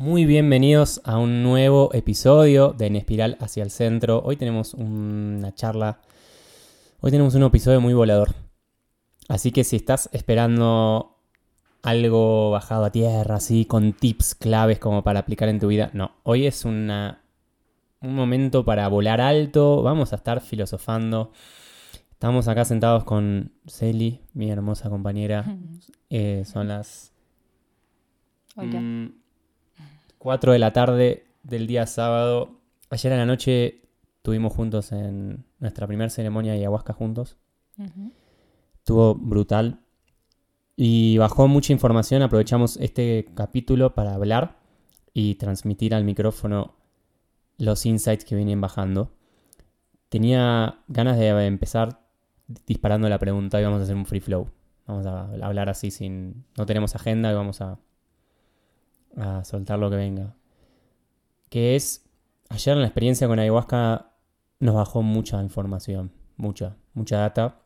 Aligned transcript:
Muy 0.00 0.24
bienvenidos 0.24 1.02
a 1.04 1.18
un 1.18 1.42
nuevo 1.42 1.90
episodio 1.92 2.72
de 2.72 2.86
En 2.86 2.96
Espiral 2.96 3.36
hacia 3.38 3.62
el 3.62 3.70
Centro. 3.70 4.22
Hoy 4.24 4.36
tenemos 4.36 4.72
una 4.72 5.54
charla, 5.54 6.00
hoy 7.00 7.10
tenemos 7.10 7.34
un 7.34 7.42
episodio 7.42 7.82
muy 7.82 7.92
volador. 7.92 8.34
Así 9.28 9.52
que 9.52 9.62
si 9.62 9.76
estás 9.76 10.08
esperando 10.12 11.18
algo 11.82 12.50
bajado 12.50 12.86
a 12.86 12.92
tierra, 12.92 13.34
así, 13.34 13.66
con 13.66 13.92
tips 13.92 14.34
claves 14.36 14.78
como 14.78 15.04
para 15.04 15.20
aplicar 15.20 15.50
en 15.50 15.60
tu 15.60 15.68
vida, 15.68 15.90
no. 15.92 16.12
Hoy 16.22 16.46
es 16.46 16.64
una, 16.64 17.20
un 18.00 18.14
momento 18.14 18.64
para 18.64 18.88
volar 18.88 19.20
alto, 19.20 19.82
vamos 19.82 20.14
a 20.14 20.16
estar 20.16 20.40
filosofando. 20.40 21.30
Estamos 22.10 22.48
acá 22.48 22.64
sentados 22.64 23.04
con 23.04 23.52
Celi, 23.66 24.22
mi 24.32 24.50
hermosa 24.50 24.88
compañera. 24.88 25.44
Eh, 26.12 26.42
son 26.44 26.66
las... 26.66 27.12
Hola. 28.56 28.80
Mm, 28.80 29.19
4 30.20 30.52
de 30.52 30.58
la 30.58 30.74
tarde 30.74 31.24
del 31.42 31.66
día 31.66 31.86
sábado. 31.86 32.60
Ayer 32.90 33.10
en 33.12 33.18
la 33.18 33.24
noche 33.24 33.80
estuvimos 34.18 34.52
juntos 34.52 34.92
en 34.92 35.46
nuestra 35.60 35.86
primera 35.86 36.10
ceremonia 36.10 36.52
de 36.52 36.58
ayahuasca 36.58 36.92
juntos. 36.92 37.38
Estuvo 38.74 39.14
brutal. 39.14 39.80
Y 40.76 41.16
bajó 41.16 41.48
mucha 41.48 41.72
información. 41.72 42.20
Aprovechamos 42.20 42.76
este 42.76 43.30
capítulo 43.34 43.94
para 43.94 44.14
hablar 44.14 44.58
y 45.14 45.36
transmitir 45.36 45.94
al 45.94 46.04
micrófono 46.04 46.74
los 47.56 47.86
insights 47.86 48.26
que 48.26 48.36
vienen 48.36 48.60
bajando. 48.60 49.14
Tenía 50.10 50.80
ganas 50.88 51.16
de 51.18 51.46
empezar 51.46 51.98
disparando 52.66 53.08
la 53.08 53.18
pregunta 53.18 53.58
y 53.58 53.64
vamos 53.64 53.80
a 53.80 53.84
hacer 53.84 53.96
un 53.96 54.04
free 54.04 54.20
flow. 54.20 54.50
Vamos 54.86 55.06
a 55.06 55.30
hablar 55.42 55.70
así 55.70 55.90
sin... 55.90 56.44
No 56.58 56.66
tenemos 56.66 56.94
agenda 56.94 57.30
y 57.30 57.34
vamos 57.34 57.62
a, 57.62 57.78
a 59.16 59.44
soltar 59.44 59.78
lo 59.78 59.90
que 59.90 59.96
venga. 59.96 60.34
Que 61.48 61.76
es... 61.76 62.04
Ayer 62.48 62.74
en 62.74 62.80
la 62.80 62.88
experiencia 62.88 63.28
con 63.28 63.38
ayahuasca 63.38 64.10
nos 64.58 64.74
bajó 64.74 65.02
mucha 65.02 65.42
información. 65.42 66.10
Mucha, 66.36 66.76
mucha 66.94 67.18
data. 67.18 67.60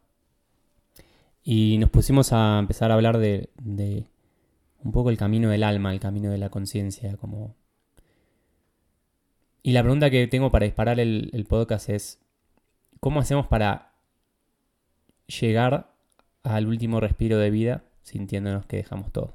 Y 1.42 1.78
nos 1.78 1.90
pusimos 1.90 2.32
a 2.32 2.58
empezar 2.58 2.90
a 2.90 2.94
hablar 2.94 3.18
de, 3.18 3.50
de 3.62 4.06
un 4.82 4.92
poco 4.92 5.10
el 5.10 5.16
camino 5.16 5.48
del 5.50 5.62
alma, 5.62 5.92
el 5.92 6.00
camino 6.00 6.30
de 6.30 6.38
la 6.38 6.50
conciencia, 6.50 7.16
como... 7.16 7.54
Y 9.62 9.72
la 9.72 9.82
pregunta 9.82 10.10
que 10.10 10.26
tengo 10.26 10.50
para 10.50 10.66
disparar 10.66 11.00
el, 11.00 11.30
el 11.32 11.46
podcast 11.46 11.88
es, 11.88 12.20
¿cómo 13.00 13.20
hacemos 13.20 13.46
para 13.46 13.92
llegar 15.26 15.90
al 16.42 16.66
último 16.66 17.00
respiro 17.00 17.38
de 17.38 17.50
vida 17.50 17.84
sintiéndonos 18.02 18.66
que 18.66 18.76
dejamos 18.76 19.10
todo? 19.10 19.34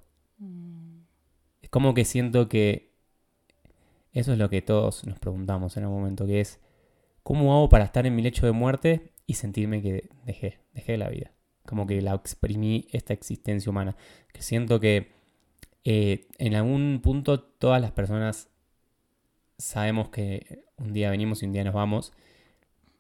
Como 1.70 1.94
que 1.94 2.06
siento 2.06 2.50
que 2.50 2.90
eso 4.12 4.34
es 4.34 4.40
lo 4.40 4.50
que 4.50 4.62
todos 4.62 5.06
nos 5.06 5.20
preguntamos 5.20 5.78
en 5.78 5.84
algún 5.84 6.00
momento, 6.00 6.26
que 6.26 6.42
es, 6.42 6.60
¿cómo 7.24 7.54
hago 7.54 7.70
para 7.70 7.86
estar 7.86 8.06
en 8.06 8.16
mi 8.16 8.22
lecho 8.22 8.46
de 8.46 8.52
muerte 8.52 9.14
y 9.28 9.36
sentirme 9.36 9.82
que 9.82 10.10
dejé, 10.26 10.60
dejé 10.74 10.98
la 10.98 11.10
vida? 11.10 11.32
Como 11.66 11.86
que 11.86 12.02
la 12.02 12.16
exprimí 12.16 12.88
esta 12.92 13.14
existencia 13.14 13.70
humana. 13.70 13.96
Que 14.34 14.42
siento 14.42 14.80
que 14.80 15.12
eh, 15.84 16.28
en 16.40 16.56
algún 16.56 17.02
punto 17.04 17.40
todas 17.40 17.82
las 17.82 17.92
personas 17.92 18.50
sabemos 19.58 20.10
que 20.10 20.64
un 20.78 20.94
día 20.94 21.12
venimos 21.12 21.44
y 21.44 21.46
un 21.46 21.54
día 21.54 21.64
nos 21.64 21.74
vamos, 21.74 22.14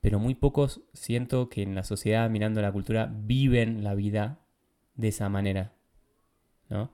pero 0.02 0.20
muy 0.20 0.36
pocos 0.36 0.82
siento 0.94 1.50
que 1.50 1.64
en 1.64 1.74
la 1.74 1.84
sociedad, 1.84 2.30
mirando 2.30 2.62
la 2.62 2.72
cultura, 2.72 3.12
viven 3.12 3.84
la 3.84 3.96
vida 3.96 4.40
de 4.96 5.08
esa 5.08 5.30
manera, 5.30 5.74
¿no? 6.70 6.92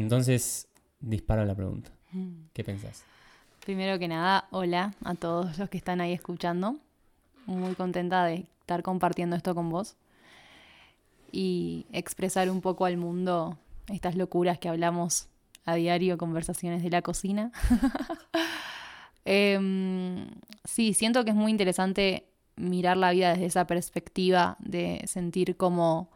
Entonces, 0.00 0.66
disparo 0.98 1.44
la 1.44 1.54
pregunta. 1.54 1.90
mm. 2.12 2.48
¿Qué 2.52 2.64
pensás? 2.64 3.04
Primero 3.64 3.98
que 3.98 4.08
nada, 4.08 4.48
hola 4.50 4.94
a 5.04 5.14
todos 5.14 5.58
los 5.58 5.68
que 5.68 5.76
están 5.76 6.00
ahí 6.00 6.12
escuchando. 6.12 6.76
Muy 7.46 7.74
contenta 7.74 8.24
de 8.24 8.46
estar 8.60 8.82
compartiendo 8.82 9.36
esto 9.36 9.54
con 9.54 9.68
vos 9.68 9.96
y 11.30 11.86
expresar 11.92 12.50
un 12.50 12.60
poco 12.60 12.86
al 12.86 12.96
mundo 12.96 13.58
estas 13.88 14.16
locuras 14.16 14.58
que 14.58 14.68
hablamos 14.68 15.28
a 15.66 15.74
diario, 15.74 16.16
conversaciones 16.16 16.82
de 16.82 16.90
la 16.90 17.02
cocina. 17.02 17.52
Em, 19.26 20.28
sí, 20.64 20.94
siento 20.94 21.24
que 21.24 21.30
es 21.30 21.36
muy 21.36 21.50
interesante 21.52 22.24
mirar 22.56 22.96
la 22.96 23.10
vida 23.10 23.32
desde 23.32 23.44
esa 23.44 23.66
perspectiva 23.66 24.56
de 24.58 25.02
sentir 25.06 25.58
como, 25.58 26.08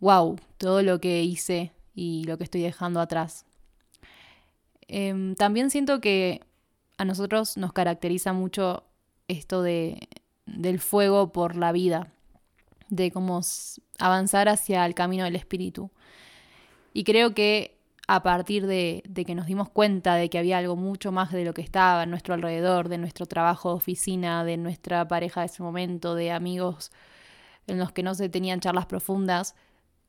wow, 0.00 0.36
todo 0.58 0.82
lo 0.82 1.00
que 1.00 1.22
hice 1.22 1.72
y 1.96 2.24
lo 2.24 2.38
que 2.38 2.44
estoy 2.44 2.60
dejando 2.60 3.00
atrás. 3.00 3.46
Em, 4.86 5.34
también 5.34 5.70
siento 5.70 6.00
que 6.00 6.42
a 6.98 7.04
nosotros 7.04 7.56
nos 7.56 7.72
caracteriza 7.72 8.32
mucho 8.32 8.84
esto 9.26 9.62
de, 9.62 10.08
del 10.44 10.78
fuego 10.78 11.32
por 11.32 11.56
la 11.56 11.72
vida, 11.72 12.12
de 12.88 13.10
cómo 13.10 13.40
avanzar 13.98 14.48
hacia 14.48 14.86
el 14.86 14.94
camino 14.94 15.24
del 15.24 15.34
espíritu. 15.34 15.90
Y 16.92 17.02
creo 17.02 17.34
que 17.34 17.76
a 18.06 18.22
partir 18.22 18.66
de, 18.66 19.02
de 19.08 19.24
que 19.24 19.34
nos 19.34 19.46
dimos 19.46 19.68
cuenta 19.70 20.14
de 20.14 20.30
que 20.30 20.38
había 20.38 20.58
algo 20.58 20.76
mucho 20.76 21.10
más 21.10 21.32
de 21.32 21.44
lo 21.44 21.54
que 21.54 21.62
estaba 21.62 22.02
a 22.02 22.06
nuestro 22.06 22.34
alrededor, 22.34 22.88
de 22.88 22.98
nuestro 22.98 23.26
trabajo 23.26 23.70
de 23.70 23.76
oficina, 23.76 24.44
de 24.44 24.56
nuestra 24.58 25.08
pareja 25.08 25.40
de 25.40 25.46
ese 25.46 25.62
momento, 25.62 26.14
de 26.14 26.30
amigos 26.30 26.92
en 27.66 27.78
los 27.78 27.90
que 27.90 28.04
no 28.04 28.14
se 28.14 28.28
tenían 28.28 28.60
charlas 28.60 28.86
profundas, 28.86 29.56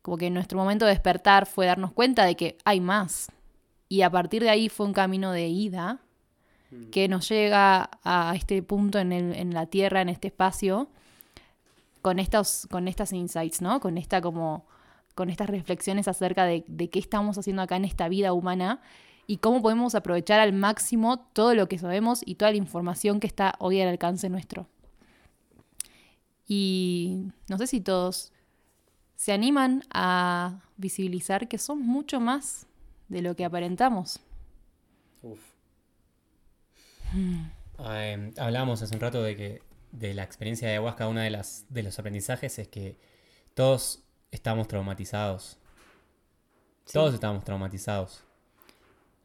como 0.07 0.15
que 0.15 0.29
nuestro 0.29 0.57
momento 0.57 0.85
de 0.85 0.91
despertar 0.91 1.47
fue 1.47 1.65
darnos 1.65 1.91
cuenta 1.91 2.23
de 2.23 2.37
que 2.37 2.57
hay 2.63 2.79
más. 2.79 3.29
Y 3.89 4.03
a 4.03 4.09
partir 4.09 4.41
de 4.41 4.49
ahí 4.49 4.69
fue 4.69 4.85
un 4.85 4.93
camino 4.93 5.33
de 5.33 5.49
ida 5.49 5.99
que 6.91 7.09
nos 7.09 7.27
llega 7.27 7.89
a 8.05 8.31
este 8.33 8.63
punto 8.63 8.99
en, 8.99 9.11
el- 9.11 9.35
en 9.35 9.53
la 9.53 9.65
Tierra, 9.65 9.99
en 9.99 10.07
este 10.07 10.29
espacio, 10.29 10.87
con 12.01 12.19
estos, 12.19 12.69
con 12.71 12.87
estas 12.87 13.11
insights, 13.11 13.61
¿no? 13.61 13.81
Con 13.81 13.97
esta 13.97 14.21
como 14.21 14.65
con 15.13 15.29
estas 15.29 15.49
reflexiones 15.49 16.07
acerca 16.07 16.45
de, 16.45 16.63
de 16.67 16.89
qué 16.89 16.99
estamos 16.99 17.37
haciendo 17.37 17.61
acá 17.61 17.75
en 17.75 17.83
esta 17.83 18.07
vida 18.07 18.31
humana 18.31 18.79
y 19.27 19.37
cómo 19.39 19.61
podemos 19.61 19.93
aprovechar 19.93 20.39
al 20.39 20.53
máximo 20.53 21.19
todo 21.33 21.53
lo 21.53 21.67
que 21.67 21.77
sabemos 21.79 22.21
y 22.25 22.35
toda 22.35 22.51
la 22.51 22.57
información 22.57 23.19
que 23.19 23.27
está 23.27 23.55
hoy 23.59 23.81
al 23.81 23.89
alcance 23.89 24.29
nuestro. 24.29 24.67
Y 26.47 27.27
no 27.49 27.57
sé 27.57 27.67
si 27.67 27.81
todos 27.81 28.31
se 29.17 29.33
animan 29.33 29.83
a 29.91 30.61
visibilizar 30.77 31.49
que 31.49 31.57
son 31.57 31.81
mucho 31.81 32.19
más 32.21 32.67
de 33.09 33.21
lo 33.21 33.35
que 33.35 33.43
aparentamos. 33.43 34.19
Eh, 37.79 38.31
hablábamos 38.37 38.81
hace 38.81 38.93
un 38.95 39.01
rato 39.01 39.21
de 39.23 39.35
que 39.35 39.61
de 39.91 40.13
la 40.13 40.23
experiencia 40.23 40.67
de 40.67 40.75
ayahuasca, 40.75 41.07
uno 41.07 41.21
de, 41.21 41.31
las, 41.31 41.65
de 41.69 41.83
los 41.83 41.97
aprendizajes 41.97 42.59
es 42.59 42.67
que 42.67 42.97
todos 43.55 44.03
estamos 44.31 44.67
traumatizados. 44.67 45.57
Sí. 46.85 46.93
Todos 46.93 47.15
estamos 47.15 47.43
traumatizados. 47.43 48.23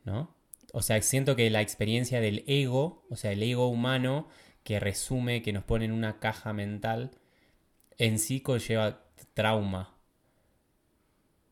¿No? 0.05 0.35
O 0.73 0.81
sea, 0.81 1.01
siento 1.03 1.37
que 1.37 1.51
la 1.51 1.61
experiencia 1.61 2.21
del 2.21 2.45
ego, 2.47 3.05
o 3.11 3.17
sea, 3.17 3.33
el 3.33 3.43
ego 3.43 3.69
humano 3.69 4.27
que 4.65 4.81
resume, 4.81 5.43
que 5.43 5.53
nos 5.53 5.65
pone 5.65 5.85
en 5.85 5.93
una 5.93 6.19
caja 6.19 6.55
mental, 6.55 7.11
en 7.99 8.19
sí 8.19 8.41
conlleva 8.41 9.03
trauma. 9.35 9.97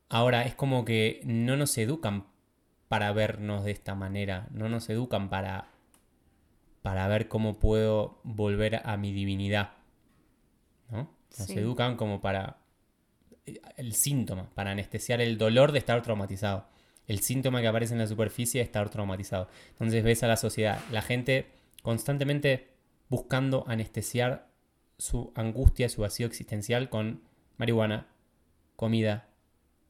Ahora, 0.09 0.45
es 0.45 0.55
como 0.55 0.85
que 0.85 1.21
no 1.25 1.57
nos 1.57 1.77
educan 1.79 2.27
para 2.89 3.13
vernos 3.13 3.65
de 3.65 3.71
esta 3.71 3.95
manera, 3.95 4.49
no 4.51 4.69
nos 4.69 4.89
educan 4.91 5.29
para, 5.31 5.69
para 6.83 7.07
ver 7.07 7.29
cómo 7.29 7.59
puedo 7.59 8.21
volver 8.25 8.83
a 8.85 8.97
mi 8.97 9.13
divinidad. 9.13 9.71
¿No? 10.91 11.11
Nos 11.39 11.47
Sí. 11.47 11.59
educan 11.59 11.97
como 11.97 12.21
para 12.21 12.59
eh, 13.47 13.61
el 13.77 13.95
síntoma, 13.95 14.51
para 14.55 14.73
anestesiar 14.73 15.21
el 15.21 15.39
dolor 15.39 15.71
de 15.71 15.79
estar 15.79 16.03
traumatizado. 16.03 16.67
El 17.07 17.21
síntoma 17.21 17.61
que 17.61 17.69
aparece 17.69 17.93
en 17.95 18.01
la 18.01 18.07
superficie 18.09 18.61
es 18.61 18.67
estar 18.67 18.89
traumatizado. 18.91 19.49
Entonces 19.71 20.03
ves 20.03 20.23
a 20.25 20.29
la 20.29 20.37
sociedad, 20.37 20.81
la 20.91 21.03
gente 21.03 21.47
constantemente 21.83 22.69
buscando 23.09 23.65
anestesiar 23.69 24.49
su 24.99 25.33
angustia, 25.37 25.88
su 25.88 26.03
vacío 26.03 26.26
existencial 26.26 26.88
con 26.91 27.23
marihuana, 27.61 28.07
comida, 28.75 29.29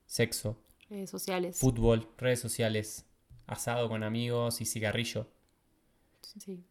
sexo, 0.06 0.60
Redes 0.88 1.08
sociales. 1.08 1.56
fútbol, 1.56 2.08
redes 2.18 2.40
sociales, 2.40 3.06
asado 3.46 3.88
con 3.88 4.02
amigos 4.02 4.60
y 4.60 4.64
cigarrillo. 4.64 5.28
Sí. 6.36 6.64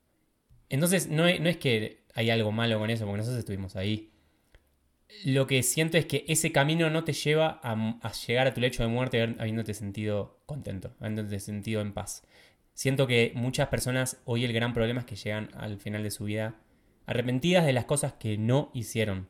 Entonces, 0.68 1.08
no 1.08 1.26
es, 1.26 1.40
no 1.40 1.48
es 1.48 1.56
que 1.56 2.04
hay 2.14 2.30
algo 2.30 2.52
malo 2.52 2.78
con 2.80 2.90
eso, 2.90 3.06
porque 3.06 3.20
nosotros 3.20 3.40
estuvimos 3.40 3.78
ahí. 3.78 4.12
Lo 5.24 5.48
que 5.48 5.64
siento 5.64 5.98
es 5.98 6.06
que 6.06 6.26
ese 6.28 6.52
camino 6.52 6.90
no 6.90 7.06
te 7.06 7.14
lleva 7.14 7.62
a, 7.64 7.98
a 8.02 8.12
llegar 8.12 8.48
a 8.48 8.54
tu 8.54 8.60
lecho 8.60 8.84
de 8.84 8.90
muerte 8.90 9.36
habiéndote 9.40 9.74
sentido 9.74 10.42
contento, 10.46 10.92
habiéndote 11.00 11.40
sentido 11.40 11.80
en 11.80 11.94
paz. 11.94 12.24
Siento 12.74 13.08
que 13.08 13.32
muchas 13.36 13.70
personas, 13.70 14.18
hoy 14.26 14.44
el 14.44 14.52
gran 14.52 14.74
problema 14.74 15.00
es 15.00 15.06
que 15.06 15.16
llegan 15.16 15.50
al 15.56 15.80
final 15.80 16.04
de 16.04 16.12
su 16.12 16.26
vida 16.26 16.60
arrepentidas 17.06 17.66
de 17.66 17.72
las 17.72 17.86
cosas 17.86 18.14
que 18.20 18.38
no 18.38 18.70
hicieron. 18.74 19.30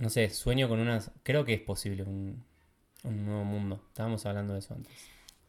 No 0.00 0.10
sé, 0.10 0.30
sueño 0.30 0.68
con 0.68 0.80
unas... 0.80 1.10
Creo 1.22 1.44
que 1.44 1.54
es 1.54 1.60
posible 1.60 2.02
un, 2.02 2.42
Un 3.04 3.24
nuevo 3.26 3.44
mundo. 3.44 3.82
Estábamos 3.88 4.26
hablando 4.26 4.54
de 4.54 4.60
eso 4.60 4.74
antes. 4.74 4.92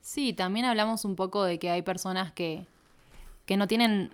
Sí, 0.02 0.34
también 0.34 0.66
hablamos 0.66 1.06
un 1.06 1.16
poco 1.16 1.44
de 1.44 1.60
que 1.60 1.70
hay 1.70 1.82
personas 1.84 2.32
que, 2.34 2.66
que 3.46 3.58
no 3.58 3.68
tienen 3.68 4.14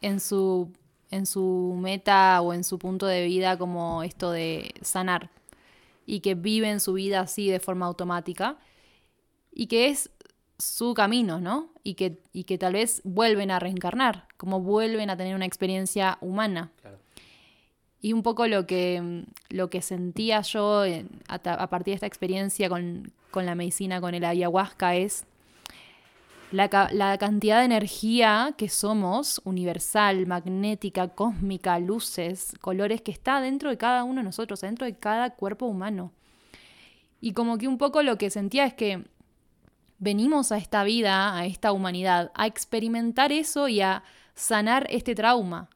en 0.00 0.20
su, 0.20 0.72
en 1.10 1.26
su 1.26 1.76
meta 1.80 2.40
o 2.40 2.52
en 2.54 2.64
su 2.64 2.78
punto 2.78 3.06
de 3.06 3.24
vida 3.26 3.58
como 3.58 4.02
esto 4.02 4.30
de 4.30 4.74
sanar 4.82 5.30
y 6.06 6.20
que 6.20 6.34
viven 6.34 6.80
su 6.80 6.94
vida 6.94 7.20
así 7.20 7.50
de 7.50 7.60
forma 7.60 7.86
automática 7.86 8.58
y 9.52 9.66
que 9.66 9.88
es 9.88 10.10
su 10.58 10.94
camino, 10.94 11.40
¿no? 11.40 11.70
Y 11.82 11.94
que, 11.94 12.22
y 12.32 12.44
que 12.44 12.58
tal 12.58 12.74
vez 12.74 13.02
vuelven 13.04 13.50
a 13.50 13.58
reencarnar, 13.58 14.26
como 14.36 14.60
vuelven 14.60 15.10
a 15.10 15.16
tener 15.16 15.34
una 15.34 15.44
experiencia 15.46 16.18
humana. 16.20 16.72
Y 18.06 18.12
un 18.12 18.22
poco 18.22 18.46
lo 18.46 18.68
que, 18.68 19.24
lo 19.48 19.68
que 19.68 19.82
sentía 19.82 20.40
yo 20.42 20.84
a, 21.26 21.66
partir 21.68 21.90
de 21.90 21.94
esta 21.96 22.06
experiencia 22.06 22.68
con, 22.68 23.10
con, 23.32 23.46
la 23.46 23.56
medicina, 23.56 24.00
con 24.00 24.14
el 24.14 24.24
ayahuasca, 24.24 24.94
es 24.94 25.24
la, 26.52 26.88
la, 26.92 27.18
cantidad 27.18 27.58
de 27.58 27.64
energía 27.64 28.54
que 28.56 28.68
somos, 28.68 29.40
universal, 29.42 30.24
magnética, 30.28 31.08
cósmica, 31.08 31.80
luces, 31.80 32.54
colores, 32.60 33.02
que 33.02 33.10
está 33.10 33.40
dentro 33.40 33.70
de 33.70 33.76
cada 33.76 34.04
uno 34.04 34.20
de 34.20 34.24
nosotros, 34.26 34.60
dentro 34.60 34.86
de 34.86 34.94
cada 34.94 35.30
cuerpo 35.30 35.66
humano. 35.66 36.12
Y 37.20 37.32
como 37.32 37.58
que 37.58 37.66
un 37.66 37.76
poco 37.76 38.04
lo 38.04 38.18
que 38.18 38.30
sentía 38.30 38.66
es 38.66 38.74
que 38.74 39.02
venimos 39.98 40.52
a 40.52 40.58
esta 40.58 40.84
vida, 40.84 41.36
a 41.36 41.44
esta 41.44 41.72
humanidad, 41.72 42.30
a 42.36 42.46
experimentar 42.46 43.32
eso 43.32 43.66
y 43.66 43.80
a 43.80 44.04
sanar 44.36 44.86
este 44.90 45.16
trauma. 45.16 45.70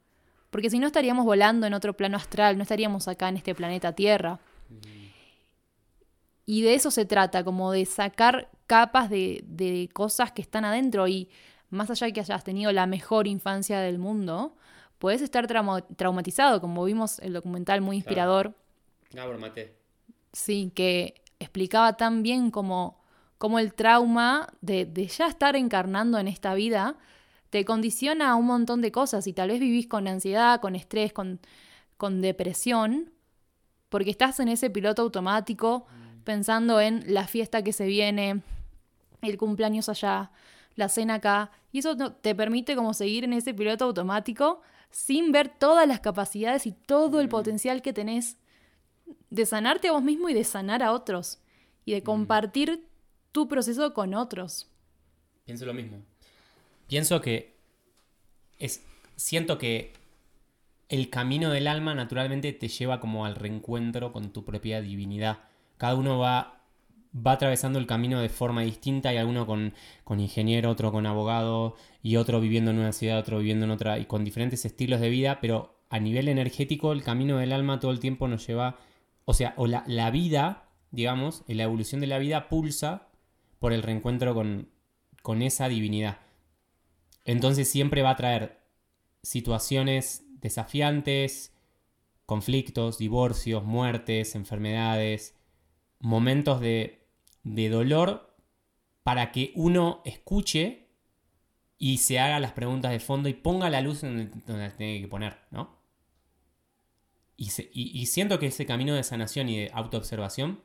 Porque 0.50 0.70
si 0.70 0.78
no 0.78 0.86
estaríamos 0.86 1.24
volando 1.24 1.66
en 1.66 1.74
otro 1.74 1.96
plano 1.96 2.16
astral, 2.16 2.56
no 2.56 2.62
estaríamos 2.62 3.08
acá 3.08 3.28
en 3.28 3.36
este 3.36 3.54
planeta 3.54 3.92
Tierra. 3.92 4.40
Y 6.44 6.62
de 6.62 6.74
eso 6.74 6.90
se 6.90 7.04
trata, 7.04 7.44
como 7.44 7.70
de 7.70 7.84
sacar 7.84 8.50
capas 8.66 9.08
de, 9.08 9.88
cosas 9.92 10.32
que 10.32 10.42
están 10.42 10.64
adentro 10.64 11.06
y 11.06 11.28
más 11.70 11.90
allá 11.90 12.08
de 12.08 12.12
que 12.12 12.20
hayas 12.20 12.42
tenido 12.42 12.72
la 12.72 12.86
mejor 12.86 13.28
infancia 13.28 13.78
del 13.78 13.98
mundo, 13.98 14.56
puedes 14.98 15.22
estar 15.22 15.46
traumatizado, 15.46 16.60
como 16.60 16.84
vimos 16.84 17.20
el 17.20 17.32
documental 17.32 17.80
muy 17.80 17.96
inspirador. 17.96 18.54
Claro. 19.10 19.38
Mate. 19.38 19.76
Sí, 20.32 20.72
que 20.74 21.22
explicaba 21.38 21.96
tan 21.96 22.22
bien 22.22 22.50
como 22.50 23.00
como 23.40 23.58
el 23.58 23.72
trauma 23.72 24.52
de, 24.60 24.86
ya 25.06 25.26
estar 25.26 25.56
encarnando 25.56 26.18
en 26.18 26.28
esta 26.28 26.52
vida 26.52 26.98
te 27.50 27.64
condiciona 27.64 28.30
a 28.30 28.34
un 28.36 28.46
montón 28.46 28.80
de 28.80 28.92
cosas 28.92 29.26
y 29.26 29.32
tal 29.32 29.48
vez 29.48 29.60
vivís 29.60 29.88
con 29.88 30.06
ansiedad, 30.06 30.60
con 30.60 30.76
estrés, 30.76 31.12
con, 31.12 31.40
con 31.96 32.20
depresión, 32.20 33.10
porque 33.88 34.10
estás 34.10 34.38
en 34.40 34.48
ese 34.48 34.70
piloto 34.70 35.02
automático 35.02 35.86
mm. 35.86 36.22
pensando 36.22 36.80
en 36.80 37.12
la 37.12 37.26
fiesta 37.26 37.62
que 37.62 37.72
se 37.72 37.86
viene, 37.86 38.42
el 39.20 39.36
cumpleaños 39.36 39.88
allá, 39.88 40.30
la 40.76 40.88
cena 40.88 41.14
acá, 41.14 41.50
y 41.72 41.80
eso 41.80 41.96
te 41.96 42.34
permite 42.34 42.76
como 42.76 42.94
seguir 42.94 43.24
en 43.24 43.32
ese 43.32 43.52
piloto 43.52 43.84
automático 43.84 44.62
sin 44.90 45.30
ver 45.30 45.48
todas 45.48 45.86
las 45.86 46.00
capacidades 46.00 46.66
y 46.66 46.72
todo 46.72 47.20
el 47.20 47.26
mm. 47.26 47.30
potencial 47.30 47.82
que 47.82 47.92
tenés 47.92 48.38
de 49.28 49.44
sanarte 49.44 49.88
a 49.88 49.92
vos 49.92 50.02
mismo 50.02 50.28
y 50.28 50.34
de 50.34 50.44
sanar 50.44 50.82
a 50.84 50.92
otros 50.92 51.40
y 51.84 51.92
de 51.92 52.00
mm. 52.00 52.04
compartir 52.04 52.86
tu 53.32 53.48
proceso 53.48 53.92
con 53.92 54.14
otros. 54.14 54.68
Pienso 55.44 55.66
lo 55.66 55.74
mismo. 55.74 55.98
Pienso 56.90 57.22
que 57.22 57.56
es. 58.58 58.84
Siento 59.16 59.56
que 59.56 59.94
el 60.88 61.08
camino 61.08 61.50
del 61.50 61.68
alma 61.68 61.94
naturalmente 61.94 62.52
te 62.52 62.68
lleva 62.68 63.00
como 63.00 63.24
al 63.24 63.36
reencuentro 63.36 64.12
con 64.12 64.32
tu 64.32 64.44
propia 64.44 64.82
divinidad. 64.82 65.38
Cada 65.78 65.94
uno 65.94 66.18
va, 66.18 66.60
va 67.14 67.32
atravesando 67.32 67.78
el 67.78 67.86
camino 67.86 68.20
de 68.20 68.28
forma 68.28 68.62
distinta. 68.62 69.10
Hay 69.10 69.18
alguno 69.18 69.46
con, 69.46 69.72
con 70.04 70.20
ingeniero, 70.20 70.68
otro 70.68 70.90
con 70.90 71.06
abogado, 71.06 71.76
y 72.02 72.16
otro 72.16 72.40
viviendo 72.40 72.72
en 72.72 72.78
una 72.78 72.92
ciudad, 72.92 73.18
otro 73.18 73.38
viviendo 73.38 73.66
en 73.66 73.70
otra, 73.70 73.98
y 73.98 74.06
con 74.06 74.24
diferentes 74.24 74.64
estilos 74.64 75.00
de 75.00 75.10
vida, 75.10 75.38
pero 75.40 75.80
a 75.90 76.00
nivel 76.00 76.28
energético 76.28 76.92
el 76.92 77.02
camino 77.02 77.38
del 77.38 77.52
alma 77.52 77.80
todo 77.80 77.92
el 77.92 78.00
tiempo 78.00 78.28
nos 78.28 78.46
lleva, 78.46 78.78
o 79.24 79.34
sea, 79.34 79.54
o 79.56 79.66
la, 79.66 79.84
la 79.86 80.10
vida, 80.10 80.68
digamos, 80.90 81.44
la 81.46 81.62
evolución 81.64 82.00
de 82.00 82.06
la 82.08 82.18
vida 82.18 82.48
pulsa 82.48 83.08
por 83.60 83.72
el 83.72 83.82
reencuentro 83.82 84.34
con, 84.34 84.68
esa 85.42 85.68
divinidad. 85.68 86.18
Entonces 87.24 87.68
siempre 87.68 88.02
va 88.02 88.10
a 88.10 88.16
traer 88.16 88.60
situaciones 89.22 90.24
desafiantes, 90.40 91.52
conflictos, 92.26 92.98
divorcios, 92.98 93.64
muertes, 93.64 94.34
enfermedades, 94.34 95.36
momentos 95.98 96.60
de, 96.60 97.06
de, 97.42 97.68
dolor 97.68 98.34
para 99.02 99.32
que 99.32 99.52
uno 99.54 100.00
escuche 100.04 100.88
y 101.76 101.98
se 101.98 102.18
haga 102.18 102.40
las 102.40 102.52
preguntas 102.52 102.92
de 102.92 103.00
fondo 103.00 103.28
y 103.28 103.34
ponga 103.34 103.68
la 103.70 103.80
luz 103.80 104.02
donde, 104.02 104.26
donde 104.46 104.70
tiene 104.70 105.00
que 105.00 105.08
poner, 105.08 105.38
¿no? 105.50 105.78
Y, 107.36 107.50
y 107.72 108.06
siento 108.06 108.38
que 108.38 108.46
ese 108.46 108.66
camino 108.66 108.94
de 108.94 109.02
sanación 109.02 109.48
y 109.48 109.58
de 109.58 109.70
autoobservación 109.72 110.62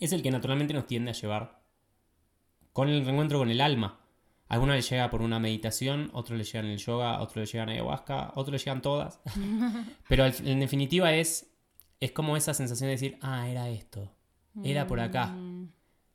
es 0.00 0.12
el 0.12 0.22
que 0.22 0.30
naturalmente 0.30 0.74
nos 0.74 0.86
tiende 0.86 1.10
a 1.10 1.14
llevar 1.14 1.62
con 2.72 2.88
el 2.88 3.04
reencuentro 3.04 3.38
con 3.38 3.50
el 3.50 3.60
alma. 3.60 3.99
Algunos 4.50 4.74
le 4.74 4.82
llega 4.82 5.08
por 5.10 5.22
una 5.22 5.38
meditación, 5.38 6.10
otros 6.12 6.36
le 6.36 6.42
llegan 6.42 6.66
el 6.66 6.78
yoga, 6.78 7.20
otros 7.20 7.36
le 7.36 7.46
llegan 7.46 7.68
ayahuasca, 7.68 8.32
otros 8.34 8.50
le 8.50 8.58
llegan 8.58 8.82
todas. 8.82 9.20
Pero 10.08 10.26
en 10.26 10.58
definitiva 10.58 11.14
es, 11.14 11.54
es 12.00 12.10
como 12.10 12.36
esa 12.36 12.52
sensación 12.52 12.88
de 12.88 12.92
decir, 12.92 13.16
ah, 13.22 13.48
era 13.48 13.68
esto, 13.68 14.12
era 14.64 14.88
por 14.88 14.98
acá, 14.98 15.26
mm. 15.28 15.68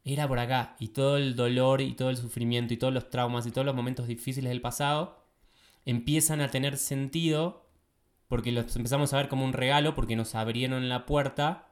era 0.03 0.27
por 0.27 0.39
acá. 0.39 0.75
Y 0.79 0.89
todo 0.89 1.15
el 1.15 1.37
dolor 1.37 1.79
y 1.79 1.93
todo 1.93 2.09
el 2.09 2.17
sufrimiento 2.17 2.73
y 2.73 2.77
todos 2.77 2.93
los 2.93 3.09
traumas 3.09 3.47
y 3.47 3.51
todos 3.51 3.65
los 3.65 3.73
momentos 3.73 4.05
difíciles 4.05 4.49
del 4.49 4.59
pasado 4.59 5.23
empiezan 5.85 6.41
a 6.41 6.51
tener 6.51 6.75
sentido 6.75 7.69
porque 8.27 8.51
los 8.51 8.75
empezamos 8.75 9.13
a 9.13 9.17
ver 9.17 9.29
como 9.29 9.45
un 9.45 9.53
regalo 9.53 9.95
porque 9.95 10.17
nos 10.17 10.35
abrieron 10.35 10.89
la 10.89 11.05
puerta 11.05 11.69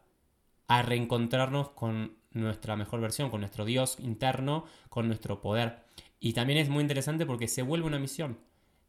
a 0.69 0.81
reencontrarnos 0.81 1.71
con 1.71 2.16
nuestra 2.31 2.77
mejor 2.77 3.01
versión, 3.01 3.30
con 3.30 3.42
nuestro 3.42 3.66
Dios 3.66 4.00
interno, 4.00 4.63
con 4.88 5.07
nuestro 5.07 5.42
poder. 5.42 5.82
Y 6.25 6.31
también 6.31 6.58
es 6.58 6.70
muy 6.70 6.80
interesante 6.80 7.25
porque 7.25 7.50
se 7.50 7.64
vuelve 7.64 7.86
una 7.86 8.00
misión. 8.00 8.40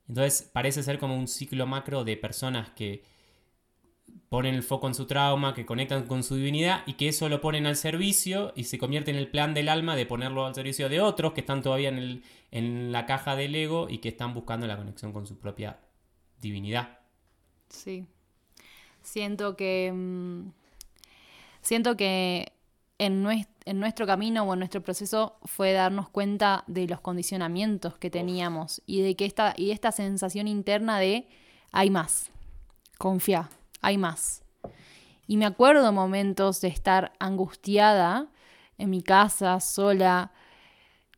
Entonces 0.09 0.49
parece 0.53 0.85
ser 0.85 1.01
como 1.01 1.17
un 1.17 1.27
ciclo 1.27 1.67
macro 1.67 2.05
de 2.05 2.17
personas 2.17 2.71
que 2.71 3.03
ponen 4.29 4.55
el 4.55 4.63
foco 4.63 4.87
en 4.87 4.95
su 4.95 5.07
trauma, 5.07 5.53
que 5.53 5.67
conectan 5.67 6.07
con 6.07 6.23
su 6.23 6.37
divinidad 6.37 6.85
y 6.87 6.93
que 6.93 7.09
eso 7.09 7.29
lo 7.29 7.41
ponen 7.41 7.67
al 7.67 7.75
servicio 7.75 8.53
y 8.55 8.63
se 8.65 8.79
convierte 8.79 9.11
en 9.11 9.17
el 9.17 9.27
plan 9.27 9.53
del 9.53 9.69
alma 9.69 9.97
de 9.97 10.07
ponerlo 10.07 10.47
al 10.47 10.55
servicio 10.55 10.89
de 10.89 11.01
otros 11.01 11.33
que 11.33 11.41
están 11.41 11.61
todavía 11.61 11.89
en, 11.89 11.99
el, 11.99 12.23
en 12.53 12.93
la 12.93 13.05
caja 13.05 13.35
del 13.35 13.53
ego 13.57 13.89
y 13.91 13.99
que 13.99 14.11
están 14.11 14.33
buscando 14.33 14.69
la 14.69 14.77
conexión 14.77 15.13
con 15.13 15.27
su 15.27 15.37
propia 15.37 15.81
divinidad. 16.41 17.01
Sí. 17.69 18.07
Siento 19.03 19.57
que... 19.57 19.91
Mm, 19.93 20.53
siento 21.63 21.97
que 21.97 22.53
en, 22.99 23.23
nuestro 23.81 24.07
camino 24.07 24.45
o 24.45 24.53
en 24.53 24.59
nuestro 24.59 24.83
proceso 24.83 25.39
fue 25.45 25.73
darnos 25.73 26.09
cuenta 26.09 26.65
de 26.67 26.87
los 26.87 27.01
condicionamientos 27.01 27.97
que 27.99 28.11
teníamos 28.11 28.83
y 28.87 29.03
de 29.03 29.17
que 29.17 29.25
esta, 29.25 29.55
y 29.57 29.71
esta 29.71 29.93
sensación 29.93 30.49
interna 30.49 30.99
de 30.99 31.29
hay 31.73 31.91
más, 31.91 32.31
confía, 32.99 33.51
hay 33.81 33.99
más. 33.99 34.43
Y 35.27 35.37
me 35.37 35.47
acuerdo 35.47 35.93
momentos 35.93 36.61
de 36.61 36.69
estar 36.69 37.13
angustiada 37.19 38.29
en 38.79 38.91
mi 38.91 39.03
casa, 39.03 39.61
sola, 39.61 40.33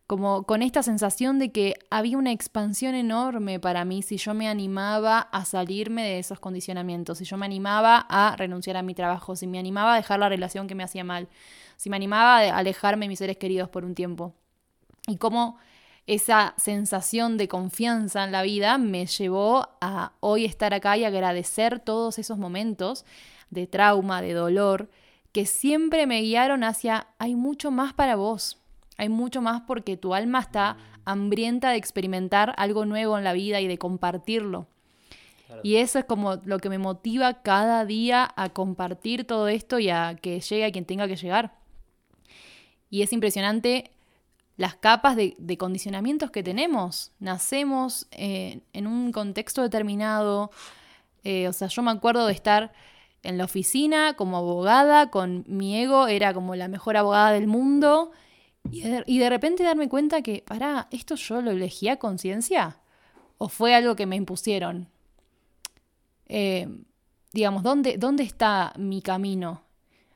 como 0.06 0.44
con 0.44 0.62
esta 0.62 0.82
sensación 0.82 1.38
de 1.38 1.50
que 1.50 1.74
había 1.90 2.16
una 2.16 2.30
expansión 2.30 2.94
enorme 2.94 3.58
para 3.58 3.84
mí 3.84 4.02
si 4.02 4.18
yo 4.18 4.34
me 4.34 4.48
animaba 4.48 5.18
a 5.18 5.44
salirme 5.44 6.04
de 6.04 6.18
esos 6.20 6.38
condicionamientos, 6.38 7.18
si 7.18 7.24
yo 7.24 7.36
me 7.36 7.46
animaba 7.46 8.06
a 8.08 8.36
renunciar 8.36 8.76
a 8.76 8.82
mi 8.82 8.94
trabajo, 8.94 9.34
si 9.34 9.46
me 9.48 9.58
animaba 9.58 9.94
a 9.94 9.96
dejar 9.96 10.20
la 10.20 10.28
relación 10.28 10.68
que 10.68 10.76
me 10.76 10.84
hacía 10.84 11.02
mal, 11.02 11.28
si 11.76 11.90
me 11.90 11.96
animaba 11.96 12.38
a 12.38 12.56
alejarme 12.56 13.06
de 13.06 13.08
mis 13.08 13.18
seres 13.18 13.36
queridos 13.36 13.68
por 13.68 13.84
un 13.84 13.94
tiempo. 13.94 14.32
Y 15.08 15.16
cómo 15.16 15.58
esa 16.06 16.54
sensación 16.56 17.36
de 17.36 17.48
confianza 17.48 18.22
en 18.22 18.30
la 18.30 18.42
vida 18.42 18.78
me 18.78 19.06
llevó 19.06 19.68
a 19.80 20.12
hoy 20.20 20.44
estar 20.44 20.72
acá 20.72 20.96
y 20.96 21.04
agradecer 21.04 21.80
todos 21.80 22.20
esos 22.20 22.38
momentos 22.38 23.04
de 23.50 23.66
trauma, 23.66 24.22
de 24.22 24.34
dolor, 24.34 24.88
que 25.32 25.46
siempre 25.46 26.06
me 26.06 26.20
guiaron 26.20 26.62
hacia 26.62 27.08
hay 27.18 27.34
mucho 27.34 27.72
más 27.72 27.92
para 27.92 28.14
vos, 28.14 28.62
hay 28.96 29.08
mucho 29.08 29.42
más 29.42 29.62
porque 29.62 29.96
tu 29.96 30.14
alma 30.14 30.40
está 30.40 30.76
hambrienta 31.04 31.70
de 31.70 31.76
experimentar 31.76 32.54
algo 32.56 32.84
nuevo 32.84 33.16
en 33.18 33.24
la 33.24 33.32
vida 33.32 33.60
y 33.60 33.66
de 33.66 33.78
compartirlo. 33.78 34.66
Y 35.62 35.76
eso 35.76 35.98
es 35.98 36.04
como 36.04 36.36
lo 36.44 36.58
que 36.58 36.68
me 36.68 36.78
motiva 36.78 37.42
cada 37.42 37.84
día 37.84 38.32
a 38.36 38.48
compartir 38.48 39.24
todo 39.24 39.48
esto 39.48 39.78
y 39.78 39.90
a 39.90 40.16
que 40.20 40.40
llegue 40.40 40.64
a 40.64 40.72
quien 40.72 40.84
tenga 40.84 41.06
que 41.06 41.16
llegar. 41.16 41.54
Y 42.90 43.02
es 43.02 43.12
impresionante 43.12 43.90
las 44.56 44.74
capas 44.74 45.16
de, 45.16 45.58
condicionamientos 45.58 46.30
que 46.30 46.42
tenemos. 46.42 47.12
Nacemos 47.20 48.06
eh, 48.10 48.60
en 48.72 48.86
un 48.86 49.12
contexto 49.12 49.62
determinado. 49.62 50.50
Eh, 51.24 51.48
o 51.48 51.52
sea, 51.52 51.68
yo 51.68 51.82
me 51.82 51.90
acuerdo 51.90 52.26
de 52.26 52.32
estar 52.32 52.72
en 53.22 53.38
la 53.38 53.44
oficina 53.44 54.14
como 54.14 54.36
abogada, 54.36 55.10
con 55.10 55.44
mi 55.46 55.80
ego, 55.80 56.06
era 56.08 56.32
como 56.32 56.54
la 56.54 56.68
mejor 56.68 56.96
abogada 56.96 57.32
del 57.32 57.46
mundo. 57.46 58.12
Y 58.70 58.80
de, 58.82 59.04
y 59.06 59.18
de 59.18 59.30
repente 59.30 59.62
darme 59.62 59.88
cuenta 59.88 60.22
que, 60.22 60.42
pará, 60.46 60.88
¿esto 60.90 61.14
yo 61.14 61.40
lo 61.42 61.50
elegí 61.50 61.88
a 61.88 61.98
conciencia? 61.98 62.80
¿O 63.38 63.48
fue 63.48 63.74
algo 63.74 63.96
que 63.96 64.06
me 64.06 64.16
impusieron? 64.16 64.88
Eh, 66.26 66.68
digamos, 67.32 67.62
¿dónde, 67.62 67.98
¿dónde 67.98 68.22
está 68.22 68.72
mi 68.78 69.02
camino? 69.02 69.62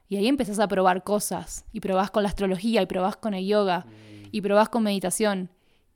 Y 0.09 0.16
ahí 0.16 0.26
empezás 0.26 0.59
a 0.59 0.69
probar 0.69 1.04
cosas. 1.04 1.64
Y 1.73 1.80
probás 1.80 2.11
con 2.11 2.23
la 2.23 2.30
astrología, 2.30 2.83
y 2.83 2.87
probás 2.87 3.16
con 3.16 3.35
el 3.35 3.47
yoga, 3.47 3.87
y 4.33 4.40
probás 4.40 4.69
con 4.69 4.83
meditación. 4.83 5.50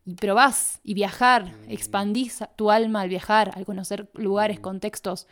Y 0.06 0.14
probás 0.14 0.80
y 0.84 0.94
viajar, 0.94 1.54
expandís 1.66 2.40
tu 2.56 2.70
alma 2.70 3.00
al 3.00 3.08
viajar, 3.08 3.52
al 3.54 3.64
conocer 3.64 4.10
lugares, 4.14 4.60
contextos, 4.60 5.26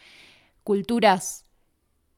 culturas. 0.64 1.44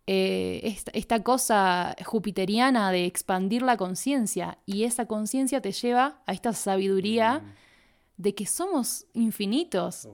Eh, 0.06 0.60
esta, 0.64 0.90
esta 0.92 1.22
cosa 1.22 1.96
jupiteriana 2.04 2.92
de 2.92 3.06
expandir 3.06 3.62
la 3.62 3.78
conciencia. 3.78 4.58
Y 4.66 4.84
esa 4.84 5.06
conciencia 5.06 5.62
te 5.62 5.72
lleva 5.72 6.20
a 6.26 6.32
esta 6.32 6.52
sabiduría 6.52 7.42
de 8.18 8.34
que 8.34 8.44
somos 8.44 9.06
infinitos. 9.14 10.08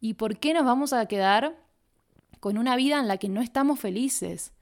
¿Y 0.00 0.14
por 0.14 0.38
qué 0.38 0.54
nos 0.54 0.64
vamos 0.64 0.92
a 0.92 1.04
quedar 1.06 1.56
con 2.40 2.56
una 2.56 2.76
vida 2.76 2.98
en 2.98 3.08
la 3.08 3.18
que 3.18 3.28
no 3.28 3.42
estamos 3.42 3.78
felices? 3.78 4.52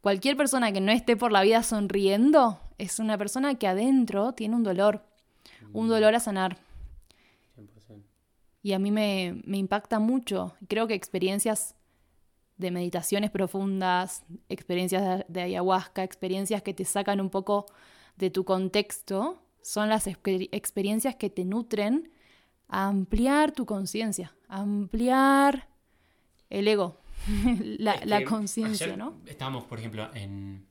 Cualquier 0.00 0.36
persona 0.36 0.72
que 0.72 0.80
no 0.80 0.90
esté 0.90 1.16
por 1.16 1.30
la 1.30 1.42
vida 1.42 1.62
sonriendo 1.62 2.60
es 2.78 2.98
una 2.98 3.16
persona 3.16 3.54
que 3.54 3.68
adentro 3.68 4.32
tiene 4.32 4.56
un 4.56 4.64
dolor, 4.64 5.04
un 5.72 5.88
dolor 5.88 6.14
a 6.14 6.20
sanar. 6.20 6.58
100%. 7.56 8.02
Y 8.62 8.72
a 8.72 8.80
mí 8.80 8.90
me, 8.90 9.42
me 9.44 9.58
impacta 9.58 10.00
mucho. 10.00 10.56
Creo 10.66 10.88
que 10.88 10.94
experiencias 10.94 11.75
de 12.56 12.70
meditaciones 12.70 13.30
profundas, 13.30 14.24
experiencias 14.48 15.24
de 15.28 15.42
ayahuasca, 15.42 16.02
experiencias 16.02 16.62
que 16.62 16.74
te 16.74 16.84
sacan 16.84 17.20
un 17.20 17.30
poco 17.30 17.66
de 18.16 18.30
tu 18.30 18.44
contexto, 18.44 19.42
son 19.60 19.88
las 19.88 20.06
experiencias 20.06 21.16
que 21.16 21.28
te 21.28 21.44
nutren 21.44 22.10
a 22.68 22.88
ampliar 22.88 23.52
tu 23.52 23.66
conciencia, 23.66 24.34
ampliar 24.48 25.68
el 26.50 26.68
ego, 26.68 27.00
la, 27.60 28.24
conciencia, 28.24 28.96
¿no? 28.96 29.20
Estábamos, 29.26 29.64
por 29.64 29.78
ejemplo, 29.78 30.08
en... 30.14 30.66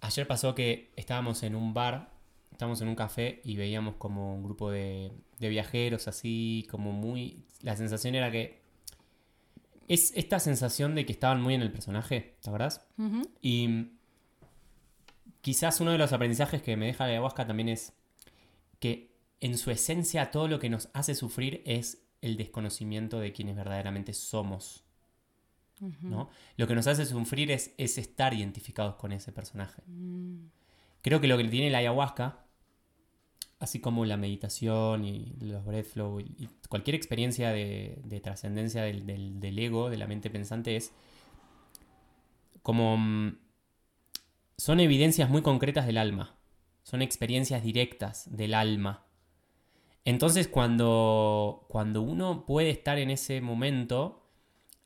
Ayer 0.00 0.26
pasó 0.26 0.54
que 0.54 0.92
estábamos 0.96 1.42
en 1.42 1.54
un 1.54 1.72
bar, 1.72 2.12
estábamos 2.52 2.80
en 2.80 2.88
un 2.88 2.94
café 2.94 3.40
y 3.44 3.56
veíamos 3.56 3.94
como 3.96 4.34
un 4.34 4.42
grupo 4.42 4.70
de, 4.70 5.12
viajeros 5.38 6.08
así, 6.08 6.66
como 6.70 6.92
muy... 6.92 7.44
La 7.62 7.76
sensación 7.76 8.14
era 8.14 8.30
que... 8.30 8.65
Es 9.86 10.12
esta 10.16 10.40
sensación 10.40 10.94
de 10.94 11.06
que 11.06 11.12
estaban 11.12 11.40
muy 11.40 11.54
en 11.54 11.62
el 11.62 11.70
personaje, 11.70 12.36
¿te 12.40 12.50
acuerdas? 12.50 12.86
Y 13.40 13.92
quizás 15.40 15.80
uno 15.80 15.92
de 15.92 15.98
los 15.98 16.12
aprendizajes 16.12 16.62
que 16.62 16.76
me 16.76 16.86
deja 16.86 17.04
la 17.04 17.12
ayahuasca 17.12 17.46
también 17.46 17.68
es 17.68 17.92
que 18.80 19.14
en 19.40 19.56
su 19.58 19.70
esencia 19.70 20.30
todo 20.30 20.48
lo 20.48 20.58
que 20.58 20.70
nos 20.70 20.88
hace 20.92 21.14
sufrir 21.14 21.62
es 21.64 22.02
el 22.20 22.36
desconocimiento 22.36 23.20
de 23.20 23.32
quienes 23.32 23.56
verdaderamente 23.56 24.12
somos. 24.12 24.82
¿no? 26.00 26.30
Lo 26.56 26.66
que 26.66 26.74
nos 26.74 26.86
hace 26.86 27.04
sufrir 27.04 27.50
es, 27.50 27.74
es 27.76 27.98
estar 27.98 28.32
identificados 28.34 28.96
con 28.96 29.12
ese 29.12 29.30
personaje. 29.30 29.82
Mm. 29.86 30.46
Creo 31.02 31.20
que 31.20 31.28
lo 31.28 31.36
que 31.36 31.44
tiene 31.44 31.70
la 31.70 31.78
ayahuasca, 31.78 32.45
así 33.58 33.80
como 33.80 34.04
la 34.04 34.16
meditación 34.16 35.04
y 35.04 35.34
los 35.40 35.64
breath 35.64 35.86
flow 35.86 36.20
y 36.20 36.48
cualquier 36.68 36.94
experiencia 36.94 37.50
de, 37.50 38.20
trascendencia 38.22 38.82
del, 38.82 39.06
del, 39.40 39.58
ego, 39.58 39.90
de 39.90 39.96
la 39.96 40.06
mente 40.06 40.30
pensante, 40.30 40.76
es 40.76 40.92
como... 42.62 42.96
Mm, 42.96 43.38
son 44.58 44.80
evidencias 44.80 45.28
muy 45.28 45.42
concretas 45.42 45.86
del 45.86 45.98
alma 45.98 46.36
son 46.86 47.02
experiencias 47.02 47.64
directas 47.64 48.28
del 48.30 48.54
alma. 48.54 49.02
Entonces 50.04 50.46
cuando, 50.46 51.66
cuando 51.68 52.00
uno 52.00 52.46
puede 52.46 52.70
estar 52.70 52.96
en 52.98 53.10
ese 53.10 53.40
momento, 53.40 54.25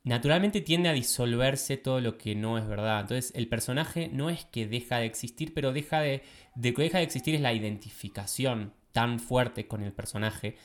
naturalmente 0.03 0.61
tiende 0.61 0.89
a 0.89 0.93
disolverse 0.93 1.77
todo 1.77 2.01
lo 2.01 2.19
que 2.19 2.35
no 2.35 2.59
es 2.59 2.67
verdad. 2.67 3.01
Entonces 3.01 3.33
el 3.35 3.49
personaje 3.49 4.09
no 4.13 4.31
es 4.31 4.45
que 4.47 4.67
deja 4.67 4.99
de 4.99 5.07
existir, 5.07 5.55
pero 5.55 5.73
deja 5.73 6.01
de, 6.01 6.23
de 6.55 6.75
que 6.75 6.83
deja 6.83 6.99
de 6.99 7.05
existir 7.05 7.35
es 7.35 7.41
la 7.41 7.53
identificación 7.53 8.73
tan 8.93 9.21
fuerte 9.21 9.67
con 9.67 9.83
el 9.83 9.93
personaje. 9.93 10.57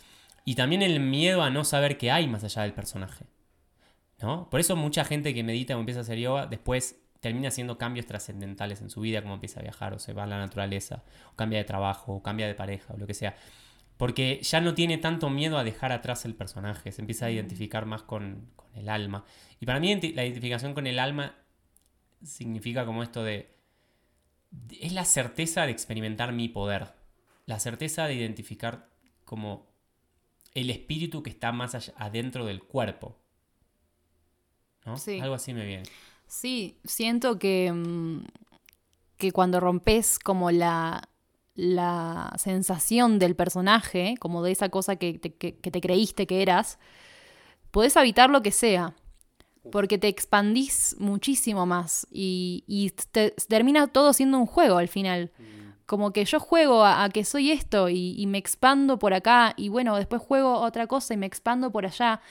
Y 0.46 0.56
también 0.56 0.82
el 0.82 1.00
miedo 1.00 1.44
a 1.44 1.50
no 1.50 1.64
saber 1.66 1.98
qué 1.98 2.12
hay 2.12 2.28
más 2.28 2.44
allá 2.44 2.64
del 2.64 2.74
personaje. 2.74 3.26
¿no? 4.22 4.50
Por 4.50 4.60
eso 4.60 4.76
mucha 4.76 5.04
gente 5.04 5.34
que 5.34 5.44
medita 5.44 5.76
o 5.76 5.80
empieza 5.80 6.00
a 6.00 6.04
hacer 6.04 6.20
yoga 6.20 6.48
después 6.48 7.02
termina 7.20 7.48
haciendo 7.48 7.78
cambios 7.80 8.06
trascendentales 8.06 8.82
en 8.82 8.92
su 8.92 9.02
vida, 9.02 9.24
como 9.24 9.34
empieza 9.34 9.60
a 9.60 9.64
viajar, 9.64 9.94
o 9.94 10.00
se 10.00 10.14
va 10.14 10.24
a 10.24 10.28
la 10.28 10.38
naturaleza, 10.38 11.04
o 11.34 11.36
cambia 11.36 11.58
de 11.58 11.66
trabajo, 11.66 12.14
o 12.14 12.22
cambia 12.22 12.46
de 12.46 12.54
pareja, 12.54 12.94
o 12.94 12.98
lo 12.98 13.08
que 13.08 13.16
sea. 13.16 13.36
Porque 13.98 14.40
ya 14.42 14.60
no 14.62 14.74
tiene 14.74 14.98
tanto 14.98 15.30
miedo 15.30 15.58
a 15.58 15.64
dejar 15.64 15.92
atrás 15.92 16.26
el 16.26 16.36
personaje, 16.36 16.92
se 16.92 17.02
empieza 17.02 17.28
a 17.28 17.32
identificar 17.32 17.86
más 17.86 18.04
con, 18.04 18.52
el 18.74 18.90
alma. 18.90 19.24
Y 19.60 19.66
para 19.66 19.80
mí 19.80 19.88
la 20.14 20.26
identificación 20.26 20.74
con 20.74 20.86
el 20.86 21.00
alma 21.00 21.36
significa 22.24 22.86
como 22.86 23.04
esto 23.04 23.24
de... 23.24 23.56
Es 24.82 24.94
la 24.94 25.06
certeza 25.06 25.66
de 25.66 25.72
experimentar 25.72 26.34
mi 26.34 26.50
poder, 26.50 26.94
la 27.46 27.60
certeza 27.60 28.06
de 28.08 28.16
identificar 28.16 28.90
como 29.24 29.68
el 30.54 30.70
espíritu 30.70 31.24
que 31.24 31.30
está 31.30 31.52
más 31.52 31.76
allá, 31.76 31.94
adentro 31.98 32.46
del 32.46 32.64
cuerpo. 32.64 33.18
¿no? 34.86 34.96
Algo 35.22 35.36
así 35.36 35.54
me 35.54 35.66
viene. 35.66 35.84
Sí, 36.28 36.78
siento 36.84 37.38
que, 37.40 37.72
mm, 37.72 38.26
que 39.18 39.32
cuando 39.32 39.60
rompes 39.60 40.20
como 40.20 40.52
la, 40.52 41.10
la 41.56 42.34
sensación 42.38 43.18
del 43.18 43.36
personaje, 43.36 44.16
como 44.20 44.44
de 44.44 44.52
esa 44.52 44.70
cosa 44.70 44.98
que 44.98 45.18
te, 45.18 45.34
que, 45.34 45.54
te 45.54 45.82
creíste 45.82 46.28
que 46.28 46.42
eras, 46.42 46.78
podés 47.72 47.98
habitar 47.98 48.30
lo 48.30 48.42
que 48.42 48.52
sea, 48.52 48.94
porque 49.72 49.98
te 49.98 50.08
expandís 50.08 50.96
muchísimo 51.00 51.66
más 51.66 52.06
y, 52.12 52.64
y 52.68 52.92
termina 53.48 53.88
todo 53.88 54.14
siendo 54.14 54.38
un 54.38 54.46
juego 54.46 54.78
al 54.78 54.90
final. 54.90 55.32
Mm. 55.40 55.66
Como 55.86 56.12
que 56.12 56.26
yo 56.26 56.40
juego 56.40 56.84
a, 56.84 57.10
que 57.10 57.24
soy 57.24 57.52
esto 57.52 57.90
y, 57.90 58.16
y, 58.18 58.28
me 58.28 58.38
expando 58.38 59.00
por 59.00 59.14
acá 59.14 59.54
y 59.56 59.70
bueno, 59.70 59.96
después 59.96 60.22
juego 60.22 60.60
otra 60.60 60.88
cosa 60.88 61.14
y 61.14 61.18
me 61.18 61.26
expando 61.26 61.72
por 61.72 61.86
allá. 61.86 62.22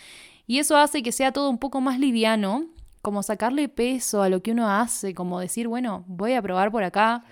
Y 0.46 0.58
eso 0.58 0.76
hace 0.76 1.02
que 1.02 1.12
sea 1.12 1.32
todo 1.32 1.48
un 1.48 1.58
poco 1.58 1.80
más 1.80 1.98
liviano 1.98 2.66
como 3.00 3.22
sacarle 3.22 3.68
peso 3.68 4.22
a 4.22 4.28
lo 4.28 4.42
que 4.42 4.52
uno 4.52 4.70
hace, 4.70 5.14
como 5.14 5.38
decir, 5.38 5.68
bueno, 5.68 6.04
voy 6.06 6.32
a 6.32 6.42
probar 6.42 6.70
por 6.70 6.84
acá 6.84 7.22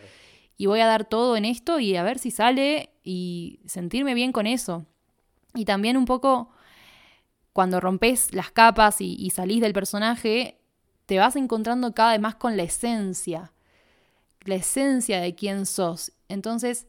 y 0.62 0.66
voy 0.66 0.78
a 0.78 0.86
dar 0.86 1.04
todo 1.04 1.36
en 1.36 1.44
esto 1.44 1.80
y 1.80 1.96
a 1.96 2.04
ver 2.04 2.20
si 2.20 2.30
sale 2.30 2.90
y 3.02 3.58
sentirme 3.66 4.14
bien 4.14 4.30
con 4.30 4.46
eso. 4.46 4.86
Y 5.54 5.64
también 5.64 5.96
un 5.96 6.04
poco 6.04 6.50
cuando 7.52 7.80
rompes 7.80 8.32
las 8.32 8.52
capas 8.52 9.00
y, 9.00 9.28
salís 9.30 9.60
del 9.60 9.72
personaje, 9.72 10.60
te 11.06 11.18
vas 11.18 11.34
encontrando 11.34 11.94
cada 11.94 12.12
vez 12.12 12.20
más 12.20 12.36
con 12.36 12.56
la 12.56 12.62
esencia, 12.62 13.52
la 14.44 14.54
esencia 14.54 15.20
de 15.20 15.34
quién 15.34 15.66
sos. 15.66 16.12
Entonces, 16.28 16.86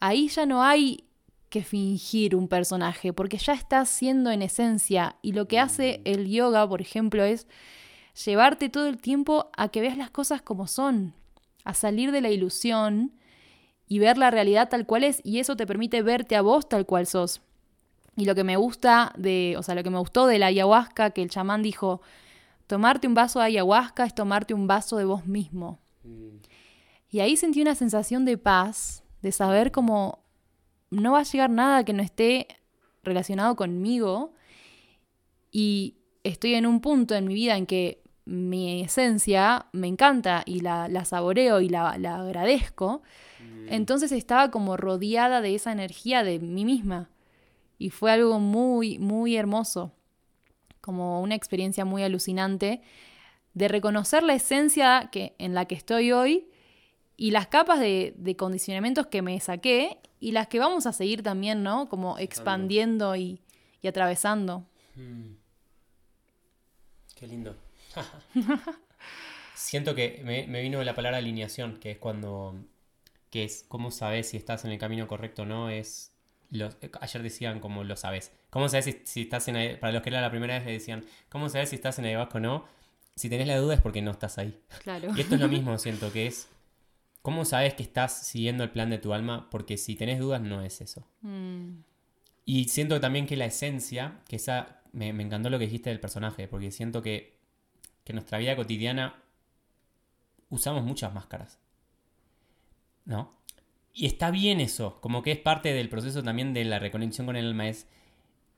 ahí 0.00 0.26
ya 0.26 0.44
no 0.44 0.64
hay 0.64 1.04
que 1.48 1.62
fingir 1.62 2.34
un 2.34 2.48
personaje, 2.48 3.12
porque 3.12 3.38
ya 3.38 3.52
estás 3.52 3.88
siendo 3.88 4.32
en 4.32 4.42
esencia. 4.42 5.14
Y 5.22 5.30
lo 5.30 5.46
que 5.46 5.60
hace 5.60 6.02
el 6.04 6.28
yoga, 6.28 6.68
por 6.68 6.80
ejemplo, 6.80 7.22
es 7.22 7.46
llevarte 8.24 8.68
todo 8.68 8.88
el 8.88 9.00
tiempo 9.00 9.48
a 9.56 9.68
que 9.68 9.80
veas 9.80 9.96
las 9.96 10.10
cosas 10.10 10.42
como 10.42 10.66
son, 10.66 11.14
a 11.64 11.74
salir 11.74 12.12
de 12.12 12.20
la 12.20 12.30
ilusión 12.30 13.12
y 13.86 13.98
ver 13.98 14.18
la 14.18 14.30
realidad 14.30 14.68
tal 14.68 14.86
cual 14.86 15.04
es 15.04 15.20
y 15.24 15.38
eso 15.38 15.56
te 15.56 15.66
permite 15.66 16.02
verte 16.02 16.36
a 16.36 16.42
vos 16.42 16.68
tal 16.68 16.86
cual 16.86 17.06
sos. 17.06 17.42
Y 18.16 18.24
lo 18.24 18.34
que 18.34 18.44
me 18.44 18.56
gusta 18.56 19.12
de, 19.16 19.54
o 19.58 19.62
sea, 19.62 19.74
lo 19.74 19.82
que 19.82 19.90
me 19.90 19.98
gustó 19.98 20.26
de 20.26 20.38
la 20.38 20.46
ayahuasca, 20.46 21.10
que 21.10 21.22
el 21.22 21.30
chamán 21.30 21.62
dijo, 21.62 22.02
tomarte 22.66 23.06
un 23.06 23.14
vaso 23.14 23.38
de 23.40 23.46
ayahuasca 23.46 24.04
es 24.04 24.14
tomarte 24.14 24.54
un 24.54 24.66
vaso 24.66 24.96
de 24.96 25.04
vos 25.04 25.26
mismo. 25.26 25.80
Mm. 26.04 26.36
Y 27.10 27.20
ahí 27.20 27.36
sentí 27.36 27.60
una 27.60 27.74
sensación 27.74 28.24
de 28.24 28.38
paz, 28.38 29.02
de 29.22 29.32
saber 29.32 29.72
cómo 29.72 30.24
no 30.90 31.12
va 31.12 31.20
a 31.20 31.24
llegar 31.24 31.50
nada 31.50 31.84
que 31.84 31.92
no 31.92 32.02
esté 32.02 32.48
relacionado 33.02 33.56
conmigo 33.56 34.34
y 35.50 35.98
estoy 36.24 36.54
en 36.54 36.66
un 36.66 36.80
punto 36.80 37.14
en 37.14 37.26
mi 37.26 37.34
vida 37.34 37.56
en 37.56 37.66
que 37.66 38.01
mi 38.24 38.82
esencia 38.82 39.66
me 39.72 39.88
encanta 39.88 40.42
y 40.46 40.60
la, 40.60 41.04
saboreo 41.04 41.60
y 41.60 41.68
la, 41.68 41.90
agradezco, 41.90 43.02
mm. 43.40 43.68
entonces 43.68 44.12
estaba 44.12 44.50
como 44.50 44.76
rodeada 44.76 45.40
de 45.40 45.54
esa 45.54 45.72
energía 45.72 46.22
de 46.22 46.38
mí 46.38 46.64
misma. 46.64 47.08
Y 47.78 47.90
fue 47.90 48.12
algo 48.12 48.38
muy, 48.38 48.98
muy 48.98 49.36
hermoso, 49.36 49.92
como 50.80 51.20
una 51.20 51.34
experiencia 51.34 51.84
muy 51.84 52.02
alucinante 52.02 52.80
de 53.54 53.68
reconocer 53.68 54.22
la 54.22 54.34
esencia 54.34 55.08
que, 55.10 55.34
en 55.38 55.54
la 55.54 55.64
que 55.66 55.74
estoy 55.74 56.12
hoy 56.12 56.46
y 57.16 57.30
las 57.30 57.48
capas 57.48 57.80
de, 57.80 58.34
condicionamientos 58.38 59.06
que 59.06 59.22
me 59.22 59.38
saqué 59.40 59.98
y 60.20 60.32
las 60.32 60.48
que 60.48 60.58
vamos 60.58 60.86
a 60.86 60.92
seguir 60.92 61.22
también, 61.22 61.62
¿no? 61.62 61.88
Como 61.88 62.18
expandiendo 62.18 63.16
y, 63.16 63.40
atravesando. 63.86 64.64
Mm. 64.94 65.34
Qué 67.16 67.26
lindo. 67.26 67.56
siento 69.54 69.94
que 69.94 70.20
me, 70.24 70.46
me 70.46 70.62
vino 70.62 70.82
la 70.82 70.94
palabra 70.94 71.18
alineación, 71.18 71.78
que 71.78 71.92
es 71.92 71.98
cuando, 71.98 72.56
que 73.30 73.44
es 73.44 73.64
cómo 73.68 73.90
sabes 73.90 74.28
si 74.30 74.36
estás 74.36 74.64
en 74.64 74.72
el 74.72 74.78
camino 74.78 75.06
correcto 75.06 75.42
o 75.42 75.46
no, 75.46 75.70
es, 75.70 76.12
los, 76.50 76.76
ayer 77.00 77.22
decían 77.22 77.60
como 77.60 77.84
lo 77.84 77.96
sabes. 77.96 78.32
¿Cómo 78.50 78.68
sabes 78.68 78.84
si, 78.86 79.00
si 79.04 79.22
estás 79.22 79.48
en, 79.48 79.78
para 79.80 79.92
los 79.92 80.02
que 80.02 80.10
era 80.10 80.20
la 80.20 80.30
primera 80.30 80.54
vez 80.54 80.66
le 80.66 80.72
decían, 80.72 81.04
¿cómo 81.28 81.48
sabes 81.48 81.70
si 81.70 81.76
estás 81.76 81.98
en 81.98 82.06
ayahuasca 82.06 82.38
o 82.38 82.40
no? 82.40 82.64
Si 83.16 83.28
tenés 83.28 83.46
la 83.46 83.58
duda 83.58 83.74
es 83.74 83.80
porque 83.80 84.02
no 84.02 84.10
estás 84.10 84.38
ahí. 84.38 84.58
Claro. 84.82 85.12
Y 85.14 85.20
esto 85.20 85.34
es 85.34 85.40
lo 85.40 85.48
mismo, 85.48 85.78
siento 85.78 86.12
que 86.12 86.26
es, 86.26 86.48
¿cómo 87.22 87.44
sabes 87.44 87.74
que 87.74 87.82
estás 87.82 88.26
siguiendo 88.26 88.64
el 88.64 88.70
plan 88.70 88.90
de 88.90 88.98
tu 88.98 89.12
alma? 89.14 89.48
Porque 89.50 89.76
si 89.78 89.96
tenés 89.96 90.18
dudas 90.18 90.40
no 90.42 90.62
es 90.62 90.80
eso. 90.80 91.06
Mm, 91.22 91.82
Y 92.44 92.68
siento 92.68 93.00
también 93.00 93.26
que 93.26 93.36
la 93.36 93.44
esencia, 93.46 94.20
que 94.28 94.36
esa, 94.36 94.82
me, 94.92 95.12
me 95.12 95.22
encantó 95.22 95.50
lo 95.50 95.58
que 95.58 95.66
dijiste 95.66 95.90
del 95.90 96.00
personaje, 96.00 96.48
porque 96.48 96.70
siento 96.70 97.02
que, 97.02 97.38
que 98.04 98.12
nuestra 98.12 98.38
vida 98.38 98.56
cotidiana 98.56 99.22
usamos 100.50 100.84
muchas 100.84 101.12
máscaras. 101.14 101.58
¿No? 103.04 103.42
Y 103.94 104.06
está 104.06 104.30
bien 104.30 104.60
eso, 104.60 105.00
como 105.00 105.22
que 105.22 105.32
es 105.32 105.38
parte 105.38 105.72
del 105.74 105.88
proceso 105.88 106.22
también 106.22 106.54
de 106.54 106.64
la 106.64 106.78
reconexión 106.78 107.26
con 107.26 107.36
el 107.36 107.46
alma, 107.46 107.68
es 107.68 107.86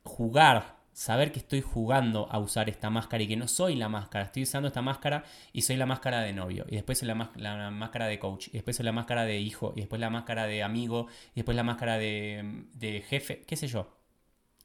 jugar, 0.04 0.76
saber 0.92 1.32
que 1.32 1.40
estoy 1.40 1.60
jugando 1.60 2.28
a 2.30 2.38
usar 2.38 2.68
esta 2.68 2.88
máscara 2.88 3.24
y 3.24 3.26
que 3.26 3.36
no 3.36 3.48
soy 3.48 3.74
la 3.74 3.88
máscara, 3.88 4.26
estoy 4.26 4.44
usando 4.44 4.68
esta 4.68 4.80
máscara 4.80 5.24
y 5.52 5.62
soy 5.62 5.76
la 5.76 5.86
máscara 5.86 6.20
de 6.20 6.32
novio, 6.32 6.66
y 6.68 6.76
después 6.76 6.98
soy 6.98 7.08
la 7.08 7.16
máscara 7.16 8.06
de 8.06 8.18
coach, 8.20 8.48
y 8.48 8.52
después 8.52 8.76
soy 8.76 8.84
la 8.84 8.92
máscara 8.92 9.24
de 9.24 9.40
hijo, 9.40 9.72
y 9.74 9.80
después 9.80 10.00
la 10.00 10.10
máscara 10.10 10.46
de 10.46 10.62
amigo, 10.62 11.08
y 11.32 11.36
después 11.36 11.56
la 11.56 11.64
máscara 11.64 11.98
de, 11.98 12.66
de 12.74 13.00
jefe, 13.00 13.42
qué 13.46 13.56
sé 13.56 13.66
yo. 13.66 13.92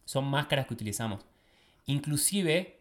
Son 0.05 0.25
máscaras 0.25 0.67
que 0.67 0.74
utilizamos. 0.75 1.25
Inclusive 1.86 2.78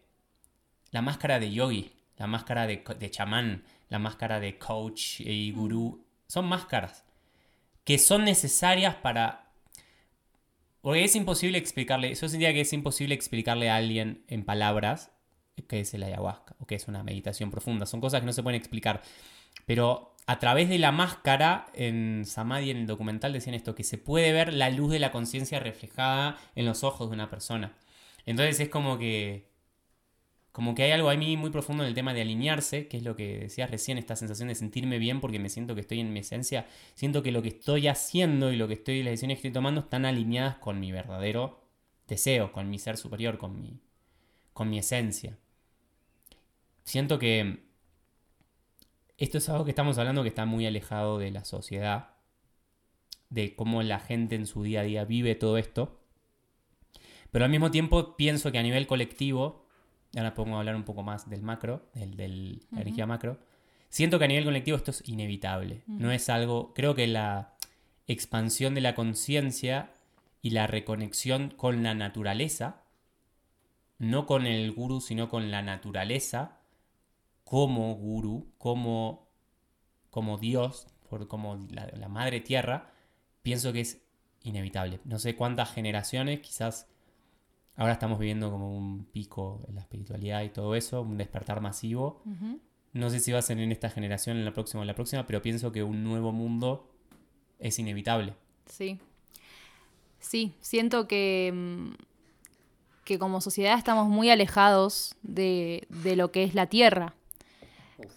la 0.91 1.01
máscara 1.01 1.39
de 1.39 1.51
yogi, 1.51 1.91
la 2.17 2.27
máscara 2.27 2.67
de, 2.67 2.83
de 2.99 3.09
chamán, 3.09 3.63
la 3.89 3.99
máscara 3.99 4.39
de 4.39 4.57
coach 4.57 5.21
y 5.21 5.51
gurú, 5.51 6.05
son 6.27 6.45
máscaras 6.45 7.05
que 7.89 7.97
son 7.97 8.23
necesarias 8.23 8.93
para... 8.93 9.51
Porque 10.81 11.03
es 11.03 11.15
imposible 11.15 11.57
explicarle, 11.57 12.13
yo 12.13 12.29
sentía 12.29 12.53
que 12.53 12.61
es 12.61 12.71
imposible 12.71 13.15
explicarle 13.15 13.71
a 13.71 13.77
alguien 13.77 14.23
en 14.27 14.45
palabras 14.45 15.11
qué 15.67 15.79
es 15.79 15.91
el 15.95 16.03
ayahuasca 16.03 16.55
o 16.59 16.67
qué 16.67 16.75
es 16.75 16.87
una 16.87 17.01
meditación 17.01 17.49
profunda. 17.49 17.87
Son 17.87 17.99
cosas 17.99 18.19
que 18.19 18.27
no 18.27 18.33
se 18.33 18.43
pueden 18.43 18.59
explicar. 18.59 19.01
Pero 19.65 20.15
a 20.27 20.37
través 20.37 20.69
de 20.69 20.77
la 20.77 20.91
máscara, 20.91 21.65
en 21.73 22.25
Samadhi, 22.27 22.69
en 22.69 22.77
el 22.77 22.85
documental, 22.85 23.33
decían 23.33 23.55
esto, 23.55 23.73
que 23.73 23.83
se 23.83 23.97
puede 23.97 24.33
ver 24.33 24.53
la 24.53 24.69
luz 24.69 24.91
de 24.91 24.99
la 24.99 25.11
conciencia 25.11 25.59
reflejada 25.59 26.37
en 26.53 26.67
los 26.67 26.83
ojos 26.83 27.09
de 27.09 27.15
una 27.15 27.31
persona. 27.31 27.73
Entonces 28.27 28.59
es 28.59 28.69
como 28.69 28.99
que... 28.99 29.48
Como 30.51 30.75
que 30.75 30.83
hay 30.83 30.91
algo 30.91 31.09
a 31.09 31.15
mí 31.15 31.37
muy 31.37 31.51
profundo 31.51 31.83
en 31.83 31.89
el 31.89 31.95
tema 31.95 32.13
de 32.13 32.21
alinearse, 32.21 32.87
que 32.87 32.97
es 32.97 33.03
lo 33.03 33.15
que 33.15 33.39
decías 33.39 33.69
recién, 33.69 33.97
esta 33.97 34.15
sensación 34.15 34.47
de 34.49 34.55
sentirme 34.55 34.97
bien 34.97 35.21
porque 35.21 35.39
me 35.39 35.49
siento 35.49 35.75
que 35.75 35.81
estoy 35.81 35.99
en 35.99 36.11
mi 36.11 36.19
esencia. 36.19 36.65
Siento 36.95 37.21
que 37.21 37.31
lo 37.31 37.41
que 37.41 37.49
estoy 37.49 37.87
haciendo 37.87 38.51
y 38.51 38.55
lo 38.55 38.67
que 38.67 38.73
estoy, 38.73 39.03
las 39.03 39.11
decisiones 39.11 39.37
que 39.37 39.47
estoy 39.47 39.53
tomando 39.53 39.81
están 39.81 40.05
alineadas 40.05 40.57
con 40.57 40.79
mi 40.79 40.91
verdadero 40.91 41.61
deseo, 42.07 42.51
con 42.51 42.69
mi 42.69 42.79
ser 42.79 42.97
superior, 42.97 43.37
con 43.37 43.59
mi, 43.61 43.79
con 44.53 44.69
mi 44.69 44.79
esencia. 44.79 45.37
Siento 46.83 47.19
que 47.19 47.69
esto 49.19 49.37
es 49.37 49.49
algo 49.49 49.65
que 49.65 49.71
estamos 49.71 49.97
hablando 49.97 50.23
que 50.23 50.29
está 50.29 50.45
muy 50.45 50.65
alejado 50.65 51.19
de 51.19 51.29
la 51.29 51.45
sociedad, 51.45 52.15
de 53.29 53.55
cómo 53.55 53.83
la 53.83 53.99
gente 53.99 54.35
en 54.35 54.47
su 54.47 54.63
día 54.63 54.81
a 54.81 54.83
día 54.83 55.05
vive 55.05 55.35
todo 55.35 55.57
esto. 55.57 55.99
Pero 57.31 57.45
al 57.45 57.51
mismo 57.51 57.69
tiempo 57.69 58.15
pienso 58.15 58.51
que 58.51 58.57
a 58.57 58.63
nivel 58.63 58.87
colectivo, 58.87 59.67
ahora 60.15 60.33
pongo 60.33 60.55
a 60.55 60.59
hablar 60.59 60.75
un 60.75 60.83
poco 60.83 61.03
más 61.03 61.29
del 61.29 61.41
macro, 61.41 61.85
del, 61.93 62.15
del- 62.17 62.61
la 62.71 62.81
energía 62.81 63.05
macro, 63.05 63.37
siento 63.89 64.17
que 64.19 64.25
a 64.25 64.27
nivel 64.27 64.45
colectivo 64.45 64.77
esto 64.77 64.91
es 64.91 65.07
inevitable. 65.07 65.83
No 65.87 66.11
es 66.11 66.29
algo, 66.29 66.73
creo 66.73 66.95
que 66.95 67.07
la 67.07 67.53
expansión 68.07 68.73
de 68.75 68.81
la 68.81 68.95
conciencia 68.95 69.91
y 70.41 70.51
la 70.51 70.67
reconexión 70.67 71.49
con 71.55 71.83
la 71.83 71.93
naturaleza, 71.93 72.81
no 73.97 74.25
con 74.25 74.45
el 74.47 74.71
gurú, 74.71 75.01
sino 75.01 75.29
con 75.29 75.51
la 75.51 75.61
naturaleza, 75.61 76.57
como 77.43 77.93
gurú, 77.95 78.51
como, 78.57 79.27
como 80.09 80.37
Dios, 80.37 80.87
por, 81.09 81.27
como 81.27 81.67
la, 81.69 81.87
la 81.87 82.07
madre 82.07 82.39
tierra, 82.39 82.91
pienso 83.41 83.73
que 83.73 83.81
es 83.81 84.01
inevitable. 84.43 84.99
No 85.03 85.19
sé 85.19 85.35
cuántas 85.35 85.73
generaciones, 85.73 86.39
quizás 86.39 86.87
ahora 87.79 87.93
estamos 87.93 88.19
viviendo 88.19 88.51
como 88.51 88.77
un 88.77 89.05
pico 89.05 89.63
en 89.69 89.75
la 89.75 89.81
espiritualidad 89.81 90.43
y 90.43 90.49
todo 90.49 90.75
eso, 90.75 91.01
un 91.01 91.17
despertar 91.17 91.61
masivo. 91.61 92.21
No 92.91 93.09
sé 93.09 93.21
si 93.21 93.31
va 93.31 93.39
a 93.39 93.41
ser 93.41 93.57
en 93.57 93.71
esta 93.71 93.89
generación, 93.89 94.37
en 94.37 94.43
la 94.43 94.53
próxima 94.53 94.81
o 94.81 94.83
en 94.83 94.87
la 94.87 94.95
próxima, 94.95 95.25
pero 95.25 95.41
pienso 95.41 95.71
que 95.71 95.81
un 95.81 96.03
nuevo 96.03 96.33
mundo 96.33 96.91
es 97.57 97.79
inevitable. 97.79 98.35
Sí. 98.65 98.99
Sí, 100.19 100.53
siento 100.59 101.07
que, 101.07 101.51
mm, 101.53 101.91
que 103.05 103.17
como 103.17 103.39
sociedad 103.39 103.77
estamos 103.77 104.09
muy 104.09 104.29
alejados 104.29 105.15
de, 105.21 105.87
de 105.89 106.17
lo 106.17 106.33
que 106.33 106.43
es 106.43 106.55
la 106.55 106.67
tierra. 106.67 107.15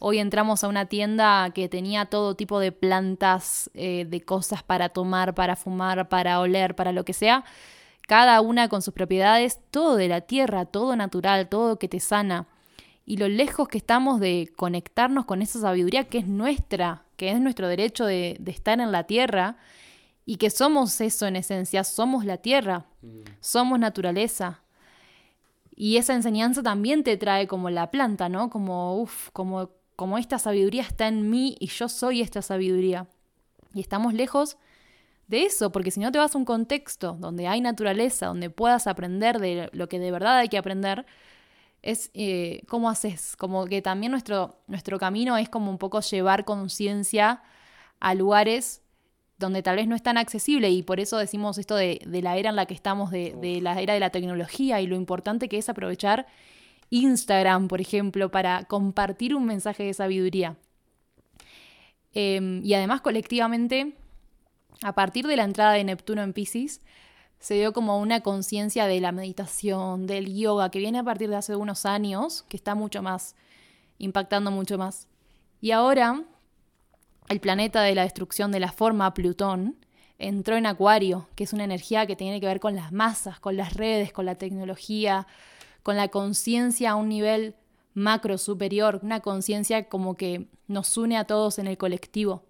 Hoy 0.00 0.18
entramos 0.18 0.64
a 0.64 0.68
una 0.68 0.86
tienda 0.86 1.50
que 1.54 1.68
tenía 1.68 2.06
todo 2.06 2.34
tipo 2.34 2.58
de 2.58 2.72
plantas, 2.72 3.70
eh, 3.74 4.06
de 4.08 4.20
cosas 4.22 4.64
para 4.64 4.88
tomar, 4.88 5.34
para 5.34 5.54
fumar, 5.54 6.08
para 6.08 6.40
oler, 6.40 6.74
para 6.74 6.90
lo 6.90 7.04
que 7.04 7.12
sea. 7.12 7.44
Cada 8.06 8.40
una 8.40 8.68
con 8.68 8.82
sus 8.82 8.94
propiedades, 8.94 9.60
todo 9.70 9.96
de 9.96 10.08
la 10.08 10.22
tierra, 10.22 10.66
todo 10.66 10.96
natural, 10.96 11.48
todo 11.48 11.78
que 11.78 11.88
te 11.88 12.00
sana. 12.00 12.46
Y 13.04 13.16
lo 13.16 13.28
lejos 13.28 13.68
que 13.68 13.78
estamos 13.78 14.20
de 14.20 14.52
conectarnos 14.56 15.24
con 15.24 15.42
esa 15.42 15.60
sabiduría 15.60 16.04
que 16.04 16.18
es 16.18 16.26
nuestra, 16.26 17.04
que 17.16 17.30
es 17.30 17.40
nuestro 17.40 17.68
derecho 17.68 18.04
de, 18.04 18.36
de 18.38 18.50
estar 18.50 18.80
en 18.80 18.92
la 18.92 19.04
tierra 19.04 19.56
y 20.24 20.36
que 20.36 20.50
somos 20.50 21.00
eso 21.00 21.26
en 21.26 21.36
esencia, 21.36 21.84
somos 21.84 22.24
la 22.24 22.36
tierra, 22.36 22.86
somos 23.40 23.78
naturaleza. 23.78 24.62
Y 25.74 25.96
esa 25.96 26.14
enseñanza 26.14 26.62
también 26.62 27.02
te 27.02 27.16
trae 27.16 27.48
como 27.48 27.70
la 27.70 27.90
planta, 27.90 28.28
¿no? 28.28 28.50
Como, 28.50 29.00
uff, 29.00 29.30
como, 29.32 29.70
como 29.96 30.18
esta 30.18 30.38
sabiduría 30.38 30.82
está 30.82 31.08
en 31.08 31.28
mí 31.28 31.56
y 31.58 31.66
yo 31.68 31.88
soy 31.88 32.20
esta 32.20 32.42
sabiduría. 32.42 33.08
Y 33.74 33.80
estamos 33.80 34.14
lejos 34.14 34.58
de 35.32 35.44
eso, 35.44 35.72
porque 35.72 35.90
si 35.90 35.98
no 35.98 36.12
te 36.12 36.18
vas 36.18 36.34
a 36.34 36.38
un 36.38 36.44
contexto 36.44 37.16
donde 37.18 37.48
hay 37.48 37.62
naturaleza, 37.62 38.26
donde 38.26 38.50
puedas 38.50 38.86
aprender 38.86 39.40
de 39.40 39.70
lo 39.72 39.88
que 39.88 39.98
de 39.98 40.10
verdad 40.10 40.36
hay 40.36 40.48
que 40.48 40.58
aprender, 40.58 41.06
es 41.80 42.10
eh, 42.12 42.62
cómo 42.68 42.90
haces, 42.90 43.34
como 43.36 43.64
que 43.64 43.80
también 43.80 44.12
nuestro, 44.12 44.60
nuestro 44.66 44.98
camino 44.98 45.38
es 45.38 45.48
como 45.48 45.70
un 45.70 45.78
poco 45.78 46.00
llevar 46.00 46.44
conciencia 46.44 47.42
a 47.98 48.14
lugares 48.14 48.82
donde 49.38 49.62
tal 49.62 49.76
vez 49.76 49.88
no 49.88 49.96
es 49.96 50.02
tan 50.02 50.18
accesible 50.18 50.70
y 50.70 50.82
por 50.82 51.00
eso 51.00 51.16
decimos 51.16 51.56
esto 51.56 51.76
de, 51.76 52.00
de 52.06 52.22
la 52.22 52.36
era 52.36 52.50
en 52.50 52.56
la 52.56 52.66
que 52.66 52.74
estamos, 52.74 53.10
de, 53.10 53.34
de 53.40 53.62
la 53.62 53.80
era 53.80 53.94
de 53.94 54.00
la 54.00 54.10
tecnología 54.10 54.82
y 54.82 54.86
lo 54.86 54.96
importante 54.96 55.48
que 55.48 55.56
es 55.56 55.68
aprovechar 55.70 56.26
Instagram, 56.90 57.68
por 57.68 57.80
ejemplo, 57.80 58.30
para 58.30 58.64
compartir 58.64 59.34
un 59.34 59.46
mensaje 59.46 59.82
de 59.82 59.94
sabiduría. 59.94 60.56
Eh, 62.12 62.60
y 62.62 62.74
además 62.74 63.00
colectivamente, 63.00 63.94
a 64.82 64.94
partir 64.94 65.26
de 65.26 65.36
la 65.36 65.44
entrada 65.44 65.72
de 65.72 65.84
Neptuno 65.84 66.22
en 66.22 66.32
Pisces, 66.32 66.80
se 67.38 67.54
dio 67.54 67.72
como 67.72 67.98
una 67.98 68.20
conciencia 68.20 68.86
de 68.86 69.00
la 69.00 69.10
meditación, 69.10 70.06
del 70.06 70.32
yoga, 70.32 70.70
que 70.70 70.78
viene 70.78 71.00
a 71.00 71.04
partir 71.04 71.28
de 71.28 71.36
hace 71.36 71.56
unos 71.56 71.86
años, 71.86 72.44
que 72.48 72.56
está 72.56 72.74
mucho 72.74 73.02
más, 73.02 73.34
impactando 73.98 74.50
mucho 74.50 74.78
más. 74.78 75.08
Y 75.60 75.72
ahora, 75.72 76.22
el 77.28 77.40
planeta 77.40 77.82
de 77.82 77.94
la 77.94 78.02
destrucción 78.02 78.52
de 78.52 78.60
la 78.60 78.70
forma, 78.70 79.12
Plutón, 79.12 79.76
entró 80.18 80.56
en 80.56 80.66
Acuario, 80.66 81.28
que 81.34 81.44
es 81.44 81.52
una 81.52 81.64
energía 81.64 82.06
que 82.06 82.14
tiene 82.14 82.40
que 82.40 82.46
ver 82.46 82.60
con 82.60 82.76
las 82.76 82.92
masas, 82.92 83.40
con 83.40 83.56
las 83.56 83.74
redes, 83.74 84.12
con 84.12 84.24
la 84.24 84.36
tecnología, 84.36 85.26
con 85.82 85.96
la 85.96 86.08
conciencia 86.08 86.92
a 86.92 86.94
un 86.94 87.08
nivel 87.08 87.56
macro 87.94 88.38
superior, 88.38 89.00
una 89.02 89.20
conciencia 89.20 89.88
como 89.88 90.14
que 90.14 90.48
nos 90.68 90.96
une 90.96 91.16
a 91.16 91.24
todos 91.24 91.58
en 91.58 91.66
el 91.66 91.76
colectivo. 91.76 92.44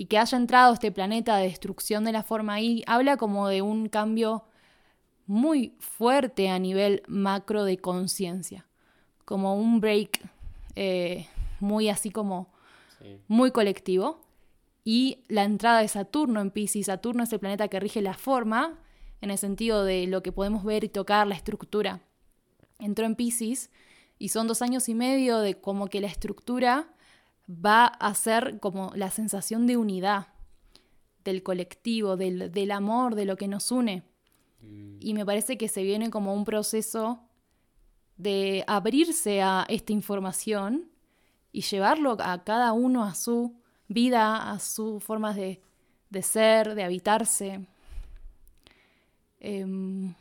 Y 0.00 0.06
que 0.06 0.16
haya 0.16 0.38
entrado 0.38 0.72
este 0.72 0.90
planeta 0.90 1.36
de 1.36 1.42
destrucción 1.42 2.04
de 2.04 2.12
la 2.12 2.22
forma 2.22 2.54
ahí, 2.54 2.82
habla 2.86 3.18
como 3.18 3.48
de 3.48 3.60
un 3.60 3.90
cambio 3.90 4.44
muy 5.26 5.76
fuerte 5.78 6.48
a 6.48 6.58
nivel 6.58 7.02
macro 7.06 7.64
de 7.64 7.76
conciencia, 7.76 8.66
como 9.26 9.56
un 9.56 9.78
break 9.78 10.26
eh, 10.74 11.26
muy 11.58 11.90
así 11.90 12.10
como 12.10 12.50
muy 13.28 13.50
colectivo. 13.50 14.22
Y 14.84 15.26
la 15.28 15.44
entrada 15.44 15.80
de 15.82 15.88
Saturno 15.88 16.40
en 16.40 16.50
Pisces, 16.50 16.86
Saturno 16.86 17.24
es 17.24 17.32
el 17.34 17.40
planeta 17.40 17.68
que 17.68 17.78
rige 17.78 18.00
la 18.00 18.14
forma, 18.14 18.78
en 19.20 19.30
el 19.30 19.36
sentido 19.36 19.84
de 19.84 20.06
lo 20.06 20.22
que 20.22 20.32
podemos 20.32 20.64
ver 20.64 20.82
y 20.82 20.88
tocar, 20.88 21.26
la 21.26 21.34
estructura. 21.34 22.00
Entró 22.78 23.04
en 23.04 23.16
Pisces 23.16 23.68
y 24.18 24.30
son 24.30 24.48
dos 24.48 24.62
años 24.62 24.88
y 24.88 24.94
medio 24.94 25.40
de 25.40 25.60
como 25.60 25.88
que 25.88 26.00
la 26.00 26.06
estructura 26.06 26.88
va 27.50 27.86
a 27.86 28.14
ser 28.14 28.60
como 28.60 28.92
la 28.94 29.10
sensación 29.10 29.66
de 29.66 29.76
unidad 29.76 30.28
del 31.24 31.42
colectivo, 31.42 32.16
del, 32.16 32.50
del 32.52 32.70
amor, 32.70 33.14
de 33.14 33.24
lo 33.24 33.36
que 33.36 33.48
nos 33.48 33.70
une. 33.70 34.04
Y 35.00 35.14
me 35.14 35.24
parece 35.26 35.56
que 35.58 35.68
se 35.68 35.82
viene 35.82 36.10
como 36.10 36.34
un 36.34 36.44
proceso 36.44 37.20
de 38.16 38.64
abrirse 38.66 39.40
a 39.42 39.64
esta 39.68 39.92
información 39.92 40.90
y 41.52 41.62
llevarlo 41.62 42.16
a 42.20 42.44
cada 42.44 42.72
uno 42.74 43.02
a 43.04 43.14
su 43.14 43.56
vida, 43.88 44.50
a 44.52 44.58
sus 44.58 45.02
formas 45.02 45.34
de, 45.36 45.60
de 46.10 46.22
ser, 46.22 46.74
de 46.74 46.84
habitarse. 46.84 47.66
Em, 49.40 50.14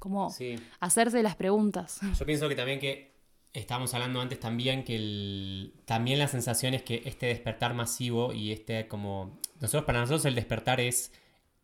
como 0.00 0.30
Sí. 0.30 0.56
hacerse 0.80 1.22
las 1.22 1.36
preguntas. 1.36 2.00
Yo 2.18 2.26
pienso 2.26 2.48
que 2.48 2.56
también 2.56 2.80
que 2.80 3.11
estábamos 3.52 3.92
hablando 3.94 4.20
antes 4.20 4.40
también 4.40 4.84
que 4.84 4.96
el, 4.96 5.74
también 5.84 6.18
la 6.18 6.28
sensación 6.28 6.74
es 6.74 6.82
que 6.82 7.02
este 7.04 7.26
despertar 7.26 7.74
masivo 7.74 8.32
y 8.32 8.52
este 8.52 8.88
como 8.88 9.38
nosotros 9.60 9.84
para 9.84 10.00
nosotros 10.00 10.24
el 10.24 10.34
despertar 10.34 10.80
es 10.80 11.12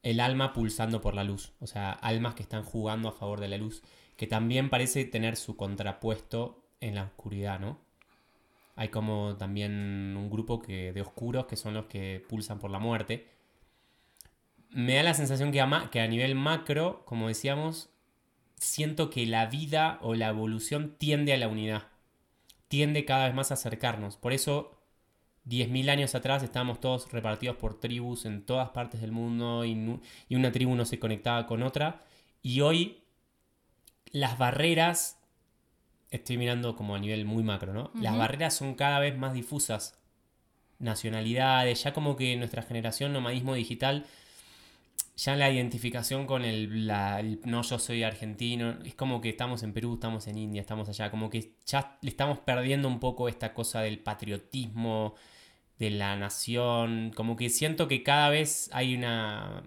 el 0.03 0.21
alma 0.21 0.53
pulsando 0.53 1.01
por 1.01 1.15
la 1.15 1.25
luz, 1.25 1.53
o 1.61 1.67
sea, 1.67 1.93
almas 1.93 2.35
que 2.35 2.43
están 2.43 2.63
jugando 2.63 3.09
a 3.09 3.13
favor 3.13 3.41
de 3.41 3.49
la 3.49 3.59
luz, 3.59 3.83
que 4.17 4.27
también 4.27 4.71
parece 4.71 5.05
tener 5.05 5.37
su 5.37 5.57
contrapuesto 5.57 6.63
en 6.81 6.95
la 6.95 7.05
oscuridad, 7.05 7.59
¿no? 7.59 7.79
Hay 8.77 8.89
como 8.91 9.37
también 9.37 10.15
un 10.17 10.31
grupo 10.31 10.61
que, 10.61 10.93
de 10.93 11.01
oscuros 11.01 11.47
que 11.47 11.57
son 11.57 11.75
los 11.75 11.87
que 11.87 12.25
pulsan 12.29 12.61
por 12.61 12.71
la 12.71 12.79
muerte. 12.79 13.27
Me 14.71 14.95
da 14.95 15.03
la 15.03 15.15
sensación 15.15 15.51
que 15.51 15.61
a, 15.61 15.89
que 15.91 16.01
a 16.01 16.07
nivel 16.07 16.37
macro, 16.37 17.03
como 17.05 17.27
decíamos, 17.27 17.91
siento 18.61 19.11
que 19.11 19.27
la 19.27 19.47
vida 19.47 19.99
o 20.03 20.15
la 20.15 20.29
evolución 20.29 20.95
tiende 20.99 21.33
a 21.33 21.37
la 21.39 21.49
unidad. 21.49 21.85
Tiende 22.69 23.05
cada 23.05 23.27
vez 23.27 23.35
más 23.35 23.51
a 23.51 23.55
acercarnos. 23.55 24.17
Por 24.17 24.33
eso, 24.33 24.79
10.000 25.49 25.89
años 25.89 26.15
atrás 26.15 26.43
estábamos 26.43 26.81
todos 26.81 27.11
repartidos 27.11 27.57
por 27.57 27.81
tribus 27.81 28.27
en 28.27 28.45
todas 28.45 28.71
partes 28.71 29.01
del 29.01 29.13
mundo 29.13 29.65
y, 29.65 30.01
una 30.31 30.53
tribu 30.53 30.75
no 30.75 30.85
se 30.85 30.99
conectaba 30.99 31.47
con 31.47 31.63
otra. 31.63 32.05
Y 32.43 32.61
hoy 32.61 33.03
las 34.11 34.39
barreras, 34.39 35.19
estoy 36.11 36.37
mirando 36.37 36.77
como 36.77 36.95
a 36.95 36.99
nivel 36.99 37.25
muy 37.25 37.43
macro, 37.43 37.73
¿no? 37.73 37.91
Las 37.95 38.17
barreras 38.17 38.55
son 38.55 38.75
cada 38.75 38.99
vez 38.99 39.17
más 39.17 39.33
difusas. 39.33 39.99
Nacionalidades, 40.79 41.83
ya 41.83 41.93
como 41.93 42.17
que 42.17 42.37
nuestra 42.37 42.63
generación, 42.63 43.13
nomadismo 43.13 43.55
digital, 43.55 44.07
ya 45.19 45.37
la 45.37 45.51
identificación 45.51 46.27
con 46.27 46.45
el, 46.47 46.87
la- 46.89 47.21
el 47.21 47.41
no 47.45 47.63
yo 47.63 47.79
soy 47.81 48.05
argentino, 48.05 48.79
es 48.87 48.95
como 48.97 49.21
que 49.21 49.31
estamos 49.31 49.63
en 49.65 49.75
Perú, 49.75 49.95
estamos 49.97 50.29
en 50.29 50.39
India, 50.39 50.63
estamos 50.63 50.89
allá, 50.89 51.11
como 51.11 51.31
que 51.31 51.53
ya 51.67 51.99
le 52.03 52.11
estamos 52.11 52.41
perdiendo 52.41 52.89
un 52.89 53.01
poco 53.01 53.29
esta 53.29 53.55
cosa 53.55 53.81
del 53.83 54.01
patriotismo, 54.01 55.15
de 55.79 55.91
la 55.91 56.17
nación, 56.17 57.13
como 57.17 57.37
que 57.37 57.51
siento 57.51 57.89
que 57.89 58.03
cada 58.05 58.31
vez 58.31 58.71
hay 58.75 58.95
una, 58.97 59.65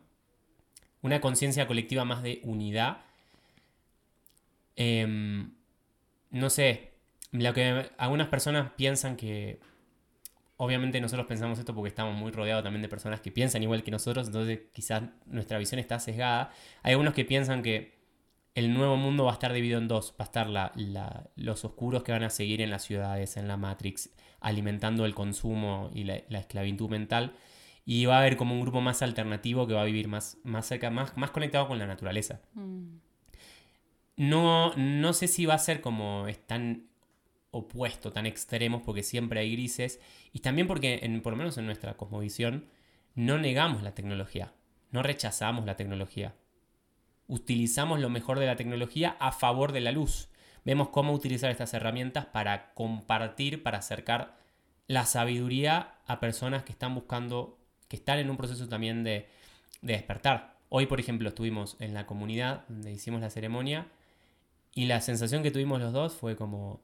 una 1.01 1.21
conciencia 1.21 1.67
colectiva 1.67 2.05
más 2.05 2.23
de 2.23 2.39
unidad. 2.43 3.01
Em, 4.75 5.51
no 6.31 6.49
sé, 6.49 6.93
lo 7.31 7.53
que 7.53 7.91
algunas 7.97 8.27
personas 8.29 8.71
piensan 8.73 9.17
que 9.17 9.59
obviamente 10.63 11.01
nosotros 11.01 11.25
pensamos 11.25 11.57
esto 11.57 11.73
porque 11.73 11.89
estamos 11.89 12.15
muy 12.15 12.31
rodeados 12.31 12.63
también 12.63 12.83
de 12.83 12.87
personas 12.87 13.19
que 13.19 13.31
piensan 13.31 13.63
igual 13.63 13.81
que 13.81 13.89
nosotros, 13.89 14.27
entonces 14.27 14.59
quizás 14.71 15.01
nuestra 15.25 15.57
visión 15.57 15.79
está 15.79 15.99
sesgada. 15.99 16.51
Hay 16.83 16.91
algunos 16.91 17.15
que 17.15 17.25
piensan 17.25 17.63
que 17.63 17.99
el 18.53 18.71
nuevo 18.73 18.95
mundo 18.95 19.23
va 19.25 19.31
a 19.31 19.33
estar 19.33 19.51
dividido 19.53 19.79
en 19.79 19.87
dos. 19.87 20.11
Va 20.19 20.23
a 20.25 20.29
estar 20.29 20.47
la- 20.47 20.71
la- 20.75 21.29
los 21.35 21.65
oscuros 21.65 22.03
que 22.03 22.11
van 22.11 22.21
a 22.23 22.29
seguir 22.29 22.61
en 22.61 22.69
las 22.69 22.83
ciudades, 22.83 23.37
en 23.37 23.47
la 23.47 23.57
Matrix, 23.57 24.11
alimentando 24.39 25.05
el 25.05 25.15
consumo 25.15 25.89
y 25.95 26.03
la, 26.03 26.21
la 26.29 26.39
esclavitud 26.39 26.89
mental. 26.89 27.33
Y 27.83 28.05
va 28.05 28.17
a 28.17 28.19
haber 28.19 28.37
como 28.37 28.53
un 28.53 28.61
grupo 28.61 28.81
más 28.81 29.01
alternativo 29.01 29.65
que 29.65 29.73
va 29.73 29.81
a 29.81 29.85
vivir 29.85 30.07
más, 30.07 30.37
más 30.43 30.67
cerca, 30.67 30.91
más, 30.91 31.17
más 31.17 31.31
conectado 31.31 31.67
con 31.67 31.79
la 31.79 31.87
naturaleza. 31.87 32.39
Mm. 32.53 32.97
No, 34.17 34.75
no 34.75 35.13
sé 35.13 35.27
si 35.27 35.45
va 35.47 35.55
a 35.55 35.57
ser 35.59 35.81
como 35.81 36.27
es 36.27 36.45
tan 36.45 36.90
opuesto, 37.51 38.11
tan 38.11 38.25
extremos, 38.25 38.81
porque 38.83 39.03
siempre 39.03 39.41
hay 39.41 39.51
grises. 39.51 39.99
Y 40.33 40.39
también 40.39 40.67
porque, 40.67 40.99
en, 41.03 41.21
por 41.21 41.33
lo 41.33 41.37
menos 41.37 41.57
en 41.57 41.65
nuestra 41.65 41.95
cosmovisión, 41.95 42.65
no 43.15 43.37
negamos 43.37 43.83
la 43.83 43.93
tecnología, 43.93 44.53
no 44.91 45.03
rechazamos 45.03 45.65
la 45.65 45.75
tecnología. 45.75 46.33
Utilizamos 47.27 47.99
lo 47.99 48.09
mejor 48.09 48.39
de 48.39 48.45
la 48.45 48.55
tecnología 48.55 49.15
a 49.19 49.31
favor 49.31 49.71
de 49.71 49.81
la 49.81 49.91
luz. 49.91 50.29
Vemos 50.63 50.89
cómo 50.89 51.13
utilizar 51.13 51.51
estas 51.51 51.73
herramientas 51.73 52.25
para 52.25 52.73
compartir, 52.73 53.63
para 53.63 53.79
acercar 53.79 54.37
la 54.87 55.05
sabiduría 55.05 55.95
a 56.07 56.19
personas 56.19 56.63
que 56.63 56.71
están 56.71 56.95
buscando, 56.95 57.57
que 57.87 57.95
están 57.95 58.19
en 58.19 58.29
un 58.29 58.37
proceso 58.37 58.67
también 58.67 59.03
de, 59.03 59.27
de 59.81 59.93
despertar. 59.93 60.57
Hoy, 60.69 60.85
por 60.85 60.99
ejemplo, 60.99 61.29
estuvimos 61.29 61.75
en 61.79 61.93
la 61.93 62.05
comunidad 62.05 62.65
donde 62.67 62.91
hicimos 62.91 63.21
la 63.21 63.29
ceremonia 63.29 63.87
y 64.73 64.85
la 64.85 65.01
sensación 65.01 65.43
que 65.43 65.51
tuvimos 65.51 65.81
los 65.81 65.91
dos 65.91 66.13
fue 66.13 66.35
como, 66.35 66.81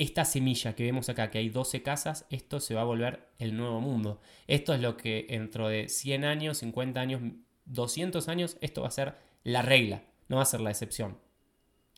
esta 0.00 0.24
semilla 0.24 0.74
que 0.74 0.84
vemos 0.84 1.10
acá, 1.10 1.30
que 1.30 1.36
hay 1.36 1.50
12 1.50 1.82
casas, 1.82 2.24
esto 2.30 2.58
se 2.58 2.74
va 2.74 2.80
a 2.80 2.84
volver 2.84 3.28
el 3.38 3.54
nuevo 3.54 3.82
mundo. 3.82 4.18
Esto 4.46 4.72
es 4.72 4.80
lo 4.80 4.96
que 4.96 5.26
dentro 5.28 5.68
de 5.68 5.90
100 5.90 6.24
años, 6.24 6.56
50 6.56 6.98
años, 6.98 7.20
200 7.66 8.26
años, 8.28 8.56
esto 8.62 8.80
va 8.80 8.88
a 8.88 8.92
ser 8.92 9.16
la 9.44 9.60
regla, 9.60 10.02
no 10.28 10.36
va 10.36 10.42
a 10.42 10.46
ser 10.46 10.62
la 10.62 10.70
excepción. 10.70 11.18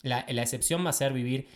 La, 0.03 0.27
la 0.29 0.43
excepción 0.43 0.85
va 0.85 0.91
a 0.91 0.95
ser 0.95 1.13
vivir 1.13 1.47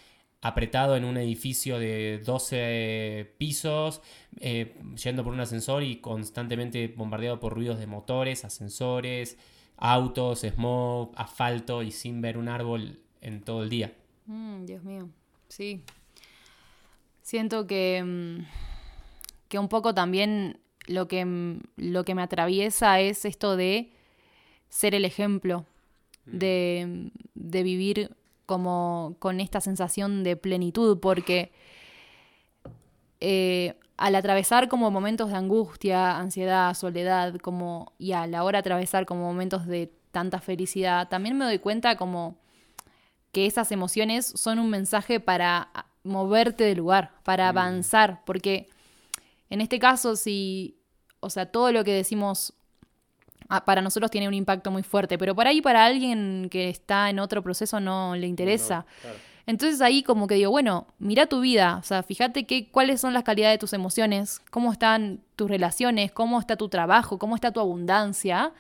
apretado 0.41 0.97
en 0.97 1.05
un 1.05 1.17
edificio 1.17 1.81
de 1.81 2.23
12 2.25 3.35
pisos, 3.39 4.01
eh, 4.39 4.79
yendo 5.03 5.25
por 5.25 5.33
un 5.33 5.41
ascensor 5.41 5.83
y 5.83 5.97
constantemente 5.97 6.87
bombardeado 6.87 7.41
por 7.41 7.55
ruidos 7.55 7.81
de 7.81 7.89
motores, 7.89 8.45
ascensores, 8.45 9.37
autos, 9.77 10.43
smog, 10.43 11.11
asfalto 11.17 11.83
y 11.83 11.91
sin 11.91 12.21
ver 12.21 12.39
un 12.39 12.49
árbol 12.49 13.01
en 13.21 13.43
todo 13.43 13.65
el 13.65 13.69
día. 13.69 13.93
Mm, 14.27 14.65
Dios 14.65 14.85
mío, 14.85 15.09
sí. 15.49 15.83
Siento 17.27 17.67
que, 17.67 18.05
mm, 18.05 18.47
que 19.49 19.59
un 19.59 19.67
poco 19.69 19.93
también 19.93 20.61
lo 20.87 21.09
que, 21.09 21.25
mm, 21.25 21.61
lo 21.77 22.05
que 22.05 22.15
me 22.15 22.23
atraviesa 22.23 23.01
es 23.01 23.25
esto 23.25 23.57
de 23.57 23.91
ser 24.69 24.95
el 24.95 25.05
ejemplo, 25.05 25.67
de, 26.25 27.11
de 27.35 27.63
vivir 27.65 28.15
como 28.47 29.17
con 29.19 29.41
esta 29.41 29.61
sensación 29.61 30.23
de 30.23 30.37
plenitud, 30.37 31.01
porque 31.01 31.51
eh, 33.19 33.75
al 33.97 34.15
atravesar 34.15 34.69
como 34.69 34.93
momentos 34.93 35.31
de 35.31 35.35
angustia, 35.35 36.19
ansiedad, 36.19 36.75
soledad, 36.75 37.35
como, 37.39 37.93
y 37.99 38.13
a 38.13 38.29
la 38.29 38.45
hora 38.45 38.59
de 38.59 38.61
atravesar 38.61 39.05
como 39.05 39.23
momentos 39.23 39.67
de 39.67 39.93
tanta 40.13 40.41
felicidad, 40.41 41.09
también 41.09 41.37
me 41.37 41.45
doy 41.45 41.59
cuenta 41.59 41.97
como 41.97 42.37
que 43.33 43.47
esas 43.47 43.73
emociones 43.73 44.27
son 44.27 44.61
un 44.61 44.71
mensaje 44.71 45.19
para 45.19 45.71
moverte 46.07 46.65
del 46.65 46.79
lugar, 46.79 47.13
para 47.23 47.49
avanzar, 47.49 48.23
porque 48.25 48.69
en 49.51 49.61
este 49.61 49.79
caso, 49.79 50.17
si, 50.17 50.79
o 51.21 51.31
sea, 51.31 51.47
todo 51.47 51.73
lo 51.73 51.85
que 51.85 51.93
decimos 51.93 52.53
ah, 53.49 53.65
para 53.65 53.83
nosotros 53.83 54.11
tiene 54.11 54.29
un 54.29 54.35
impacto 54.35 54.71
muy 54.71 54.83
fuerte, 54.83 55.19
pero 55.19 55.35
por 55.35 55.47
ahí 55.47 55.61
para 55.61 55.85
alguien 55.85 56.49
que 56.51 56.69
está 56.69 57.11
en 57.11 57.19
otro 57.19 57.43
proceso 57.43 57.81
no 57.81 58.17
le 58.17 58.27
interesa. 58.27 58.87
Entonces 59.47 59.81
ahí 59.81 60.03
como 60.03 60.27
que 60.27 60.35
digo, 60.35 60.51
bueno, 60.51 60.89
mira 60.99 61.27
tu 61.27 61.41
vida, 61.41 61.79
o 61.79 61.83
sea, 61.85 62.03
fíjate 62.03 62.47
que, 62.47 62.69
cuáles 62.69 63.01
son 63.01 63.15
las 63.15 63.23
calidades 63.23 63.55
de 63.55 63.59
tus 63.59 63.73
emociones, 63.73 64.41
cómo 64.51 64.73
están 64.73 65.21
tus 65.37 65.49
relaciones, 65.49 66.11
cómo 66.11 66.41
está 66.41 66.57
tu 66.57 66.69
trabajo, 66.69 67.19
cómo 67.19 67.37
está 67.37 67.53
tu 67.53 67.61
abundancia. 67.61 68.53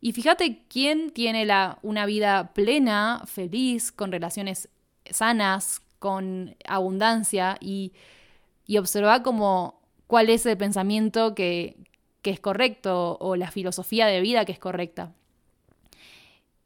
Y 0.00 0.12
fíjate 0.12 0.64
quién 0.68 1.10
tiene 1.10 1.44
la, 1.44 1.78
una 1.82 2.06
vida 2.06 2.52
plena, 2.54 3.22
feliz, 3.26 3.92
con 3.92 4.10
relaciones 4.10 4.68
sanas, 5.08 5.80
con 6.04 6.54
abundancia 6.68 7.56
y, 7.62 7.94
y 8.66 8.76
observa 8.76 9.22
como 9.22 9.80
cuál 10.06 10.28
es 10.28 10.44
el 10.44 10.58
pensamiento 10.58 11.34
que, 11.34 11.78
que 12.20 12.28
es 12.28 12.40
correcto 12.40 13.16
o 13.22 13.36
la 13.36 13.50
filosofía 13.50 14.04
de 14.04 14.20
vida 14.20 14.44
que 14.44 14.52
es 14.52 14.58
correcta. 14.58 15.14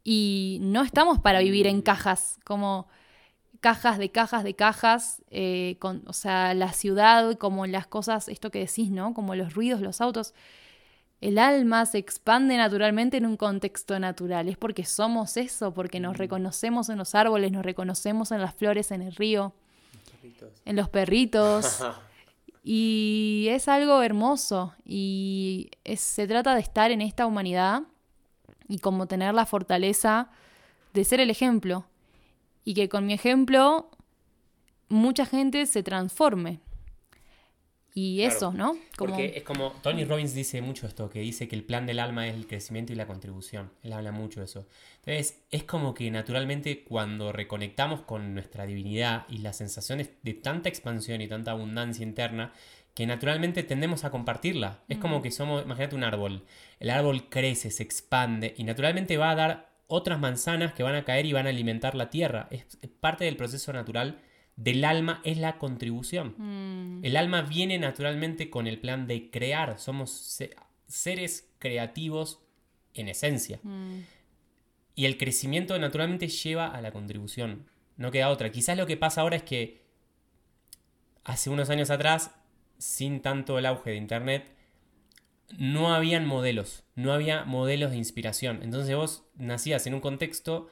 Y 0.03 0.57
no 0.59 0.81
estamos 0.83 1.19
para 1.19 1.39
vivir 1.39 1.67
en 1.67 1.81
cajas, 1.81 2.37
como 2.43 2.89
cajas 3.61 3.97
de 3.97 4.11
cajas 4.11 4.43
de 4.43 4.55
cajas, 4.55 5.23
eh, 5.31 5.77
con, 5.79 6.03
o 6.05 6.11
sea, 6.11 6.53
la 6.53 6.73
ciudad, 6.73 7.37
como 7.37 7.65
las 7.65 7.87
cosas, 7.87 8.27
esto 8.27 8.51
que 8.51 8.59
decís, 8.59 8.91
¿no? 8.91 9.13
Como 9.13 9.35
los 9.35 9.53
ruidos, 9.53 9.79
los 9.79 10.01
autos. 10.01 10.33
El 11.21 11.37
alma 11.37 11.85
se 11.85 11.97
expande 11.97 12.55
naturalmente 12.55 13.17
en 13.17 13.25
un 13.25 13.35
contexto 13.35 13.99
natural. 13.99 14.47
Es 14.47 14.57
porque 14.57 14.85
somos 14.85 15.35
eso, 15.37 15.73
porque 15.73 15.99
nos 15.99 16.17
reconocemos 16.17 16.87
en 16.89 16.97
los 16.97 17.13
árboles, 17.15 17.51
nos 17.51 17.65
reconocemos 17.65 18.31
en 18.31 18.41
las 18.41 18.55
flores, 18.55 18.91
en 18.91 19.01
el 19.01 19.13
río, 19.15 19.53
en 20.65 20.75
los 20.77 20.87
perritos. 20.89 21.79
y 22.63 23.47
es 23.49 23.67
algo 23.67 24.01
hermoso. 24.01 24.73
Y 24.85 25.71
es- 25.83 25.99
se 26.01 26.27
trata 26.27 26.55
de 26.55 26.61
estar 26.61 26.91
en 26.91 27.01
esta 27.01 27.25
humanidad 27.25 27.83
y 28.67 28.79
como 28.79 29.07
tener 29.07 29.33
la 29.33 29.45
fortaleza 29.45 30.29
de 30.93 31.03
ser 31.03 31.19
el 31.19 31.29
ejemplo. 31.29 31.85
Y 32.63 32.75
que 32.75 32.87
con 32.87 33.05
mi 33.05 33.13
ejemplo 33.13 33.89
mucha 34.87 35.25
gente 35.25 35.65
se 35.65 35.83
transforme. 35.83 36.59
Y 37.93 38.21
eso, 38.21 38.53
¿no? 38.53 38.77
Porque 38.97 39.33
es 39.35 39.43
como, 39.43 39.71
Tony 39.81 40.05
Robbins 40.05 40.33
dice 40.33 40.61
mucho 40.61 40.87
esto, 40.87 41.09
que 41.09 41.19
dice 41.19 41.47
que 41.47 41.55
el 41.55 41.63
plan 41.63 41.85
del 41.85 41.99
alma 41.99 42.27
es 42.27 42.35
el 42.35 42.47
crecimiento 42.47 42.93
y 42.93 42.95
la 42.95 43.07
contribución. 43.07 43.71
Él 43.83 43.93
habla 43.93 44.11
mucho 44.11 44.39
de 44.39 44.45
eso. 44.45 44.67
Entonces, 44.97 45.41
es 45.51 45.63
como 45.63 45.93
que 45.93 46.09
naturalmente 46.11 46.83
cuando 46.83 47.31
reconectamos 47.31 48.01
con 48.01 48.33
nuestra 48.33 48.65
divinidad 48.65 49.25
y 49.27 49.39
las 49.39 49.57
sensaciones 49.57 50.11
de 50.21 50.33
tanta 50.33 50.69
expansión 50.69 51.21
y 51.21 51.27
tanta 51.27 51.51
abundancia 51.51 52.03
interna, 52.03 52.53
que 52.93 53.07
naturalmente 53.07 53.63
tendemos 53.63 54.03
a 54.03 54.11
compartirla. 54.11 54.83
Es 54.89 54.97
como 54.97 55.21
que 55.21 55.31
somos, 55.31 55.63
imagínate 55.63 55.95
un 55.95 56.03
árbol. 56.03 56.43
El 56.79 56.89
árbol 56.89 57.29
crece, 57.29 57.71
se 57.71 57.83
expande 57.83 58.53
y 58.57 58.63
naturalmente 58.63 59.17
va 59.17 59.31
a 59.31 59.35
dar 59.35 59.69
otras 59.87 60.19
manzanas 60.19 60.73
que 60.73 60.83
van 60.83 60.95
a 60.95 61.03
caer 61.03 61.25
y 61.25 61.33
van 61.33 61.47
a 61.47 61.49
alimentar 61.49 61.95
la 61.95 62.09
tierra. 62.09 62.47
Es 62.51 62.65
parte 62.99 63.25
del 63.25 63.37
proceso 63.37 63.73
natural 63.73 64.19
del 64.59 64.83
alma 64.83 65.21
es 65.23 65.37
la 65.37 65.57
contribución. 65.57 66.35
Mm. 66.37 67.05
El 67.05 67.15
alma 67.15 67.43
viene 67.43 67.79
naturalmente 67.79 68.49
con 68.49 68.67
el 68.67 68.77
plan 68.77 69.07
de 69.07 69.31
crear. 69.31 69.79
Somos 69.79 70.37
seres 70.85 71.49
creativos 71.59 72.41
en 72.93 73.07
esencia. 73.07 73.61
Mm. 73.63 73.99
Y 74.95 75.05
el 75.05 75.17
crecimiento 75.17 75.79
naturalmente 75.79 76.27
lleva 76.27 76.67
a 76.67 76.81
la 76.81 76.91
contribución. 76.91 77.69
No 77.95 78.11
queda 78.11 78.29
otra. 78.29 78.51
Quizás 78.51 78.77
lo 78.77 78.85
que 78.85 78.97
pasa 78.97 79.21
ahora 79.21 79.37
es 79.37 79.43
que 79.43 79.81
hace 81.23 81.49
unos 81.49 81.69
años 81.69 81.89
atrás, 81.89 82.31
sin 82.77 83.21
tanto 83.21 83.57
el 83.57 83.65
auge 83.65 83.91
de 83.91 83.95
Internet, 83.95 84.53
no 85.57 85.93
habían 85.93 86.25
modelos, 86.25 86.83
no 86.95 87.13
había 87.13 87.45
modelos 87.45 87.91
de 87.91 87.97
inspiración. 87.97 88.59
Entonces 88.61 88.93
vos 88.93 89.23
nacías 89.35 89.87
en 89.87 89.93
un 89.93 90.01
contexto 90.01 90.69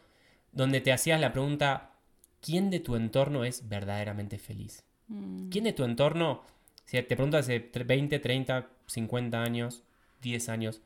donde 0.51 0.81
te 0.81 0.91
hacías 0.91 1.21
la 1.21 1.31
pregunta, 1.31 1.96
¿quién 2.41 2.69
de 2.69 2.79
tu 2.79 2.95
entorno 2.95 3.43
es 3.43 3.67
verdaderamente 3.67 4.37
feliz? 4.37 4.83
Mm. 5.07 5.49
¿Quién 5.49 5.63
de 5.63 5.73
tu 5.73 5.83
entorno, 5.83 6.43
si 6.85 6.97
te 6.97 7.15
preguntas 7.15 7.45
hace 7.45 7.59
20, 7.59 8.19
30, 8.19 8.69
50 8.87 9.41
años, 9.41 9.83
10 10.21 10.49
años, 10.49 10.81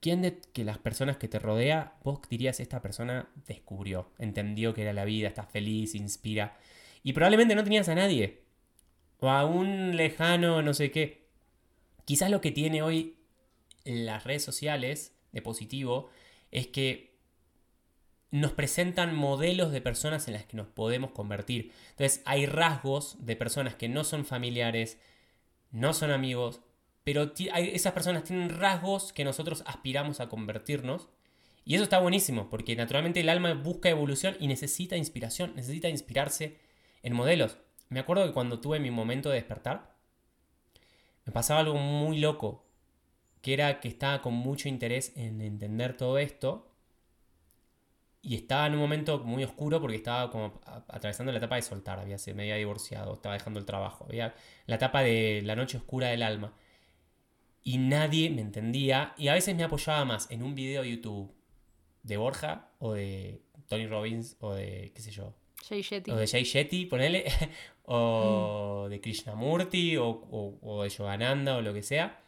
¿quién 0.00 0.22
de 0.22 0.38
que 0.52 0.64
las 0.64 0.78
personas 0.78 1.16
que 1.16 1.28
te 1.28 1.38
rodea, 1.38 1.94
vos 2.02 2.20
dirías, 2.28 2.60
esta 2.60 2.82
persona 2.82 3.28
descubrió, 3.46 4.10
entendió 4.18 4.74
que 4.74 4.82
era 4.82 4.92
la 4.92 5.04
vida, 5.04 5.28
está 5.28 5.44
feliz, 5.44 5.94
inspira? 5.94 6.56
Y 7.02 7.12
probablemente 7.12 7.54
no 7.54 7.64
tenías 7.64 7.88
a 7.88 7.94
nadie, 7.94 8.42
o 9.18 9.30
a 9.30 9.44
un 9.44 9.96
lejano, 9.96 10.62
no 10.62 10.74
sé 10.74 10.90
qué. 10.90 11.22
Quizás 12.04 12.30
lo 12.30 12.40
que 12.40 12.50
tiene 12.50 12.82
hoy 12.82 13.16
las 13.84 14.24
redes 14.24 14.42
sociales 14.44 15.14
de 15.32 15.42
positivo 15.42 16.10
es 16.50 16.66
que 16.66 17.11
nos 18.32 18.52
presentan 18.52 19.14
modelos 19.14 19.72
de 19.72 19.82
personas 19.82 20.26
en 20.26 20.34
las 20.34 20.46
que 20.46 20.56
nos 20.56 20.66
podemos 20.66 21.10
convertir. 21.10 21.70
Entonces 21.90 22.22
hay 22.24 22.46
rasgos 22.46 23.24
de 23.24 23.36
personas 23.36 23.74
que 23.74 23.90
no 23.90 24.04
son 24.04 24.24
familiares, 24.24 24.98
no 25.70 25.92
son 25.92 26.10
amigos, 26.10 26.62
pero 27.04 27.32
esas 27.36 27.92
personas 27.92 28.24
tienen 28.24 28.48
rasgos 28.48 29.12
que 29.12 29.24
nosotros 29.24 29.62
aspiramos 29.66 30.20
a 30.20 30.30
convertirnos. 30.30 31.08
Y 31.64 31.74
eso 31.74 31.84
está 31.84 32.00
buenísimo, 32.00 32.48
porque 32.48 32.74
naturalmente 32.74 33.20
el 33.20 33.28
alma 33.28 33.52
busca 33.52 33.90
evolución 33.90 34.34
y 34.40 34.48
necesita 34.48 34.96
inspiración, 34.96 35.52
necesita 35.54 35.90
inspirarse 35.90 36.56
en 37.02 37.12
modelos. 37.12 37.58
Me 37.90 38.00
acuerdo 38.00 38.26
que 38.26 38.32
cuando 38.32 38.60
tuve 38.60 38.80
mi 38.80 38.90
momento 38.90 39.28
de 39.28 39.36
despertar, 39.36 39.94
me 41.26 41.32
pasaba 41.32 41.60
algo 41.60 41.74
muy 41.76 42.18
loco, 42.18 42.64
que 43.42 43.52
era 43.52 43.78
que 43.78 43.88
estaba 43.88 44.22
con 44.22 44.32
mucho 44.32 44.70
interés 44.70 45.12
en 45.16 45.42
entender 45.42 45.96
todo 45.98 46.16
esto 46.18 46.71
y 48.22 48.36
estaba 48.36 48.68
en 48.68 48.74
un 48.74 48.78
momento 48.78 49.18
muy 49.18 49.42
oscuro 49.42 49.80
porque 49.80 49.96
estaba 49.96 50.30
como 50.30 50.60
atravesando 50.64 51.32
la 51.32 51.38
etapa 51.38 51.56
de 51.56 51.62
soltar, 51.62 51.98
había, 51.98 52.18
se 52.18 52.34
me 52.34 52.44
había 52.44 52.54
divorciado, 52.54 53.14
estaba 53.14 53.34
dejando 53.34 53.58
el 53.58 53.66
trabajo, 53.66 54.06
había 54.08 54.34
la 54.66 54.76
etapa 54.76 55.02
de 55.02 55.42
la 55.44 55.56
noche 55.56 55.76
oscura 55.76 56.08
del 56.08 56.22
alma. 56.22 56.52
Y 57.64 57.78
nadie 57.78 58.30
me 58.30 58.40
entendía 58.40 59.14
y 59.18 59.28
a 59.28 59.34
veces 59.34 59.56
me 59.56 59.64
apoyaba 59.64 60.04
más 60.04 60.30
en 60.30 60.42
un 60.42 60.54
video 60.54 60.82
de 60.82 60.90
YouTube 60.90 61.32
de 62.04 62.16
Borja 62.16 62.68
o 62.78 62.92
de 62.92 63.42
Tony 63.68 63.86
Robbins 63.86 64.36
o 64.40 64.54
de, 64.54 64.92
qué 64.94 65.02
sé 65.02 65.10
yo. 65.10 65.34
Jay 65.68 65.82
Shetty. 65.82 66.10
O 66.10 66.16
de 66.16 66.26
Jay 66.26 66.44
Shetty, 66.44 66.86
ponele. 66.86 67.24
o 67.84 68.84
mm. 68.86 68.90
de 68.90 69.00
Krishnamurti 69.00 69.96
o, 69.96 70.58
o, 70.62 70.82
de 70.84 70.90
Yogananda 70.90 71.56
o 71.56 71.60
lo 71.60 71.74
que 71.74 71.82
sea. 71.82 72.21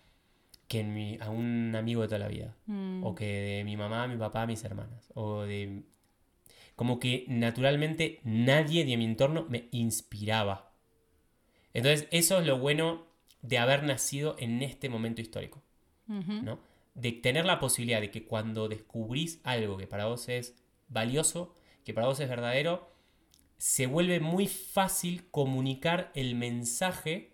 Que 0.75 1.19
a 1.21 1.31
un 1.31 1.73
amigo 1.77 2.03
de 2.03 2.09
toda 2.09 2.19
la 2.19 2.29
vida. 2.29 2.57
Mm. 2.67 3.05
O 3.05 3.15
que 3.15 3.27
de 3.27 3.65
mi 3.65 3.77
mamá, 3.77 4.09
mi 4.09 4.17
papá, 4.17 4.45
mis 4.45 4.65
hermanas. 4.65 5.13
O 5.15 5.43
de... 5.43 5.85
Como 6.75 6.99
que 6.99 7.25
naturalmente 7.29 8.19
nadie 8.25 8.85
de 8.85 8.97
mi 8.97 9.05
entorno 9.05 9.47
me 9.49 9.69
inspiraba. 9.71 10.73
Entonces 11.75 12.09
eso 12.11 12.41
es 12.41 12.47
lo 12.47 12.59
bueno 12.59 13.07
de 13.41 13.59
haber 13.59 13.85
nacido 13.85 14.35
en 14.41 14.63
este 14.63 14.89
momento 14.89 15.21
histórico. 15.21 15.63
¿no? 16.09 16.59
De 16.95 17.13
tener 17.13 17.45
la 17.45 17.61
posibilidad 17.61 18.01
de 18.01 18.11
que 18.11 18.25
cuando 18.25 18.69
descubrís 18.69 19.41
algo 19.45 19.77
que 19.77 19.87
para 19.87 20.07
vos 20.07 20.29
es 20.29 20.57
valioso, 20.89 21.55
que 21.85 21.95
para 21.95 22.09
vos 22.09 22.19
es 22.19 22.29
verdadero, 22.29 22.91
se 23.59 23.87
vuelve 23.87 24.19
muy 24.19 24.49
fácil 24.49 25.31
comunicar 25.31 26.11
el 26.15 26.35
mensaje 26.35 27.34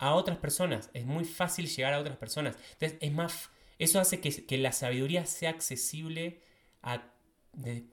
a 0.00 0.14
otras 0.14 0.38
personas. 0.38 0.90
Es 0.94 1.04
muy 1.04 1.24
fácil 1.24 1.68
llegar 1.68 1.92
a 1.92 2.00
otras 2.00 2.16
personas. 2.16 2.56
Entonces, 2.72 2.98
es 3.00 3.12
más, 3.12 3.50
eso 3.78 4.00
hace 4.00 4.20
que, 4.20 4.58
la 4.58 4.72
sabiduría 4.72 5.26
sea 5.26 5.50
accesible 5.50 6.40
a, 6.82 7.02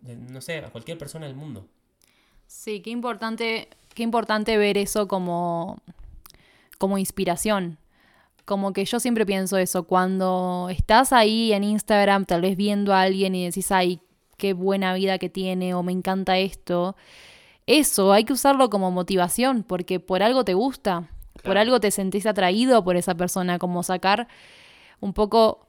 no 0.01 0.41
sé, 0.41 0.59
a 0.59 0.71
cualquier 0.71 0.97
persona 0.97 1.27
del 1.27 1.35
mundo. 1.35 1.67
Sí, 2.47 2.79
qué 2.79 2.91
importante, 2.91 3.67
qué 3.93 4.03
importante 4.03 4.57
ver 4.57 4.77
eso 4.77 5.09
como, 5.09 5.81
como 6.77 6.97
inspiración. 6.97 7.77
Como 8.45 8.71
que 8.71 8.85
yo 8.85 9.01
siempre 9.01 9.25
pienso 9.25 9.57
eso, 9.57 9.83
cuando 9.83 10.69
estás 10.71 11.11
ahí 11.11 11.51
en 11.51 11.65
Instagram, 11.65 12.25
tal 12.25 12.39
vez 12.39 12.55
viendo 12.55 12.93
a 12.93 13.01
alguien 13.01 13.35
y 13.35 13.43
decís, 13.43 13.69
ay, 13.73 13.99
qué 14.37 14.53
buena 14.53 14.93
vida 14.93 15.17
que 15.17 15.29
tiene 15.29 15.73
o 15.73 15.83
me 15.83 15.91
encanta 15.91 16.37
esto, 16.37 16.95
eso 17.65 18.13
hay 18.13 18.23
que 18.23 18.31
usarlo 18.31 18.69
como 18.69 18.91
motivación 18.91 19.63
porque 19.63 19.99
por 19.99 20.23
algo 20.23 20.45
te 20.45 20.53
gusta, 20.53 21.09
por 21.47 21.57
algo 21.57 21.79
te 21.79 21.89
sentís 21.89 22.25
atraído 22.25 22.83
por 22.83 22.97
esa 22.97 23.15
persona, 23.15 23.57
como 23.57 23.81
sacar 23.81 24.27
un 24.99 25.13
poco 25.13 25.67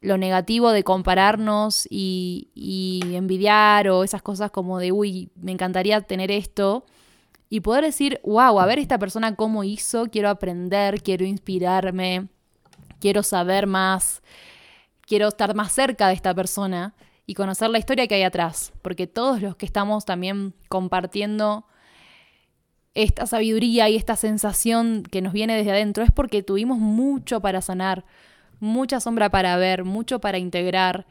lo 0.00 0.18
negativo 0.18 0.72
de 0.72 0.84
compararnos 0.84 1.86
y, 1.90 2.50
envidiar 3.14 3.88
o 3.88 4.04
esas 4.04 4.22
cosas 4.22 4.50
como 4.50 4.78
de, 4.78 4.92
uy, 4.92 5.30
me 5.36 5.52
encantaría 5.52 6.00
tener 6.02 6.30
esto. 6.30 6.84
Y 7.48 7.60
poder 7.60 7.84
decir, 7.84 8.20
wow, 8.24 8.58
a 8.58 8.66
ver 8.66 8.80
esta 8.80 8.98
persona 8.98 9.36
cómo 9.36 9.62
hizo, 9.62 10.06
quiero 10.06 10.28
aprender, 10.28 11.00
quiero 11.02 11.24
inspirarme, 11.24 12.26
quiero 13.00 13.22
saber 13.22 13.68
más, 13.68 14.20
quiero 15.02 15.28
estar 15.28 15.54
más 15.54 15.72
cerca 15.72 16.08
de 16.08 16.14
esta 16.14 16.34
persona 16.34 16.94
y 17.24 17.34
conocer 17.34 17.70
la 17.70 17.78
historia 17.78 18.08
que 18.08 18.16
hay 18.16 18.24
atrás. 18.24 18.72
Porque 18.82 19.06
todos 19.06 19.40
los 19.40 19.54
que 19.54 19.66
estamos 19.66 20.04
también 20.04 20.54
compartiendo 20.68 21.66
esta 22.96 23.26
sabiduría 23.26 23.90
y 23.90 23.96
esta 23.96 24.16
sensación 24.16 25.02
que 25.02 25.20
nos 25.20 25.34
viene 25.34 25.54
desde 25.54 25.70
adentro 25.70 26.02
es 26.02 26.10
porque 26.10 26.42
tuvimos 26.42 26.78
mucho 26.78 27.40
para 27.40 27.60
sanar, 27.60 28.06
mucha 28.58 29.00
sombra 29.00 29.28
para 29.28 29.54
ver, 29.58 29.84
mucho 29.84 30.18
para 30.18 30.38
integrar. 30.38 31.06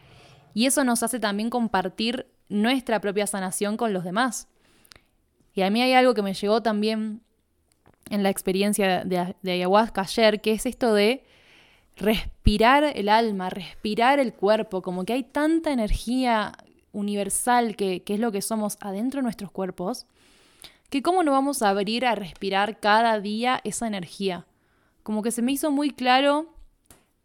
Y 0.55 0.65
eso 0.65 0.83
nos 0.83 1.03
hace 1.03 1.19
también 1.19 1.51
compartir 1.51 2.25
nuestra 2.49 2.99
propia 3.01 3.27
sanación 3.27 3.77
con 3.77 3.93
los 3.93 4.03
demás. 4.03 4.47
Y 5.53 5.61
a 5.61 5.69
mí 5.69 5.79
hay 5.79 5.93
algo 5.93 6.15
que 6.15 6.23
me 6.23 6.33
llegó 6.33 6.63
también 6.63 7.21
en 8.09 8.23
la 8.23 8.31
experiencia 8.31 9.03
de, 9.03 9.35
ayahuasca 9.51 10.01
ayer, 10.01 10.41
que 10.41 10.53
es 10.53 10.65
esto 10.65 10.91
de 10.91 11.23
respirar 11.97 12.83
el 12.83 13.09
alma, 13.09 13.51
respirar 13.51 14.19
el 14.19 14.33
cuerpo, 14.33 14.81
como 14.81 15.05
que 15.05 15.13
hay 15.13 15.23
tanta 15.23 15.71
energía 15.71 16.51
universal 16.91 17.75
que, 17.75 18.01
que 18.01 18.15
es 18.15 18.19
lo 18.19 18.31
que 18.31 18.41
somos 18.41 18.77
adentro 18.81 19.19
de 19.19 19.23
nuestros 19.23 19.51
cuerpos, 19.51 20.07
que 20.89 21.01
cómo 21.01 21.23
nos 21.23 21.33
vamos 21.33 21.61
a 21.61 21.69
abrir 21.69 22.05
a 22.05 22.15
respirar 22.15 22.79
cada 22.79 23.19
día 23.19 23.61
esa 23.63 23.87
energía. 23.87 24.45
Como 25.03 25.21
que 25.21 25.31
se 25.31 25.41
me 25.41 25.51
hizo 25.51 25.71
muy 25.71 25.91
claro 25.91 26.53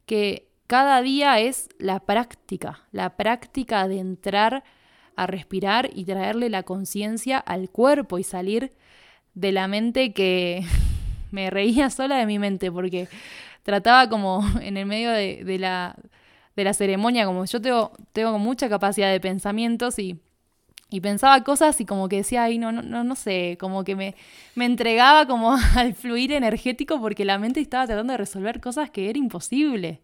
que 0.06 0.48
cada 0.66 1.02
día 1.02 1.40
es 1.40 1.68
la 1.78 2.00
práctica, 2.00 2.80
la 2.92 3.16
práctica 3.16 3.88
de 3.88 3.98
entrar 3.98 4.64
a 5.16 5.26
respirar 5.26 5.90
y 5.92 6.04
traerle 6.04 6.48
la 6.48 6.62
conciencia 6.62 7.38
al 7.38 7.70
cuerpo 7.70 8.18
y 8.18 8.22
salir 8.22 8.72
de 9.34 9.52
la 9.52 9.68
mente 9.68 10.12
que 10.12 10.64
me 11.30 11.50
reía 11.50 11.90
sola 11.90 12.16
de 12.16 12.26
mi 12.26 12.38
mente 12.38 12.70
porque 12.70 13.08
trataba 13.62 14.08
como 14.08 14.44
en 14.62 14.76
el 14.76 14.86
medio 14.86 15.10
de, 15.10 15.58
la, 15.58 15.96
de 16.56 16.64
la 16.64 16.74
ceremonia, 16.74 17.26
como 17.26 17.44
yo 17.44 17.60
tengo, 17.60 17.92
tengo 18.12 18.38
mucha 18.38 18.68
capacidad 18.68 19.10
de 19.10 19.20
pensamientos 19.20 19.98
y 19.98 20.20
y 20.90 21.00
pensaba 21.00 21.42
cosas 21.44 21.80
y 21.80 21.86
como 21.86 22.08
que 22.08 22.16
decía, 22.16 22.44
ay, 22.44 22.58
no, 22.58 22.72
no, 22.72 22.82
no, 22.82 23.04
no 23.04 23.14
sé, 23.14 23.56
como 23.60 23.84
que 23.84 23.94
me, 23.94 24.16
me 24.56 24.64
entregaba 24.64 25.26
como 25.26 25.56
al 25.76 25.94
fluir 25.94 26.32
energético 26.32 27.00
porque 27.00 27.24
la 27.24 27.38
mente 27.38 27.60
estaba 27.60 27.86
tratando 27.86 28.12
de 28.12 28.18
resolver 28.18 28.60
cosas 28.60 28.90
que 28.90 29.08
era 29.08 29.18
imposible. 29.18 30.00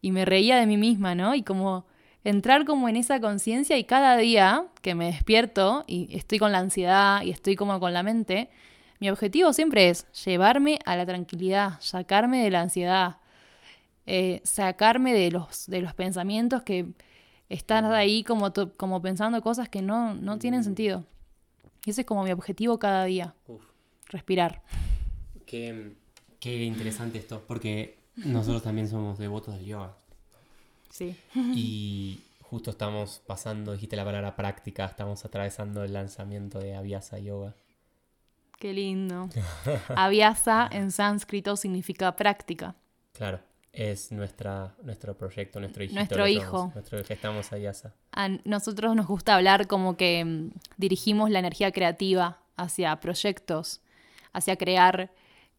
Y 0.00 0.12
me 0.12 0.24
reía 0.24 0.56
de 0.56 0.66
mí 0.66 0.76
misma, 0.76 1.14
¿no? 1.14 1.34
Y 1.34 1.42
como 1.42 1.86
entrar 2.24 2.64
como 2.64 2.88
en 2.88 2.96
esa 2.96 3.20
conciencia 3.20 3.76
y 3.76 3.84
cada 3.84 4.16
día 4.16 4.66
que 4.82 4.94
me 4.94 5.06
despierto 5.06 5.84
y 5.86 6.14
estoy 6.16 6.38
con 6.38 6.52
la 6.52 6.58
ansiedad 6.58 7.22
y 7.22 7.30
estoy 7.30 7.56
como 7.56 7.78
con 7.80 7.92
la 7.92 8.02
mente, 8.02 8.50
Mi 9.00 9.10
objetivo 9.10 9.52
siempre 9.52 9.90
es 9.90 10.06
llevarme 10.24 10.78
a 10.86 10.96
la 10.96 11.04
tranquilidad, 11.04 11.74
sacarme 11.80 12.42
de 12.42 12.50
la 12.50 12.62
ansiedad, 12.62 13.18
eh, 14.06 14.40
sacarme 14.44 15.12
de 15.12 15.30
los, 15.30 15.66
de 15.66 15.82
los 15.82 15.94
pensamientos 15.94 16.62
que 16.62 16.86
están 17.48 17.84
ahí 17.86 18.24
como, 18.24 18.52
como 18.76 19.02
pensando 19.02 19.40
cosas 19.42 19.68
que 19.68 19.82
no, 19.82 20.14
no 20.14 20.38
tienen 20.38 20.60
mm. 20.60 20.64
sentido. 20.64 21.04
Y 21.84 21.90
ese 21.90 22.02
es 22.02 22.06
como 22.06 22.24
mi 22.24 22.32
objetivo 22.32 22.78
cada 22.78 23.04
día. 23.04 23.34
Respirar. 24.08 24.62
Qué, 25.46 25.94
qué 26.40 26.64
interesante 26.64 27.18
esto, 27.18 27.42
porque 27.46 27.98
nosotros 28.16 28.62
también 28.62 28.88
somos 28.88 29.18
devotos 29.18 29.54
del 29.56 29.66
yoga. 29.66 29.96
Sí. 30.90 31.16
Y 31.34 32.20
justo 32.40 32.70
estamos 32.70 33.20
pasando, 33.26 33.72
dijiste 33.72 33.96
la 33.96 34.04
palabra 34.04 34.36
práctica, 34.36 34.84
estamos 34.84 35.24
atravesando 35.24 35.82
el 35.84 35.92
lanzamiento 35.92 36.60
de 36.60 36.76
Avyasa 36.76 37.18
Yoga. 37.18 37.54
Qué 38.58 38.72
lindo. 38.72 39.28
Avyasa 39.96 40.68
en 40.70 40.92
sánscrito 40.92 41.56
significa 41.56 42.14
práctica. 42.16 42.76
Claro, 43.12 43.40
es 43.74 44.12
nuestra, 44.12 44.74
nuestro 44.82 45.16
proyecto, 45.16 45.60
nuestro 45.60 45.84
hijito. 45.84 45.98
Nuestro 45.98 46.26
hijo. 46.28 46.70
Nuestro 46.74 47.02
gestamos 47.04 47.52
Avyasa. 47.52 47.94
A 48.12 48.28
nosotros 48.44 48.94
nos 48.94 49.06
gusta 49.06 49.34
hablar 49.34 49.66
como 49.66 49.96
que 49.96 50.24
mm, 50.24 50.50
dirigimos 50.76 51.30
la 51.30 51.40
energía 51.40 51.72
creativa 51.72 52.38
hacia 52.56 52.94
proyectos, 53.00 53.80
hacia 54.32 54.56
crear 54.56 55.10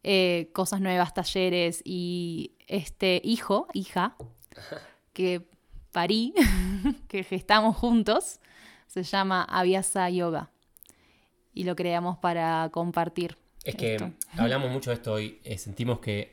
eh, 0.02 0.50
cosas 0.52 0.80
nuevas, 0.80 1.14
talleres 1.14 1.82
y 1.84 2.52
este 2.66 3.20
hijo, 3.22 3.68
hija, 3.74 4.16
que 5.12 5.42
parí, 5.92 6.32
que 7.08 7.24
gestamos 7.24 7.76
juntos, 7.76 8.40
se 8.86 9.02
llama 9.02 9.44
Avyasa 9.44 10.08
Yoga 10.10 10.50
y 11.52 11.64
lo 11.64 11.76
creamos 11.76 12.18
para 12.18 12.68
compartir. 12.72 13.36
Es 13.64 13.74
que 13.74 14.12
hablamos 14.36 14.70
mucho 14.70 14.90
de 14.90 14.94
esto 14.94 15.14
hoy, 15.14 15.40
eh, 15.42 15.58
sentimos 15.58 15.98
que 15.98 16.30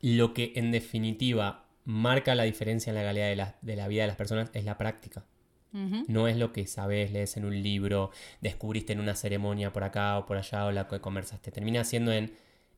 lo 0.00 0.34
que 0.34 0.52
en 0.56 0.70
definitiva 0.70 1.66
marca 1.84 2.34
la 2.34 2.44
diferencia 2.44 2.90
en 2.90 2.96
la 2.96 3.02
calidad 3.02 3.28
de 3.28 3.36
la, 3.36 3.56
de 3.62 3.76
la 3.76 3.88
vida 3.88 4.02
de 4.02 4.08
las 4.08 4.16
personas 4.16 4.50
es 4.52 4.64
la 4.64 4.78
práctica. 4.78 5.24
No 5.70 6.28
es 6.28 6.36
lo 6.36 6.52
que 6.52 6.66
sabes, 6.66 7.12
lees 7.12 7.36
en 7.36 7.44
un 7.44 7.62
libro, 7.62 8.10
descubriste 8.40 8.94
en 8.94 9.00
una 9.00 9.14
ceremonia 9.14 9.72
por 9.72 9.84
acá 9.84 10.18
o 10.18 10.24
por 10.24 10.38
allá 10.38 10.64
o 10.64 10.72
la 10.72 10.88
que 10.88 11.00
conversaste. 11.00 11.50
Termina 11.50 11.84
siendo 11.84 12.10
en 12.12 12.32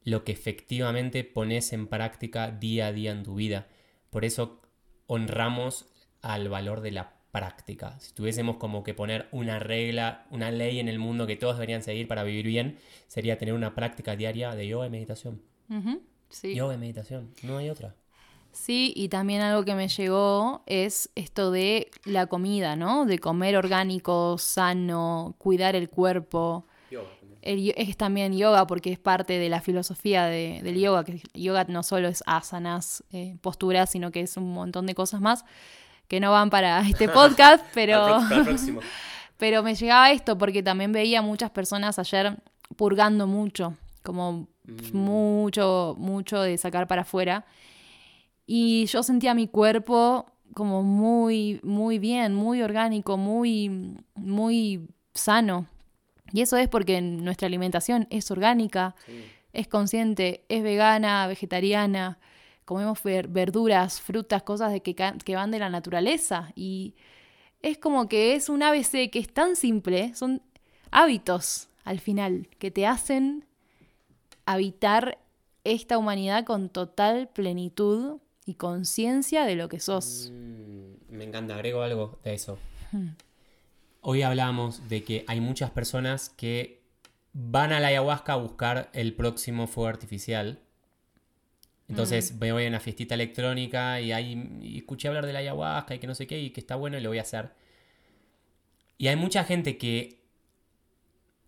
lo 0.05 0.25
que 0.25 0.33
efectivamente 0.33 1.25
pones 1.25 1.73
en 1.73 1.87
práctica 1.87 2.51
día 2.51 2.89
a 2.89 2.93
día 2.93 3.13
en 3.13 3.23
tu 3.23 3.37
vida. 3.37 3.69
Por 4.11 4.25
eso 4.25 4.61
honramos 5.07 5.87
al 6.21 6.49
valor 6.49 6.81
de 6.81 6.91
la 6.91 7.15
práctica. 7.31 7.99
Si 8.01 8.13
tuviésemos 8.13 8.57
como 8.57 8.83
que 8.83 8.93
poner 8.93 9.29
una 9.31 9.61
regla, 9.61 10.27
una 10.31 10.51
ley 10.51 10.81
en 10.81 10.89
el 10.89 10.99
mundo 10.99 11.27
que 11.27 11.37
todos 11.37 11.57
deberían 11.57 11.83
seguir 11.83 12.09
para 12.09 12.25
vivir 12.25 12.47
bien, 12.47 12.79
sería 13.07 13.39
tener 13.39 13.55
una 13.55 13.75
práctica 13.75 14.17
diaria 14.17 14.55
de 14.55 14.67
yoga 14.67 14.87
y 14.87 14.91
meditación. 14.91 15.43
Yoga 16.43 16.75
y 16.75 16.79
meditación, 16.79 17.33
no 17.43 17.59
hay 17.59 17.71
otra. 17.71 17.95
Sí, 18.53 18.93
y 18.97 19.09
también 19.09 19.43
algo 19.43 19.65
que 19.65 19.75
me 19.75 19.89
llegó 19.89 20.63
es 20.67 21.11
esto 21.15 21.51
de 21.51 21.91
la 22.05 22.27
comida, 22.27 22.75
¿no? 22.75 23.07
De 23.07 23.19
comer 23.19 23.57
orgánico, 23.57 24.39
sano, 24.39 25.35
cuidar 25.39 25.77
el 25.77 25.89
cuerpo. 25.89 26.67
Yoga 26.91 27.11
es 27.43 27.97
también 27.97 28.37
yoga 28.37 28.67
porque 28.67 28.93
es 28.93 28.99
parte 28.99 29.39
de 29.39 29.49
la 29.49 29.61
filosofía 29.61 30.27
del 30.27 30.79
yoga, 30.79 31.05
que 31.05 31.23
yoga 31.35 31.65
no 31.65 31.83
solo 31.83 32.09
es 32.09 32.23
asanas, 32.27 33.03
eh, 33.13 33.37
posturas, 33.41 33.91
sino 33.91 34.11
que 34.11 34.21
es 34.21 34.37
un 34.37 34.53
montón 34.53 34.87
de 34.87 34.95
cosas 34.95 35.21
más 35.21 35.45
que 36.09 36.21
no 36.21 36.33
van 36.33 36.51
para 36.51 36.81
este 36.81 37.09
podcast, 37.09 37.65
pero, 37.73 38.19
pero 39.39 39.63
me 39.63 39.75
llegaba 39.75 40.11
esto 40.11 40.37
porque 40.37 40.63
también 40.63 40.93
veía 40.93 41.23
muchas 41.23 41.51
personas 41.51 41.99
ayer 41.99 42.37
purgando 42.77 43.27
mucho, 43.27 43.77
como 44.03 44.49
mm. 44.65 44.97
mucho, 44.97 45.95
mucho 45.99 46.41
de 46.41 46.57
sacar 46.59 46.87
para 46.87 47.03
afuera. 47.03 47.47
Y 48.47 48.87
yo 48.87 49.03
sentía 49.03 49.35
mi 49.35 49.49
cuerpo 49.49 50.27
como 50.55 50.83
muy, 50.83 51.61
muy 51.63 51.99
bien, 51.99 52.35
muy 52.35 52.63
orgánico, 52.63 53.17
muy, 53.17 53.97
muy 54.15 54.89
sano. 55.15 55.67
Y 56.33 56.43
eso 56.43 56.57
es 56.57 56.69
porque 56.69 57.01
nuestra 57.01 57.47
alimentación 57.47 58.07
es 58.11 58.31
orgánica, 58.31 58.95
es 59.53 59.69
consciente, 59.69 60.45
es 60.49 60.63
vegana, 60.63 61.27
vegetariana, 61.27 62.19
comemos 62.65 63.01
verduras, 63.03 64.01
frutas, 64.01 64.43
cosas 64.43 64.73
de 64.73 64.81
que, 64.81 64.95
que 64.95 65.35
van 65.35 65.51
de 65.51 65.59
la 65.59 65.71
naturaleza. 65.71 66.53
Y 66.55 66.95
es 67.63 67.79
como 67.79 68.09
que 68.09 68.35
es 68.35 68.49
un 68.49 68.63
ABC 68.63 69.11
que 69.11 69.19
es 69.19 69.33
tan 69.33 69.57
simple, 69.57 70.15
son 70.15 70.43
hábitos 70.91 71.69
al 71.85 71.99
final, 71.99 72.49
que 72.59 72.71
te 72.71 72.87
hacen 72.87 73.45
habitar 74.53 75.19
esta 75.65 75.99
humanidad 75.99 76.45
con 76.45 76.69
total 76.69 77.29
plenitud 77.29 78.19
y 78.47 78.55
conciencia 78.55 79.45
de 79.45 79.57
lo 79.57 79.69
que 79.69 79.81
sos. 79.81 80.31
Mm, 80.33 81.17
me 81.17 81.25
encanta, 81.25 81.55
agrego 81.55 81.83
algo 81.83 82.19
de 82.25 82.35
eso. 82.35 82.59
Hmm. 82.93 83.11
Hoy 84.01 84.23
hablamos 84.23 84.89
de 84.89 85.05
que 85.05 85.25
hay 85.29 85.41
muchas 85.41 85.71
personas 85.71 86.31
que 86.31 86.81
van 87.33 87.73
a 87.73 87.81
la 87.81 87.89
ayahuasca 87.89 88.33
a 88.33 88.37
buscar 88.37 88.91
el 88.93 89.15
próximo 89.15 89.67
fuego 89.67 89.89
artificial 89.89 90.59
entonces 91.91 92.33
me 92.39 92.53
voy 92.53 92.67
a 92.67 92.69
una 92.69 92.79
fiestita 92.79 93.17
electrónica 93.17 94.01
y 94.01 94.13
ahí 94.13 94.77
escuché 94.77 95.09
hablar 95.09 95.27
de 95.27 95.33
la 95.33 95.41
ayahuasca 95.41 95.97
y 95.97 95.99
que 95.99 96.07
no 96.07 96.15
sé 96.15 96.29
qué 96.29 96.41
y 96.41 96.51
que 96.51 96.61
está 96.61 96.77
bueno 96.77 96.97
y 96.97 97.01
lo 97.01 97.11
voy 97.11 97.19
a 97.19 97.23
hacer. 97.23 97.51
Y 98.97 99.09
hay 99.09 99.17
mucha 99.17 99.43
gente 99.43 99.77
que 99.77 100.20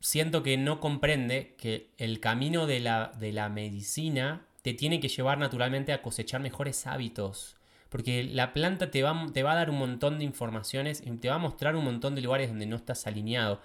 siento 0.03 0.43
que 0.43 0.59
no 0.59 0.81
comprende 0.81 1.55
que 1.57 1.89
el 1.97 2.21
camino 2.21 2.67
de 2.67 2.81
la, 2.81 3.13
de 3.19 3.33
la 3.33 3.49
medicina 3.49 4.45
te 4.61 4.75
tiene 4.75 5.01
que 5.01 5.09
llevar 5.09 5.39
naturalmente 5.39 5.93
a 5.93 6.03
cosechar 6.03 6.41
mejores 6.41 6.87
hábitos. 6.87 7.57
Porque 7.89 8.25
la 8.25 8.53
planta 8.53 8.91
te 8.91 9.03
va, 9.03 9.27
te 9.33 9.43
va 9.43 9.53
a 9.53 9.57
dar 9.57 9.71
un 9.71 9.79
montón 9.79 10.19
de 10.19 10.25
informaciones 10.25 11.03
y 11.05 11.11
te 11.13 11.29
va 11.29 11.37
a 11.37 11.39
mostrar 11.39 11.77
un 11.77 11.85
montón 11.85 12.15
de 12.15 12.23
lugares 12.23 12.49
donde 12.49 12.67
no 12.67 12.77
estás 12.77 13.07
alineado. 13.07 13.61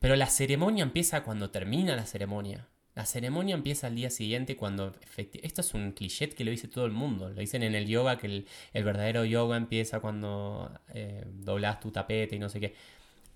Pero 0.00 0.16
la 0.16 0.26
ceremonia 0.26 0.82
empieza 0.82 1.22
cuando 1.22 1.50
termina 1.50 1.96
la 1.96 2.06
ceremonia. 2.06 2.66
La 2.94 3.04
ceremonia 3.04 3.54
empieza 3.54 3.88
al 3.88 3.94
día 3.94 4.10
siguiente 4.10 4.56
cuando... 4.56 4.94
Esto 5.16 5.60
es 5.60 5.74
un 5.74 5.92
cliché 5.92 6.30
que 6.30 6.44
lo 6.44 6.50
dice 6.50 6.66
todo 6.66 6.86
el 6.86 6.92
mundo. 6.92 7.28
Lo 7.28 7.40
dicen 7.40 7.62
en 7.62 7.74
el 7.74 7.86
yoga 7.86 8.18
que 8.18 8.26
el, 8.26 8.46
verdadero 8.72 9.24
yoga 9.24 9.58
empieza 9.58 10.00
cuando 10.00 10.72
eh, 10.94 11.24
doblas 11.26 11.78
tu 11.78 11.90
tapete 11.90 12.36
y 12.36 12.38
no 12.38 12.48
sé 12.48 12.58
qué. 12.58 12.74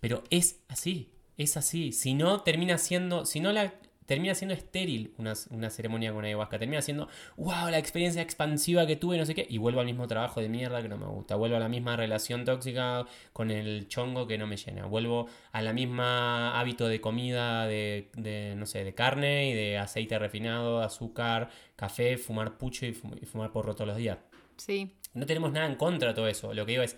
Pero 0.01 0.25
es 0.31 0.61
así, 0.69 1.11
es 1.43 1.57
así. 1.57 1.93
Si 1.93 2.15
no, 2.15 2.43
termina 2.43 2.79
siendo... 2.79 3.25
Si 3.25 3.41
no 3.41 3.53
la, 3.53 3.73
termina 4.11 4.35
siendo 4.35 4.55
estéril 4.55 5.15
una, 5.19 5.35
una, 5.51 5.71
ceremonia 5.71 6.13
con 6.13 6.25
ayahuasca. 6.25 6.59
Termina 6.59 6.83
siendo, 6.83 7.07
wow, 7.37 7.69
la 7.71 7.79
experiencia 7.79 8.21
expansiva 8.21 8.85
que 8.85 8.97
tuve, 8.97 9.17
no 9.17 9.25
sé 9.25 9.37
qué. 9.37 9.47
Y 9.49 9.59
vuelvo 9.59 9.79
al 9.79 9.87
mismo 9.87 10.09
trabajo 10.09 10.41
de 10.41 10.49
mierda 10.49 10.83
que 10.83 10.89
no 10.89 10.99
me 10.99 11.07
gusta. 11.07 11.37
Vuelvo 11.37 11.57
a 11.57 11.61
la 11.61 11.69
misma 11.69 11.95
relación 11.95 12.45
tóxica 12.45 13.07
con 13.33 13.53
el 13.53 13.87
chongo 13.87 14.27
que 14.27 14.37
no 14.37 14.49
me 14.49 14.57
llena. 14.57 14.87
Vuelvo 14.87 15.29
a 15.53 15.63
la 15.63 15.73
misma 15.73 16.59
hábito 16.59 16.89
de 16.89 17.01
comida, 17.01 17.69
de, 17.69 18.11
de 18.17 18.55
no 18.57 18.67
sé, 18.67 18.83
de 18.83 18.95
carne 18.95 19.51
y 19.51 19.55
de 19.55 19.79
aceite 19.79 20.19
refinado, 20.19 20.83
azúcar, 20.83 21.49
café, 21.77 22.19
fumar 22.19 22.59
pucho 22.59 22.87
y, 22.87 22.93
fumar 22.93 23.53
porro 23.53 23.77
todos 23.77 23.87
los 23.87 23.97
días. 23.97 24.19
Sí. 24.57 24.97
No 25.15 25.25
tenemos 25.25 25.53
nada 25.53 25.67
en 25.67 25.77
contra 25.77 26.09
de 26.09 26.15
todo 26.15 26.27
eso. 26.27 26.53
Lo 26.53 26.67
que 26.67 26.73
digo 26.73 26.83
es, 26.83 26.97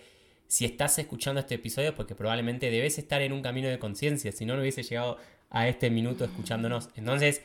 si 0.52 0.66
estás 0.66 0.98
escuchando 0.98 1.40
este 1.40 1.54
episodio, 1.54 1.94
porque 1.94 2.14
probablemente 2.14 2.70
debes 2.70 2.98
estar 2.98 3.22
en 3.22 3.32
un 3.32 3.40
camino 3.40 3.68
de 3.68 3.78
conciencia, 3.78 4.32
si 4.32 4.44
no, 4.44 4.54
no 4.54 4.60
hubiese 4.60 4.82
llegado 4.82 5.16
a 5.48 5.66
este 5.66 5.88
minuto 5.88 6.26
escuchándonos. 6.26 6.90
Entonces, 6.94 7.40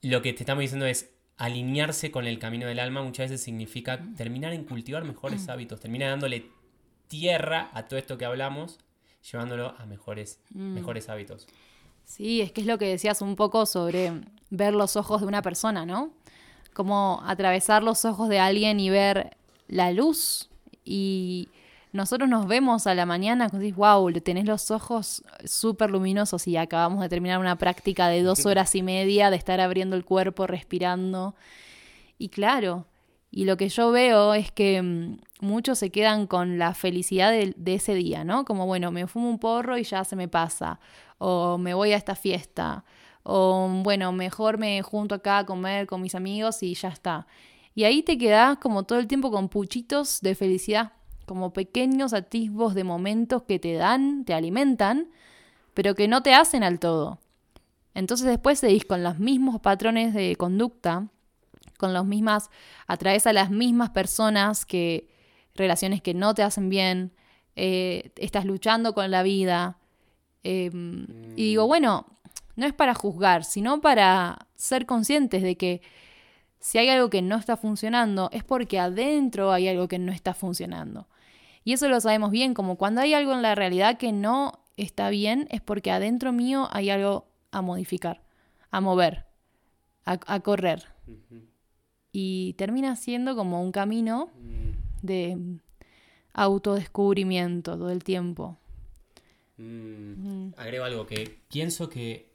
lo 0.00 0.22
que 0.22 0.32
te 0.32 0.44
estamos 0.44 0.60
diciendo 0.60 0.86
es 0.86 1.10
alinearse 1.38 2.12
con 2.12 2.28
el 2.28 2.38
camino 2.38 2.68
del 2.68 2.78
alma 2.78 3.02
muchas 3.02 3.30
veces 3.30 3.42
significa 3.42 4.00
terminar 4.16 4.52
en 4.52 4.62
cultivar 4.62 5.02
mejores 5.02 5.48
mm. 5.48 5.50
hábitos, 5.50 5.80
terminar 5.80 6.10
dándole 6.10 6.46
tierra 7.08 7.68
a 7.74 7.88
todo 7.88 7.98
esto 7.98 8.16
que 8.16 8.26
hablamos, 8.26 8.78
llevándolo 9.28 9.74
a 9.76 9.86
mejores, 9.86 10.38
mm. 10.50 10.74
mejores 10.74 11.08
hábitos. 11.08 11.48
Sí, 12.04 12.42
es 12.42 12.52
que 12.52 12.60
es 12.60 12.68
lo 12.68 12.78
que 12.78 12.86
decías 12.86 13.22
un 13.22 13.34
poco 13.34 13.66
sobre 13.66 14.12
ver 14.50 14.72
los 14.72 14.94
ojos 14.94 15.20
de 15.22 15.26
una 15.26 15.42
persona, 15.42 15.84
¿no? 15.84 16.12
Como 16.74 17.20
atravesar 17.26 17.82
los 17.82 18.04
ojos 18.04 18.28
de 18.28 18.38
alguien 18.38 18.78
y 18.78 18.88
ver 18.88 19.36
la 19.66 19.90
luz 19.90 20.49
y 20.84 21.48
nosotros 21.92 22.28
nos 22.28 22.46
vemos 22.46 22.86
a 22.86 22.94
la 22.94 23.04
mañana 23.04 23.48
y 23.52 23.56
decís, 23.56 23.74
wow, 23.74 24.12
tenés 24.20 24.44
los 24.44 24.70
ojos 24.70 25.24
súper 25.44 25.90
luminosos 25.90 26.46
y 26.46 26.56
acabamos 26.56 27.00
de 27.00 27.08
terminar 27.08 27.40
una 27.40 27.56
práctica 27.56 28.08
de 28.08 28.22
dos 28.22 28.44
horas 28.46 28.74
y 28.74 28.82
media 28.82 29.30
de 29.30 29.36
estar 29.36 29.60
abriendo 29.60 29.96
el 29.96 30.04
cuerpo, 30.04 30.46
respirando. 30.46 31.34
Y 32.18 32.28
claro, 32.28 32.86
y 33.32 33.44
lo 33.44 33.56
que 33.56 33.68
yo 33.68 33.90
veo 33.90 34.34
es 34.34 34.52
que 34.52 34.80
mm, 34.82 35.18
muchos 35.40 35.78
se 35.78 35.90
quedan 35.90 36.26
con 36.26 36.58
la 36.58 36.74
felicidad 36.74 37.32
de, 37.32 37.54
de, 37.56 37.74
ese 37.74 37.94
día, 37.94 38.22
¿no? 38.22 38.44
Como, 38.44 38.66
bueno, 38.66 38.92
me 38.92 39.06
fumo 39.06 39.28
un 39.28 39.38
porro 39.38 39.76
y 39.76 39.82
ya 39.82 40.04
se 40.04 40.14
me 40.14 40.28
pasa, 40.28 40.78
o 41.18 41.58
me 41.58 41.74
voy 41.74 41.92
a 41.92 41.96
esta 41.96 42.14
fiesta, 42.14 42.84
o 43.22 43.68
bueno, 43.82 44.12
mejor 44.12 44.58
me 44.58 44.82
junto 44.82 45.14
acá 45.16 45.38
a 45.38 45.46
comer 45.46 45.86
con 45.86 46.00
mis 46.00 46.14
amigos 46.14 46.62
y 46.62 46.74
ya 46.74 46.88
está. 46.88 47.26
Y 47.80 47.84
ahí 47.84 48.02
te 48.02 48.18
quedás 48.18 48.58
como 48.58 48.82
todo 48.82 48.98
el 48.98 49.06
tiempo 49.06 49.30
con 49.30 49.48
puchitos 49.48 50.20
de 50.20 50.34
felicidad 50.34 50.92
como 51.24 51.54
pequeños 51.54 52.12
atisbos 52.12 52.74
de 52.74 52.84
momentos 52.84 53.44
que 53.44 53.58
te 53.58 53.72
dan, 53.72 54.26
te 54.26 54.34
alimentan, 54.34 55.08
pero 55.72 55.94
que 55.94 56.06
no 56.06 56.22
te 56.22 56.34
hacen 56.34 56.62
al 56.62 56.78
todo. 56.78 57.20
Entonces 57.94 58.26
después 58.26 58.58
seguís 58.58 58.84
con 58.84 59.02
los 59.02 59.18
mismos 59.18 59.62
patrones 59.62 60.12
de 60.12 60.36
conducta, 60.36 61.08
con 61.78 61.94
los 61.94 62.04
mismas, 62.04 62.50
atraes 62.86 63.26
a 63.26 63.32
las 63.32 63.50
mismas 63.50 63.88
personas 63.88 64.66
que 64.66 65.08
relaciones 65.54 66.02
que 66.02 66.12
no 66.12 66.34
te 66.34 66.42
hacen 66.42 66.68
bien, 66.68 67.14
eh, 67.56 68.12
estás 68.16 68.44
luchando 68.44 68.92
con 68.92 69.10
la 69.10 69.22
vida. 69.22 69.78
Em, 70.42 71.06
y 71.34 71.44
digo, 71.44 71.64
mm. 71.64 71.68
bueno, 71.68 72.06
no 72.56 72.66
es 72.66 72.74
para 72.74 72.92
juzgar, 72.92 73.42
sino 73.42 73.80
para 73.80 74.48
ser 74.54 74.84
conscientes 74.84 75.42
de 75.42 75.56
que 75.56 75.80
si 76.60 76.76
hay 76.78 76.90
algo 76.90 77.08
que 77.08 77.22
no 77.22 77.36
está 77.36 77.56
funcionando, 77.56 78.28
es 78.32 78.44
porque 78.44 78.78
adentro 78.78 79.50
hay 79.50 79.68
algo 79.68 79.88
que 79.88 79.98
no 79.98 80.12
está 80.12 80.34
funcionando. 80.34 81.08
Y 81.64 81.72
eso 81.72 81.88
lo 81.88 82.00
sabemos 82.00 82.30
bien, 82.30 82.54
como 82.54 82.76
cuando 82.76 83.00
hay 83.00 83.14
algo 83.14 83.32
en 83.32 83.42
la 83.42 83.54
realidad 83.54 83.98
que 83.98 84.12
no 84.12 84.60
está 84.76 85.10
bien, 85.10 85.48
es 85.50 85.62
porque 85.62 85.90
adentro 85.90 86.32
mío 86.32 86.68
hay 86.70 86.90
algo 86.90 87.26
a 87.50 87.62
modificar, 87.62 88.22
a 88.70 88.80
mover, 88.80 89.24
a, 90.04 90.40
correr. 90.40 90.84
Y 92.12 92.54
termina 92.54 92.96
siendo 92.96 93.36
como 93.36 93.62
un 93.62 93.72
camino 93.72 94.30
mm. 94.40 95.06
de 95.06 95.38
autodescubrimiento 96.34 97.76
todo 97.76 97.90
el 97.90 98.04
tiempo. 98.04 98.58
Mm. 99.56 100.54
Agrego 100.56 100.84
algo 100.84 101.06
que 101.06 101.38
pienso 101.48 101.88
que 101.88 102.30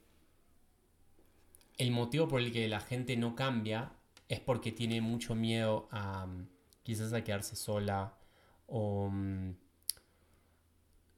el 1.78 1.90
motivo 1.90 2.26
por 2.28 2.40
el 2.40 2.52
que 2.52 2.68
la 2.68 2.80
gente 2.80 3.16
no 3.16 3.34
cambia 3.34 3.92
es 4.28 4.40
porque 4.40 4.72
tiene 4.72 5.00
mucho 5.00 5.34
miedo 5.34 5.88
a 5.90 6.26
mm, 6.26 6.48
quizás 6.82 7.12
a 7.12 7.22
quedarse 7.22 7.56
sola 7.56 8.18
o 8.66 9.08
mm, 9.10 9.54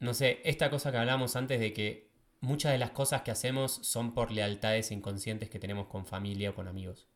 no 0.00 0.14
sé, 0.14 0.40
esta 0.44 0.70
cosa 0.70 0.92
que 0.92 0.98
hablamos 0.98 1.34
antes 1.36 1.58
de 1.58 1.72
que 1.72 2.08
muchas 2.40 2.72
de 2.72 2.78
las 2.78 2.90
cosas 2.90 3.22
que 3.22 3.30
hacemos 3.30 3.72
son 3.82 4.14
por 4.14 4.30
lealtades 4.30 4.92
inconscientes 4.92 5.50
que 5.50 5.58
tenemos 5.58 5.86
con 5.88 6.06
familia 6.06 6.50
o 6.50 6.54
con 6.54 6.68
amigos. 6.68 7.08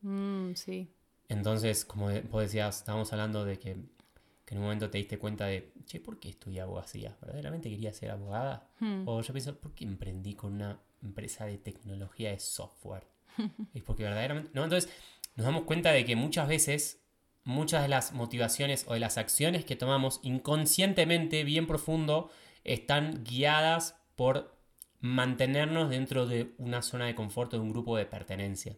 Mm, 0.00 0.54
sí. 0.54 0.92
Entonces, 1.28 1.84
como 1.84 2.08
vos 2.30 2.42
decías, 2.42 2.78
estábamos 2.78 3.12
hablando 3.12 3.44
de 3.44 3.58
que, 3.58 3.70
en 3.70 4.58
un 4.58 4.62
momento 4.62 4.90
te 4.90 4.98
diste 4.98 5.18
cuenta 5.18 5.46
de, 5.46 5.72
che, 5.84 6.00
¿por 6.00 6.20
qué 6.20 6.28
estudié 6.28 6.60
abogacía? 6.60 7.16
¿Verdaderamente 7.20 7.68
quería 7.68 7.92
ser 7.92 8.10
abogada? 8.12 8.68
Hmm. 8.78 9.02
O 9.06 9.20
yo 9.20 9.32
pienso, 9.32 9.56
¿por 9.58 9.74
qué 9.74 9.84
emprendí 9.84 10.34
con 10.34 10.54
una 10.54 10.80
empresa 11.02 11.46
de 11.46 11.58
tecnología 11.58 12.30
de 12.30 12.38
software? 12.38 13.06
es 13.74 13.82
porque 13.82 14.04
verdaderamente... 14.04 14.50
No, 14.54 14.64
entonces 14.64 14.90
nos 15.36 15.46
damos 15.46 15.62
cuenta 15.62 15.92
de 15.92 16.04
que 16.04 16.16
muchas 16.16 16.48
veces 16.48 17.06
muchas 17.46 17.82
de 17.82 17.88
las 17.88 18.12
motivaciones 18.12 18.84
o 18.88 18.94
de 18.94 19.00
las 19.00 19.18
acciones 19.18 19.64
que 19.64 19.76
tomamos 19.76 20.18
inconscientemente, 20.24 21.44
bien 21.44 21.68
profundo, 21.68 22.28
están 22.64 23.22
guiadas 23.22 23.96
por 24.16 24.56
mantenernos 25.00 25.88
dentro 25.88 26.26
de 26.26 26.54
una 26.58 26.82
zona 26.82 27.06
de 27.06 27.14
confort 27.14 27.52
de 27.52 27.60
un 27.60 27.70
grupo 27.70 27.96
de 27.96 28.04
pertenencia. 28.04 28.76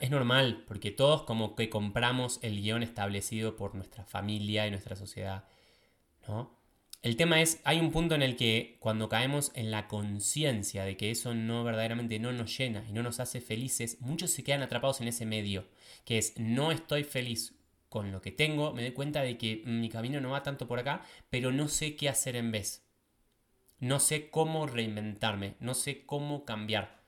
Es 0.00 0.10
normal, 0.10 0.64
porque 0.66 0.90
todos 0.90 1.22
como 1.22 1.54
que 1.54 1.70
compramos 1.70 2.40
el 2.42 2.60
guion 2.60 2.82
establecido 2.82 3.56
por 3.56 3.74
nuestra 3.74 4.04
familia 4.04 4.66
y 4.66 4.70
nuestra 4.70 4.96
sociedad, 4.96 5.44
¿no? 6.26 6.59
El 7.02 7.16
tema 7.16 7.40
es, 7.40 7.60
hay 7.64 7.80
un 7.80 7.92
punto 7.92 8.14
en 8.14 8.20
el 8.22 8.36
que 8.36 8.76
cuando 8.78 9.08
caemos 9.08 9.52
en 9.54 9.70
la 9.70 9.88
conciencia 9.88 10.84
de 10.84 10.98
que 10.98 11.10
eso 11.10 11.34
no 11.34 11.64
verdaderamente 11.64 12.18
no 12.18 12.30
nos 12.32 12.56
llena 12.58 12.84
y 12.86 12.92
no 12.92 13.02
nos 13.02 13.20
hace 13.20 13.40
felices, 13.40 13.96
muchos 14.00 14.30
se 14.30 14.44
quedan 14.44 14.60
atrapados 14.60 15.00
en 15.00 15.08
ese 15.08 15.24
medio, 15.24 15.66
que 16.04 16.18
es 16.18 16.38
no 16.38 16.70
estoy 16.70 17.04
feliz 17.04 17.54
con 17.88 18.12
lo 18.12 18.20
que 18.20 18.32
tengo, 18.32 18.74
me 18.74 18.82
doy 18.82 18.92
cuenta 18.92 19.22
de 19.22 19.38
que 19.38 19.62
mi 19.64 19.88
camino 19.88 20.20
no 20.20 20.30
va 20.30 20.42
tanto 20.42 20.68
por 20.68 20.78
acá, 20.78 21.02
pero 21.30 21.52
no 21.52 21.68
sé 21.68 21.96
qué 21.96 22.10
hacer 22.10 22.36
en 22.36 22.52
vez. 22.52 22.86
No 23.78 23.98
sé 23.98 24.28
cómo 24.28 24.66
reinventarme, 24.66 25.54
no 25.58 25.72
sé 25.72 26.04
cómo 26.04 26.44
cambiar. 26.44 27.00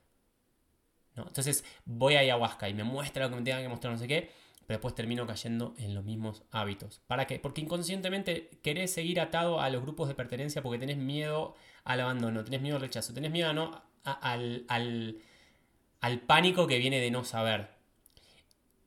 ¿No? 1.17 1.25
Entonces 1.27 1.67
voy 1.85 2.15
a 2.15 2.21
ayahuasca 2.21 2.71
y 2.71 2.75
me 2.75 2.85
muestra 2.85 3.25
lo 3.25 3.31
que 3.31 3.37
me 3.37 3.43
tenga 3.43 3.61
que 3.61 3.69
mostrar, 3.69 3.93
no 3.93 3.99
sé 3.99 4.09
qué, 4.09 4.31
pero 4.67 4.79
después 4.79 4.95
termino 4.95 5.27
cayendo 5.27 5.75
en 5.79 5.95
los 5.95 6.05
mismos 6.05 6.43
hábitos. 6.51 7.01
¿Para 7.07 7.27
qué? 7.27 7.39
Porque 7.39 7.61
inconscientemente 7.61 8.51
querés 8.63 8.93
seguir 8.93 9.21
atado 9.21 9.61
a 9.61 9.71
los 9.71 9.83
grupos 9.83 10.09
de 10.09 10.15
pertenencia 10.15 10.63
porque 10.63 10.79
tenés 10.79 10.97
miedo 10.97 11.57
al 11.85 12.01
abandono, 12.01 12.45
tenés 12.45 12.63
miedo 12.63 12.77
al 12.77 12.83
rechazo, 12.83 13.13
tenés 13.13 13.33
miedo 13.33 13.53
no, 13.53 13.83
al, 14.05 14.65
al, 14.69 16.21
pánico 16.21 16.67
que 16.67 16.79
viene 16.79 17.01
de 17.01 17.11
no 17.11 17.25
saber. 17.25 17.71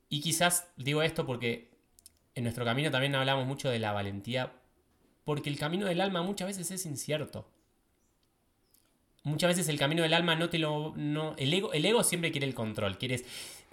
Y 0.10 0.22
quizás 0.22 0.70
digo 0.78 1.02
esto 1.02 1.26
porque 1.26 1.72
en 2.36 2.44
nuestro 2.44 2.64
camino 2.66 2.92
también 2.92 3.16
hablamos 3.16 3.46
mucho 3.46 3.70
de 3.70 3.80
la 3.80 3.92
valentía, 3.92 4.54
porque 5.24 5.50
el 5.50 5.58
camino 5.58 5.88
del 5.88 6.02
alma 6.02 6.22
muchas 6.22 6.48
veces 6.48 6.72
es 6.72 6.86
incierto. 6.86 7.50
Muchas 9.24 9.50
veces 9.50 9.68
el 9.70 9.80
camino 9.80 10.04
del 10.04 10.14
alma 10.14 10.36
no 10.36 10.50
te 10.50 10.60
lo... 10.60 10.94
No, 10.96 11.34
el, 11.38 11.52
ego, 11.52 11.74
el 11.74 11.84
ego 11.84 12.04
siempre 12.04 12.32
quiere 12.32 12.46
el 12.46 12.54
control, 12.54 13.00
quieres 13.00 13.26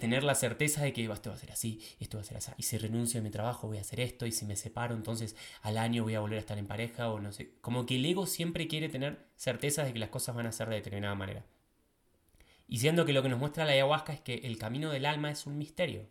tener 0.03 0.25
la 0.25 0.35
certeza 0.35 0.83
de 0.83 0.91
que 0.91 1.05
esto 1.05 1.29
va 1.29 1.37
a 1.37 1.39
ser 1.39 1.53
así, 1.53 1.79
esto 2.01 2.17
va 2.17 2.23
a 2.23 2.25
ser 2.25 2.35
así, 2.35 2.51
y 2.57 2.63
si 2.63 2.77
renuncio 2.77 3.21
a 3.21 3.23
mi 3.23 3.29
trabajo 3.29 3.69
voy 3.69 3.77
a 3.77 3.81
hacer 3.81 4.01
esto, 4.01 4.25
y 4.25 4.33
si 4.33 4.43
me 4.43 4.57
separo 4.57 4.95
entonces 4.95 5.37
al 5.61 5.77
año 5.77 6.03
voy 6.03 6.15
a 6.15 6.19
volver 6.19 6.39
a 6.39 6.41
estar 6.41 6.57
en 6.57 6.67
pareja 6.67 7.09
o 7.09 7.21
no 7.21 7.31
sé. 7.31 7.51
Como 7.61 7.85
que 7.85 7.95
el 7.95 8.05
ego 8.05 8.25
siempre 8.25 8.67
quiere 8.67 8.89
tener 8.89 9.25
certezas 9.37 9.85
de 9.85 9.93
que 9.93 9.99
las 9.99 10.09
cosas 10.09 10.35
van 10.35 10.45
a 10.45 10.51
ser 10.51 10.67
de 10.67 10.75
determinada 10.75 11.15
manera. 11.15 11.45
Y 12.67 12.79
siendo 12.79 13.05
que 13.05 13.13
lo 13.13 13.23
que 13.23 13.29
nos 13.29 13.39
muestra 13.39 13.63
la 13.63 13.71
ayahuasca 13.71 14.11
es 14.11 14.19
que 14.19 14.33
el 14.43 14.57
camino 14.57 14.91
del 14.91 15.05
alma 15.05 15.31
es 15.31 15.45
un 15.45 15.57
misterio. 15.57 16.09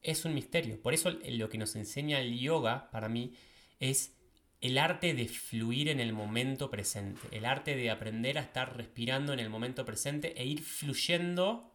Es 0.00 0.24
un 0.24 0.32
misterio. 0.32 0.80
Por 0.80 0.94
eso 0.94 1.10
lo 1.10 1.48
que 1.48 1.58
nos 1.58 1.74
enseña 1.74 2.20
el 2.20 2.38
yoga, 2.38 2.92
para 2.92 3.08
mí, 3.08 3.34
es 3.80 4.14
el 4.60 4.78
arte 4.78 5.14
de 5.14 5.26
fluir 5.26 5.88
en 5.88 5.98
el 5.98 6.12
momento 6.12 6.70
presente. 6.70 7.26
El 7.32 7.44
arte 7.44 7.74
de 7.74 7.90
aprender 7.90 8.38
a 8.38 8.42
estar 8.42 8.76
respirando 8.76 9.32
en 9.32 9.40
el 9.40 9.50
momento 9.50 9.84
presente 9.84 10.40
e 10.40 10.46
ir 10.46 10.62
fluyendo 10.62 11.74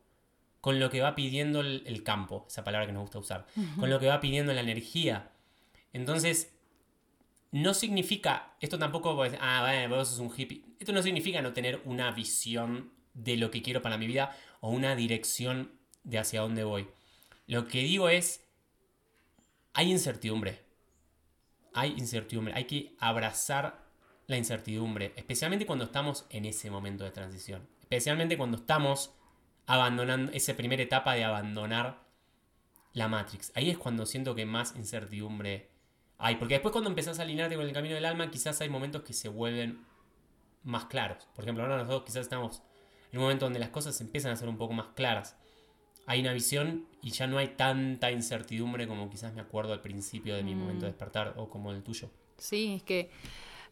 con 0.63 0.79
lo 0.79 0.89
que 0.89 1.01
va 1.01 1.13
pidiendo 1.13 1.59
el, 1.59 2.03
campo, 2.03 2.45
esa 2.47 2.63
palabra 2.63 2.87
que 2.87 2.93
nos 2.93 3.01
gusta 3.01 3.19
usar, 3.19 3.47
con 3.77 3.89
lo 3.89 3.99
que 3.99 4.07
va 4.07 4.21
pidiendo 4.21 4.53
la 4.53 4.61
energía. 4.61 5.29
Entonces, 5.91 6.53
no 7.51 7.73
significa, 7.73 8.55
esto 8.61 8.79
tampoco, 8.79 9.21
ah, 9.41 9.61
bueno, 9.61 9.93
vos 9.93 10.07
sos 10.07 10.19
un 10.19 10.31
hippie, 10.33 10.63
esto 10.79 10.93
no 10.93 11.01
significa 11.01 11.41
no 11.41 11.51
tener 11.51 11.81
una 11.83 12.11
visión 12.11 12.93
de 13.13 13.35
lo 13.35 13.51
que 13.51 13.61
quiero 13.61 13.81
para 13.81 13.97
mi 13.97 14.07
vida 14.07 14.37
o 14.61 14.69
una 14.69 14.95
dirección 14.95 15.69
de 16.05 16.19
hacia 16.19 16.39
dónde 16.39 16.63
voy. 16.63 16.87
Lo 17.45 17.67
que 17.67 17.79
digo 17.79 18.07
es, 18.07 18.45
hay 19.73 19.91
incertidumbre, 19.91 20.61
hay 21.73 21.91
incertidumbre, 21.97 22.53
hay 22.53 22.67
que 22.67 22.95
abrazar 22.99 23.83
la 24.27 24.37
incertidumbre, 24.37 25.11
especialmente 25.17 25.65
cuando 25.65 25.83
estamos 25.83 26.25
en 26.29 26.45
ese 26.45 26.71
momento 26.71 27.03
de 27.03 27.11
transición, 27.11 27.67
especialmente 27.81 28.37
cuando 28.37 28.55
estamos 28.55 29.11
abandonando 29.65 30.31
esa 30.31 30.55
primera 30.55 30.83
etapa 30.83 31.13
de 31.13 31.23
abandonar 31.23 32.03
la 32.93 33.07
Matrix. 33.07 33.51
Ahí 33.55 33.69
es 33.69 33.77
cuando 33.77 34.05
siento 34.05 34.35
que 34.35 34.45
más 34.45 34.75
incertidumbre 34.75 35.69
hay. 36.17 36.35
Porque 36.35 36.55
después 36.55 36.71
cuando 36.71 36.89
empezás 36.89 37.19
a 37.19 37.23
alinearte 37.23 37.55
con 37.55 37.65
el 37.65 37.73
camino 37.73 37.95
del 37.95 38.05
alma, 38.05 38.29
quizás 38.29 38.61
hay 38.61 38.69
momentos 38.69 39.03
que 39.03 39.13
se 39.13 39.29
vuelven 39.29 39.83
más 40.63 40.85
claros. 40.85 41.27
Por 41.35 41.43
ejemplo, 41.43 41.63
ahora 41.63 41.77
nosotros 41.77 42.03
quizás 42.05 42.21
estamos 42.21 42.61
en 43.11 43.19
un 43.19 43.25
momento 43.25 43.45
donde 43.45 43.59
las 43.59 43.69
cosas 43.69 43.99
empiezan 44.01 44.31
a 44.31 44.35
ser 44.35 44.47
un 44.47 44.57
poco 44.57 44.73
más 44.73 44.87
claras. 44.95 45.35
Hay 46.05 46.19
una 46.19 46.33
visión 46.33 46.85
y 47.01 47.11
ya 47.11 47.27
no 47.27 47.37
hay 47.37 47.49
tanta 47.49 48.11
incertidumbre 48.11 48.87
como 48.87 49.09
quizás 49.09 49.33
me 49.33 49.41
acuerdo 49.41 49.73
al 49.73 49.81
principio 49.81 50.35
de 50.35 50.43
mi 50.43 50.53
momento 50.53 50.85
de 50.85 50.91
mm. 50.91 50.93
despertar 50.93 51.33
o 51.37 51.49
como 51.49 51.71
el 51.71 51.81
tuyo. 51.81 52.09
Sí, 52.37 52.75
es 52.75 52.83
que 52.83 53.09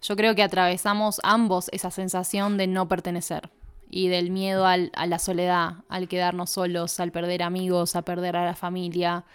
yo 0.02 0.16
creo 0.16 0.34
que 0.34 0.44
atravesamos 0.44 1.20
ambos 1.24 1.70
esa 1.74 1.92
sensación 1.92 2.58
de 2.58 2.68
no 2.68 2.88
pertenecer 2.88 3.50
y 3.92 4.08
del 4.08 4.32
miedo 4.32 4.66
a 4.66 4.78
la 4.78 5.20
soledad, 5.20 5.84
al 5.90 6.08
quedarnos 6.08 6.50
solos, 6.50 7.00
al 7.02 7.12
perder 7.12 7.44
amigos, 7.44 7.98
a 7.98 8.02
perder 8.04 8.38
a 8.38 8.46
la 8.46 8.56
familia. 8.56 9.26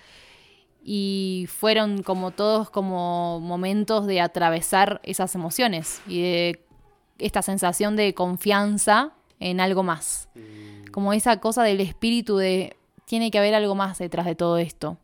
Y 0.83 1.47
fueron 1.49 2.03
como 2.03 2.31
todos 2.31 2.71
como 2.71 3.39
momentos 3.41 4.07
de 4.07 4.23
atravesar 4.23 5.01
esas 5.05 5.35
emociones 5.35 6.01
y 6.07 6.23
de 6.23 6.65
esta 7.19 7.43
sensación 7.43 7.97
de 7.97 8.15
confianza 8.15 9.13
en 9.41 9.61
algo 9.61 9.83
más. 9.83 10.29
Mm. 10.35 10.91
Como 10.91 11.13
esa 11.13 11.39
cosa 11.39 11.63
del 11.63 11.81
espíritu 11.81 12.39
de 12.39 12.77
tiene 13.05 13.31
que 13.31 13.39
haber 13.39 13.55
algo 13.55 13.75
más 13.75 13.99
detrás 13.99 14.25
de 14.25 14.35
todo 14.35 14.57
esto. 14.57 14.97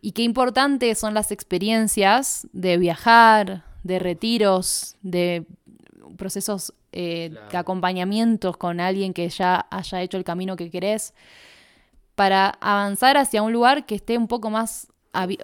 Y 0.00 0.12
qué 0.12 0.22
importantes 0.22 0.98
son 0.98 1.12
las 1.12 1.32
experiencias 1.32 2.46
de 2.52 2.78
viajar, 2.78 3.64
de 3.82 3.98
retiros, 3.98 4.96
de 5.02 5.44
procesos 6.16 6.72
eh, 6.92 7.34
acompañamientos 7.52 8.56
con 8.56 8.80
alguien 8.80 9.12
que 9.12 9.28
ya 9.28 9.66
haya 9.70 10.02
hecho 10.02 10.16
el 10.16 10.24
camino 10.24 10.56
que 10.56 10.70
querés, 10.70 11.14
para 12.14 12.58
avanzar 12.60 13.16
hacia 13.16 13.42
un 13.42 13.52
lugar 13.52 13.86
que 13.86 13.94
esté 13.94 14.18
un 14.18 14.26
poco 14.26 14.50
más, 14.50 14.88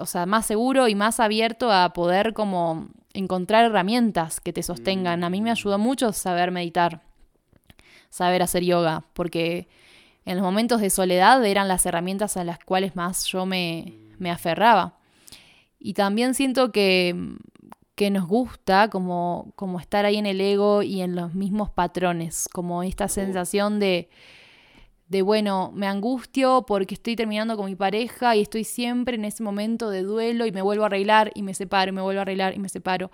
o 0.01 0.07
sea, 0.07 0.27
más 0.27 0.47
seguro 0.47 0.89
y 0.89 0.95
más 0.95 1.21
abierto 1.21 1.71
a 1.71 1.93
poder 1.93 2.33
como 2.33 2.89
encontrar 3.13 3.65
herramientas 3.67 4.41
que 4.41 4.53
te 4.53 4.63
sostengan. 4.63 5.23
A 5.23 5.31
mí 5.31 5.41
me 5.41 5.51
ayudó 5.51 5.79
mucho 5.79 6.13
saber 6.13 6.51
meditar, 6.51 7.03
saber 8.11 8.43
hacer 8.43 8.65
yoga, 8.65 9.05
porque 9.13 9.69
en 10.25 10.37
los 10.37 10.45
momentos 10.45 10.81
de 10.81 10.91
soledad 10.91 11.45
eran 11.45 11.69
las 11.69 11.87
herramientas 11.87 12.37
a 12.37 12.45
las 12.45 12.59
cuales 12.59 12.97
más 12.97 13.27
yo 13.27 13.47
me, 13.47 13.95
me 14.19 14.31
aferraba. 14.31 14.99
Y 15.79 15.95
también 15.95 16.35
siento 16.35 16.73
que 16.73 17.37
que 17.95 18.11
nos 18.11 18.27
gusta, 18.27 18.89
como, 18.89 19.53
como 19.57 19.79
estar 19.79 20.05
ahí 20.05 20.17
en 20.17 20.27
el 20.27 20.41
ego 20.41 20.83
y 20.83 21.01
en 21.01 21.15
los 21.15 21.35
mismos 21.35 21.71
patrones, 21.71 22.49
como 22.53 22.83
esta 22.83 23.09
sensación 23.09 23.79
de, 23.79 24.09
de, 25.09 25.23
bueno, 25.23 25.71
me 25.75 25.87
angustio 25.87 26.65
porque 26.67 26.95
estoy 26.95 27.15
terminando 27.15 27.57
con 27.57 27.67
mi 27.67 27.77
pareja 27.77 28.35
y 28.35 28.43
estoy 28.43 28.65
siempre 28.65 29.15
en 29.15 29.25
ese 29.25 29.43
momento 29.43 29.91
de 29.91 30.03
duelo 30.03 30.47
y 30.47 30.53
me 30.53 30.63
vuelvo 30.63 30.83
a 30.85 30.87
arreglar 30.87 31.31
y 31.35 31.43
me 31.43 31.55
separo 31.55 31.91
y 31.91 31.93
me 31.93 32.03
vuelvo 32.03 32.19
a 32.19 32.23
arreglar 32.23 32.55
y 32.55 32.59
me 32.59 32.69
separo. 32.69 33.11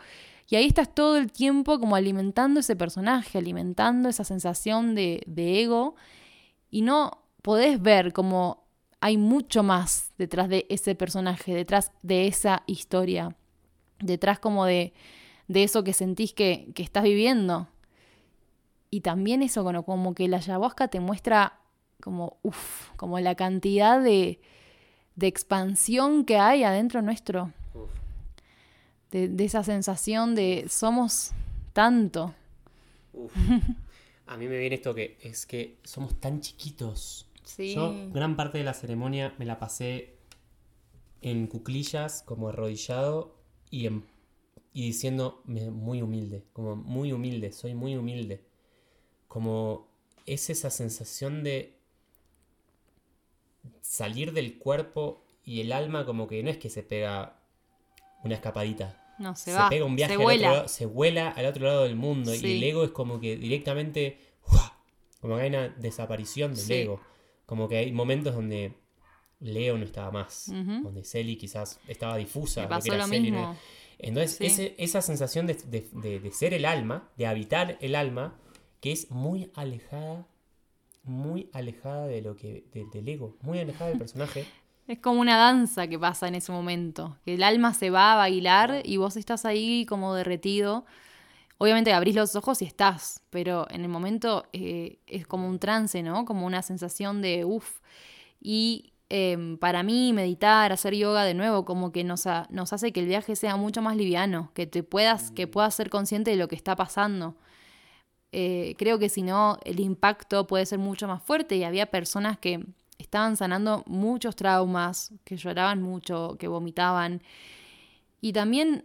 Y 0.49 0.57
ahí 0.57 0.66
estás 0.66 0.93
todo 0.95 1.16
el 1.16 1.31
tiempo 1.31 1.78
como 1.78 1.95
alimentando 1.95 2.61
ese 2.61 2.74
personaje, 2.74 3.39
alimentando 3.39 4.09
esa 4.09 4.24
sensación 4.24 4.95
de, 4.95 5.22
de 5.26 5.62
ego 5.62 5.95
y 6.70 6.83
no 6.83 7.22
podés 7.43 7.81
ver 7.81 8.12
como 8.12 8.64
hay 9.01 9.16
mucho 9.16 9.62
más 9.62 10.12
detrás 10.18 10.49
de 10.49 10.66
ese 10.68 10.95
personaje, 10.95 11.55
detrás 11.55 11.93
de 12.03 12.26
esa 12.26 12.62
historia, 12.66 13.37
detrás 14.01 14.38
como 14.38 14.64
de, 14.64 14.92
de 15.48 15.62
eso 15.62 15.84
que 15.84 15.92
sentís 15.92 16.32
que, 16.32 16.70
que 16.74 16.82
estás 16.82 17.05
viviendo. 17.05 17.68
Y 18.90 19.03
también 19.03 19.42
eso, 19.42 19.62
como, 19.62 19.84
como 19.84 20.14
que 20.14 20.28
la 20.28 20.38
ayahuasca 20.38 20.88
te 20.88 21.01
muestra 21.01 21.61
como, 22.01 22.38
uff, 22.42 22.90
como 22.96 23.20
la 23.20 23.34
cantidad 23.34 24.03
de, 24.03 24.40
de, 25.16 25.26
expansión 25.26 26.24
que 26.24 26.38
hay 26.38 26.64
adentro 26.64 27.03
nuestro. 27.03 27.53
De, 29.11 29.28
de, 29.28 29.44
esa 29.44 29.62
sensación 29.62 30.34
de 30.34 30.66
somos 30.68 31.32
tanto. 31.72 32.34
Uf. 33.12 33.34
A 34.26 34.36
mí 34.36 34.46
me 34.46 34.57
viene 34.57 34.76
esto 34.76 34.94
que 34.94 35.18
es 35.20 35.46
que 35.46 35.78
somos 35.82 36.20
tan 36.20 36.40
chiquitos. 36.40 37.26
Sí. 37.42 37.74
Yo 37.74 37.92
gran 38.12 38.36
parte 38.36 38.59
de 38.59 38.64
la 38.64 38.74
ceremonia 38.74 39.34
me 39.38 39.44
la 39.44 39.59
pasé 39.59 40.14
en 41.22 41.48
cuclillas, 41.48 42.22
como 42.22 42.48
arrodillado 42.48 43.39
y, 43.71 43.87
en, 43.87 44.05
y 44.73 44.87
diciendo 44.87 45.43
muy 45.45 46.03
humilde, 46.03 46.45
como 46.53 46.77
muy 46.77 47.12
humilde, 47.12 47.53
soy 47.53 47.75
muy 47.75 47.97
humilde. 47.97 48.41
Como 49.29 49.89
es 50.27 50.51
esa 50.51 50.71
sensación 50.71 51.43
de 51.45 51.77
salir 53.81 54.33
del 54.33 54.59
cuerpo 54.59 55.23
y 55.45 55.61
el 55.61 55.73
alma 55.73 56.05
como 56.07 56.27
que 56.29 56.43
no 56.43 56.51
es 56.51 56.59
que 56.59 56.71
se 56.71 56.83
pega 56.83 57.39
una 58.25 58.35
escapadita. 58.35 58.97
No, 59.18 59.37
se, 59.37 59.47
se 59.47 59.53
va. 59.53 59.68
pega 59.68 59.85
un 59.85 59.97
viaje 59.97 60.14
se 60.14 60.18
al 60.21 60.25
vuela. 60.25 60.49
otro 60.49 60.57
lado, 60.57 60.68
se 60.68 60.87
vuela 60.87 61.29
al 61.31 61.47
otro 61.47 61.66
lado 61.66 61.83
del 61.85 61.97
mundo 61.97 62.33
Sí. 62.35 62.47
y 62.47 62.57
el 62.57 62.62
ego 62.62 62.85
es 62.85 62.91
como 62.91 63.21
que 63.21 63.37
directamente 63.37 64.18
¡fua! 64.43 64.79
como 65.21 65.37
que 65.37 65.43
hay 65.43 65.49
una 65.51 65.68
desaparición 65.68 66.55
del 66.55 66.64
Sí. 66.64 66.73
ego 66.75 67.01
como 67.47 67.68
que 67.68 67.77
hay 67.79 67.93
momentos 67.93 68.35
donde 68.35 68.75
Leo 69.41 69.76
no 69.78 69.84
estaba 69.84 70.11
más 70.11 70.47
donde 70.82 71.03
Celi 71.05 71.36
quizás 71.36 71.80
estaba 71.88 72.16
difusa 72.16 72.62
lo 72.62 72.68
que 72.80 72.88
era 72.88 73.07
lo 73.07 73.30
no 73.30 73.57
entonces 73.99 74.36
Sí. 74.38 74.47
ese- 74.47 74.74
esa 74.78 75.03
sensación 75.03 75.47
de, 75.47 75.55
de- 75.55 75.88
de- 75.93 76.20
de 76.20 76.30
ser 76.32 76.55
el 76.55 76.64
alma 76.64 77.09
de 77.16 77.26
habitar 77.26 77.76
el 77.80 77.95
alma 77.95 78.34
que 78.80 78.93
es 78.93 79.11
muy 79.11 79.51
alejada 79.55 80.26
muy 81.05 81.49
alejada 81.53 82.07
de 82.07 82.22
lo 82.22 82.36
que 82.36 82.64
de- 82.72 82.86
del 82.93 83.09
ego 83.09 83.36
muy 83.43 83.59
alejada 83.59 83.91
del 83.91 83.99
personaje 83.99 84.47
Es 84.86 84.99
como 84.99 85.20
una 85.20 85.36
danza 85.36 85.86
que 85.86 85.97
pasa 86.01 86.26
en 86.26 86.34
ese 86.34 86.51
momento, 86.51 87.16
que 87.24 87.34
el 87.34 87.45
alma 87.45 87.74
se 87.74 87.91
va 87.91 88.12
a 88.14 88.16
bailar 88.16 88.82
y 88.84 88.97
vos 88.97 89.16
estás 89.16 89.45
ahí 89.45 89.86
como 89.86 90.14
derretido. 90.16 90.84
Obviamente 91.59 91.93
abrís 91.93 92.16
los 92.16 92.34
ojos 92.34 92.61
y 92.61 92.64
estás, 92.64 93.22
pero 93.30 93.68
en 93.70 93.82
el 93.82 93.88
momento 93.88 94.47
eh, 94.53 94.99
es 95.07 95.28
como 95.28 95.47
un 95.49 95.61
trance, 95.61 96.03
¿no? 96.03 96.24
Como 96.24 96.45
una 96.45 96.62
sensación 96.62 97.22
de 97.22 97.45
uff. 97.45 97.78
Y 98.41 98.89
eh, 99.11 99.56
para 99.61 99.82
mí 99.82 100.12
meditar, 100.12 100.72
hacer 100.72 100.94
yoga 100.94 101.24
de 101.24 101.34
nuevo, 101.34 101.64
como 101.64 101.92
que 101.92 102.04
nos, 102.04 102.26
ha- 102.26 102.46
nos 102.50 102.72
hace 102.72 102.92
que 102.92 103.00
el 103.00 103.06
viaje 103.06 103.36
sea 103.36 103.56
mucho 103.56 103.82
más 103.82 103.96
liviano, 103.96 104.50
que 104.54 104.66
te 104.66 104.82
puedas, 104.82 105.30
que 105.32 105.46
puedas 105.46 105.74
ser 105.74 105.90
consciente 105.90 106.30
de 106.30 106.36
lo 106.36 106.48
que 106.48 106.56
está 106.56 106.76
pasando. 106.76 107.34
Eh, 108.32 108.76
creo 108.78 108.98
que 108.98 109.08
si 109.08 109.22
no, 109.22 109.58
el 109.64 109.80
impacto 109.80 110.46
puede 110.46 110.64
ser 110.66 110.78
mucho 110.78 111.08
más 111.08 111.22
fuerte 111.22 111.56
y 111.56 111.64
había 111.64 111.86
personas 111.86 112.38
que 112.38 112.64
estaban 112.98 113.36
sanando 113.36 113.82
muchos 113.86 114.36
traumas, 114.36 115.12
que 115.24 115.36
lloraban 115.36 115.82
mucho, 115.82 116.36
que 116.38 116.46
vomitaban. 116.46 117.22
Y 118.20 118.32
también 118.32 118.84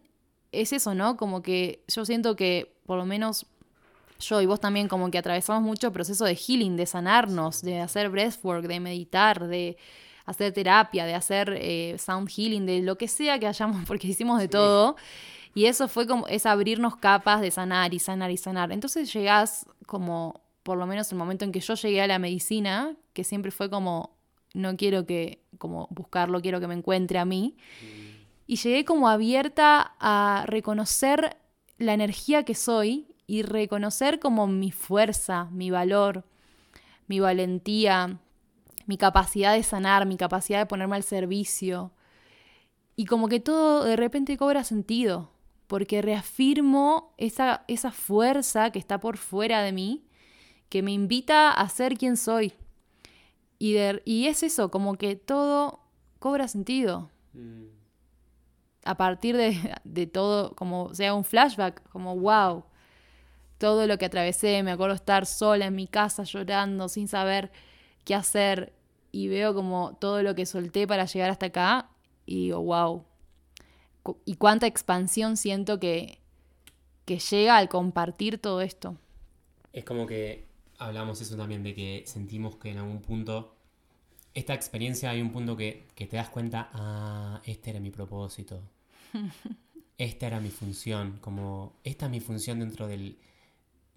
es 0.52 0.74
eso, 0.74 0.96
¿no? 0.96 1.18
Como 1.18 1.42
que 1.44 1.84
yo 1.88 2.06
siento 2.06 2.36
que 2.36 2.74
por 2.86 2.98
lo 2.98 3.06
menos 3.06 3.46
yo 4.20 4.42
y 4.42 4.46
vos 4.46 4.60
también 4.62 4.88
como 4.88 5.12
que 5.12 5.18
atravesamos 5.18 5.62
mucho 5.62 5.92
proceso 5.92 6.26
de 6.26 6.36
healing, 6.36 6.78
de 6.78 6.86
sanarnos, 6.86 7.62
de 7.62 7.82
hacer 7.82 8.10
breathwork, 8.10 8.66
de 8.66 8.80
meditar, 8.80 9.48
de 9.48 9.78
hacer 10.26 10.54
terapia, 10.54 11.06
de 11.06 11.16
hacer 11.16 11.56
eh, 11.60 11.98
sound 11.98 12.30
healing, 12.30 12.66
de 12.66 12.82
lo 12.82 12.98
que 12.98 13.08
sea 13.08 13.40
que 13.40 13.48
hayamos, 13.48 13.84
porque 13.88 14.08
hicimos 14.08 14.40
de 14.40 14.48
todo. 14.48 14.96
Y 15.54 15.66
eso 15.66 15.88
fue 15.88 16.06
como, 16.06 16.28
es 16.28 16.46
abrirnos 16.46 16.98
capas 16.98 17.42
de 17.42 17.52
sanar 17.52 17.94
y 17.94 18.00
sanar 18.00 18.32
y 18.32 18.38
sanar. 18.38 18.72
Entonces 18.72 19.12
llegás 19.14 19.66
como, 19.86 20.42
por 20.64 20.78
lo 20.78 20.86
menos 20.86 21.12
el 21.12 21.18
momento 21.18 21.46
en 21.46 21.52
que 21.52 21.62
yo 21.62 21.76
llegué 21.76 22.02
a 22.02 22.08
la 22.08 22.20
medicina, 22.20 22.96
que 23.14 23.24
siempre 23.24 23.52
fue 23.52 23.70
como, 23.70 24.18
no 24.54 24.76
quiero 24.76 25.06
que, 25.06 25.44
como 25.58 25.88
buscarlo, 25.92 26.42
quiero 26.42 26.60
que 26.60 26.68
me 26.68 26.76
encuentre 26.76 27.20
a 27.20 27.26
mí. 27.26 27.56
Y 28.48 28.58
llegué 28.58 28.84
como 28.84 29.08
abierta 29.08 29.96
a 30.00 30.44
reconocer 30.48 31.38
la 31.78 31.94
energía 31.94 32.44
que 32.44 32.56
soy 32.56 33.08
y 33.28 33.42
reconocer 33.42 34.20
como 34.20 34.48
mi 34.48 34.72
fuerza, 34.72 35.46
mi 35.52 35.72
valor, 35.72 36.26
mi 37.08 37.20
valentía, 37.20 38.20
mi 38.86 38.98
capacidad 38.98 39.54
de 39.54 39.64
sanar, 39.64 40.06
mi 40.06 40.18
capacidad 40.18 40.60
de 40.60 40.66
ponerme 40.66 40.96
al 40.96 41.04
servicio. 41.04 41.92
Y 42.96 43.06
como 43.06 43.28
que 43.28 43.40
todo 43.40 43.84
de 43.84 43.96
repente 43.96 44.38
cobra 44.38 44.64
sentido, 44.64 45.32
porque 45.68 46.02
reafirmo 46.02 47.14
esa, 47.18 47.64
esa 47.68 47.92
fuerza 47.92 48.70
que 48.72 48.80
está 48.80 49.00
por 49.00 49.18
fuera 49.18 49.62
de 49.62 49.72
mí, 49.72 50.06
que 50.70 50.82
me 50.82 50.92
invita 50.92 51.52
a 51.52 51.68
ser 51.70 51.98
quien 51.98 52.18
soy. 52.18 52.54
Y, 53.60 53.74
de- 53.74 54.02
y 54.06 54.28
es 54.28 54.44
eso, 54.44 54.70
como 54.72 54.96
que 54.96 55.16
todo 55.16 55.80
cobra 56.20 56.48
sentido 56.48 57.10
a 58.86 58.96
partir 58.96 59.36
de, 59.36 59.58
de 59.84 60.08
todo, 60.08 60.56
como 60.56 60.94
sea 60.94 61.14
un 61.16 61.24
flashback, 61.26 61.82
como 61.90 62.16
wow, 62.16 62.64
todo 63.58 63.88
lo 63.88 63.98
que 63.98 64.06
atravesé, 64.06 64.62
me 64.64 64.72
acuerdo 64.72 64.96
estar 64.96 65.26
sola 65.26 65.66
en 65.66 65.76
mi 65.76 65.88
casa 65.88 66.24
llorando 66.24 66.88
sin 66.90 67.08
saber 67.08 67.52
qué 68.06 68.16
hacer 68.16 68.74
y 69.12 69.28
veo 69.28 69.54
como 69.54 69.98
todo 70.00 70.24
lo 70.24 70.36
que 70.36 70.46
solté 70.46 70.88
para 70.88 71.06
llegar 71.06 71.30
hasta 71.30 71.48
acá 71.48 71.90
y 72.26 72.46
digo, 72.46 72.62
wow, 72.62 73.04
y 74.26 74.36
cuánta 74.36 74.68
expansión 74.68 75.38
siento 75.38 75.80
que, 75.80 76.20
que 77.06 77.20
llega 77.20 77.58
al 77.58 77.70
compartir 77.70 78.38
todo 78.38 78.62
esto. 78.62 78.98
Es 79.74 79.84
como 79.84 80.06
que 80.06 80.48
hablamos 80.78 81.22
eso 81.22 81.36
también, 81.36 81.64
de 81.64 81.74
que 81.74 82.04
sentimos 82.06 82.56
que 82.58 82.72
en 82.72 82.78
algún 82.78 83.02
punto, 83.02 83.56
esta 84.34 84.54
experiencia 84.54 85.10
hay 85.10 85.22
un 85.22 85.32
punto 85.32 85.56
que, 85.56 85.88
que 85.96 86.06
te 86.06 86.18
das 86.18 86.30
cuenta, 86.30 86.70
ah, 86.74 87.42
este 87.46 87.72
era 87.72 87.80
mi 87.80 87.92
propósito, 87.92 88.62
esta 89.98 90.28
era 90.28 90.40
mi 90.40 90.50
función, 90.50 91.18
como 91.22 91.80
esta 91.84 92.06
es 92.06 92.12
mi 92.12 92.20
función 92.20 92.60
dentro 92.60 92.88
del, 92.88 93.18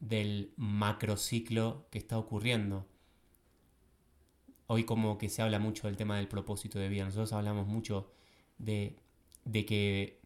del 0.00 0.52
macrociclo 0.56 1.86
que 1.90 1.98
está 1.98 2.18
ocurriendo. 2.18 2.86
Hoy 4.68 4.84
como 4.84 5.18
que 5.18 5.28
se 5.30 5.42
habla 5.42 5.58
mucho 5.58 5.86
del 5.88 5.96
tema 5.96 6.16
del 6.18 6.28
propósito 6.28 6.78
de 6.78 6.88
vida, 6.90 7.04
nosotros 7.04 7.32
hablamos 7.32 7.66
mucho 7.66 8.12
de, 8.58 8.96
de 9.44 9.64
que 9.66 10.20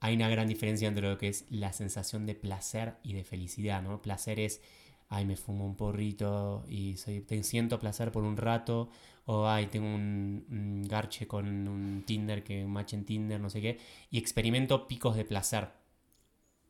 hay 0.00 0.14
una 0.16 0.28
gran 0.28 0.48
diferencia 0.48 0.88
entre 0.88 1.08
lo 1.08 1.18
que 1.18 1.28
es 1.28 1.46
la 1.50 1.72
sensación 1.72 2.26
de 2.26 2.34
placer 2.34 2.96
y 3.04 3.12
de 3.14 3.24
felicidad, 3.24 3.82
¿no? 3.82 4.02
Placer 4.02 4.40
es, 4.40 4.60
ay, 5.08 5.24
me 5.26 5.36
fumo 5.36 5.66
un 5.66 5.76
porrito 5.76 6.64
y 6.68 6.96
soy, 6.96 7.20
te 7.22 7.42
siento 7.44 7.78
placer 7.80 8.12
por 8.12 8.24
un 8.24 8.36
rato, 8.36 8.90
o 9.26 9.48
ay, 9.48 9.66
tengo 9.68 9.86
un, 9.88 10.84
garche 10.88 11.26
con 11.28 11.46
un 11.68 12.04
Tinder, 12.06 12.44
que 12.44 12.64
un 12.64 12.72
match 12.72 12.94
en 12.94 13.04
Tinder, 13.04 13.40
no 13.40 13.50
sé 13.50 13.60
qué, 13.60 13.78
y 14.10 14.18
experimento 14.18 14.88
picos 14.88 15.16
de 15.16 15.24
placer. 15.24 15.68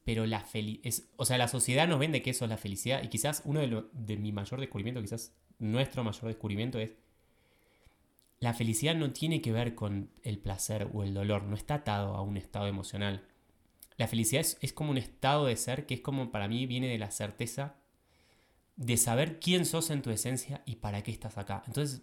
Pero 0.05 0.25
la 0.27 0.41
felicidad, 0.41 1.09
o 1.17 1.25
sea, 1.25 1.37
la 1.39 1.49
sociedad 1.49 1.89
nos 1.89 1.99
vende 1.99 2.23
que 2.23 2.31
eso 2.31 2.45
es 2.45 2.49
la 2.51 2.57
felicidad, 2.57 3.03
y 3.03 3.09
quizás 3.09 3.43
uno 3.45 3.61
de, 3.61 3.67
lo- 3.67 3.89
de 3.93 4.17
mi 4.17 4.33
mayor 4.33 4.61
descubrimiento, 4.61 5.01
quizás 5.03 5.35
nuestro 5.59 6.05
mayor 6.05 6.27
descubrimiento 6.27 6.79
es 6.79 6.93
la 8.41 8.55
felicidad 8.55 8.95
no 8.95 9.13
tiene 9.13 9.41
que 9.43 9.53
ver 9.53 9.75
con 9.75 10.11
el 10.23 10.39
placer 10.39 10.89
o 10.93 11.03
el 11.03 11.15
dolor, 11.15 11.45
no 11.45 11.57
está 11.57 11.77
atado 11.77 12.15
a 12.15 12.23
un 12.23 12.37
estado 12.37 12.67
emocional. 12.67 13.25
La 13.97 14.09
felicidad 14.09 14.43
es, 14.43 14.59
es 14.61 14.73
como 14.73 14.91
un 14.91 14.99
estado 14.99 15.47
de 15.47 15.57
ser 15.57 15.87
que 15.87 15.95
es 15.95 16.01
como 16.01 16.31
para 16.31 16.49
mí 16.49 16.67
viene 16.67 16.89
de 16.89 16.99
la 16.99 17.11
certeza 17.11 17.77
de 18.77 18.97
saber 18.97 19.41
quién 19.41 19.65
sos 19.65 19.91
en 19.91 20.03
tu 20.03 20.11
esencia 20.11 20.63
y 20.67 20.77
para 20.77 21.03
qué 21.03 21.11
estás 21.11 21.39
acá. 21.39 21.63
Entonces, 21.67 22.03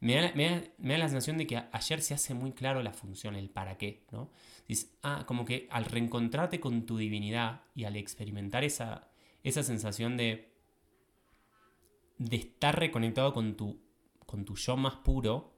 me 0.00 0.14
da, 0.14 0.32
me 0.34 0.50
da- 0.50 0.62
me 0.78 0.92
da 0.94 0.98
la 1.00 1.08
sensación 1.08 1.38
de 1.38 1.46
que 1.46 1.62
ayer 1.72 2.00
se 2.02 2.14
hace 2.14 2.34
muy 2.34 2.52
claro 2.52 2.82
la 2.82 2.92
función, 2.92 3.34
el 3.36 3.50
para 3.50 3.76
qué, 3.76 4.04
¿no? 4.12 4.30
Dices, 4.68 4.96
ah, 5.02 5.24
como 5.26 5.44
que 5.44 5.68
al 5.70 5.84
reencontrarte 5.84 6.60
con 6.60 6.86
tu 6.86 6.96
divinidad 6.96 7.62
y 7.74 7.84
al 7.84 7.96
experimentar 7.96 8.64
esa, 8.64 9.08
esa 9.44 9.62
sensación 9.62 10.16
de, 10.16 10.52
de 12.18 12.36
estar 12.36 12.78
reconectado 12.78 13.32
con 13.32 13.56
tu, 13.56 13.80
con 14.24 14.44
tu 14.44 14.56
yo 14.56 14.76
más 14.76 14.96
puro, 14.96 15.55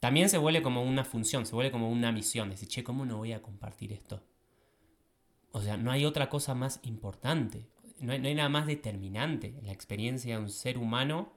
también 0.00 0.28
se 0.28 0.38
vuelve 0.38 0.62
como 0.62 0.82
una 0.82 1.04
función, 1.04 1.46
se 1.46 1.54
vuelve 1.54 1.72
como 1.72 1.90
una 1.90 2.12
misión. 2.12 2.50
Decir, 2.50 2.68
che, 2.68 2.84
¿cómo 2.84 3.04
no 3.04 3.18
voy 3.18 3.32
a 3.32 3.42
compartir 3.42 3.92
esto? 3.92 4.22
O 5.52 5.62
sea, 5.62 5.76
no 5.76 5.90
hay 5.90 6.04
otra 6.04 6.28
cosa 6.28 6.54
más 6.54 6.80
importante, 6.82 7.66
no 8.00 8.12
hay, 8.12 8.34
nada 8.34 8.48
más 8.48 8.66
determinante 8.66 9.54
en 9.58 9.66
la 9.66 9.72
experiencia 9.72 10.36
de 10.36 10.42
un 10.42 10.50
ser 10.50 10.78
humano 10.78 11.32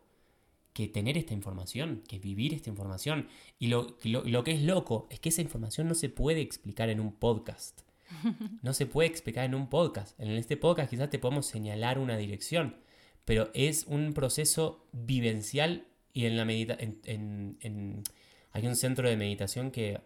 que 0.73 0.87
tener 0.87 1.17
esta 1.17 1.33
información, 1.33 2.03
que 2.07 2.19
vivir 2.19 2.53
esta 2.53 2.69
información. 2.69 3.27
Y 3.57 3.67
lo, 3.67 3.97
lo, 4.03 4.43
que 4.43 4.51
es 4.51 4.61
loco 4.61 5.07
es 5.09 5.19
que 5.19 5.29
esa 5.29 5.41
información 5.41 5.87
no 5.87 5.95
se 5.95 6.09
puede 6.09 6.41
explicar 6.41 6.89
en 6.89 6.99
un 6.99 7.13
podcast. 7.13 7.81
No 8.61 8.73
se 8.73 8.85
puede 8.85 9.09
explicar 9.09 9.45
en 9.45 9.55
un 9.55 9.69
podcast. 9.69 10.19
En 10.19 10.29
este 10.31 10.57
podcast 10.57 10.89
quizás 10.89 11.09
te 11.09 11.17
podemos 11.17 11.45
señalar 11.45 11.97
una 11.97 12.17
dirección, 12.17 12.75
pero 13.25 13.49
es 13.53 13.85
un 13.87 14.13
proceso 14.13 14.85
vivencial 14.91 15.87
y 16.13 16.25
en 16.25 16.37
la 16.37 16.45
medita 16.45 16.77
en, 16.79 18.03
hay 18.53 18.67
un 18.67 18.75
centro 18.75 19.09
de 19.09 19.17
meditación 19.17 19.71
que 19.71 19.99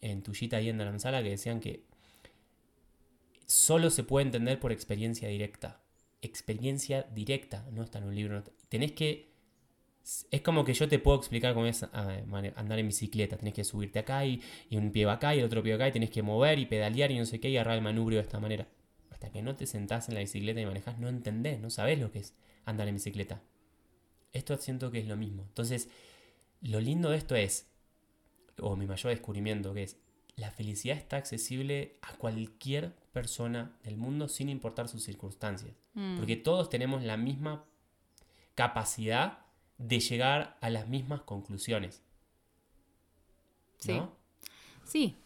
en 0.00 0.22
Tuyita 0.22 0.60
y 0.60 0.68
en 0.68 0.78
Dharamsala 0.78 1.22
que 1.22 1.30
decían 1.30 1.60
que 1.60 1.84
solo 3.46 3.90
se 3.90 4.04
puede 4.04 4.26
entender 4.26 4.58
por 4.60 4.72
experiencia 4.72 5.28
directa. 5.28 5.80
Experiencia 6.22 7.02
directa, 7.14 7.66
no 7.72 7.82
está 7.82 7.98
en 7.98 8.04
un 8.04 8.14
libro. 8.14 8.42
Tenés 8.68 8.92
que 8.92 9.30
es 10.30 10.40
como 10.40 10.64
que 10.64 10.74
yo 10.74 10.88
te 10.88 10.98
puedo 10.98 11.18
explicar 11.18 11.54
cómo 11.54 11.66
es 11.66 11.82
ah, 11.82 12.22
andar 12.56 12.78
en 12.78 12.86
bicicleta. 12.86 13.36
Tenés 13.36 13.54
que 13.54 13.64
subirte 13.64 13.98
acá 13.98 14.24
y, 14.24 14.42
un 14.70 14.90
pie 14.90 15.04
va 15.04 15.14
acá 15.14 15.34
y 15.34 15.40
el 15.40 15.44
otro 15.44 15.62
pie 15.62 15.72
va 15.72 15.76
acá 15.76 15.88
y 15.88 15.92
tenés 15.92 16.10
que 16.10 16.22
mover 16.22 16.58
y 16.58 16.66
pedalear 16.66 17.10
y 17.10 17.18
no 17.18 17.26
sé 17.26 17.38
qué 17.38 17.50
y 17.50 17.56
agarrar 17.56 17.76
el 17.76 17.82
manubrio 17.82 18.18
de 18.18 18.24
esta 18.24 18.40
manera. 18.40 18.66
Hasta 19.10 19.30
que 19.30 19.42
no 19.42 19.54
te 19.56 19.66
sentás 19.66 20.08
en 20.08 20.14
la 20.14 20.20
bicicleta 20.20 20.60
y 20.60 20.66
manejas, 20.66 20.98
no 20.98 21.08
entendés, 21.08 21.60
no 21.60 21.70
sabés 21.70 21.98
lo 21.98 22.10
que 22.10 22.20
es 22.20 22.34
andar 22.64 22.88
en 22.88 22.94
bicicleta. 22.94 23.42
Esto 24.32 24.56
siento 24.56 24.90
que 24.90 25.00
es 25.00 25.06
lo 25.06 25.16
mismo. 25.16 25.42
Entonces, 25.48 25.88
lo 26.60 26.80
lindo 26.80 27.10
de 27.10 27.16
esto 27.16 27.34
es, 27.34 27.66
o 28.60 28.76
mi 28.76 28.86
mayor 28.86 29.10
descubrimiento, 29.10 29.72
que 29.74 29.84
es, 29.84 29.96
la 30.36 30.50
felicidad 30.50 30.96
está 30.96 31.16
accesible 31.16 31.98
a 32.02 32.14
cualquier 32.14 32.94
persona 33.12 33.76
del 33.82 33.96
mundo 33.96 34.28
sin 34.28 34.48
importar 34.48 34.88
sus 34.88 35.02
circunstancias. 35.02 35.72
Mm. 35.94 36.16
Porque 36.16 36.36
todos 36.36 36.70
tenemos 36.70 37.02
la 37.02 37.16
misma 37.16 37.64
capacidad 38.54 39.40
de 39.78 40.00
llegar 40.00 40.56
a 40.60 40.70
las 40.70 40.88
mismas 40.88 41.22
conclusiones. 41.22 42.02
Sí. 43.78 44.00
Sí, 44.84 45.16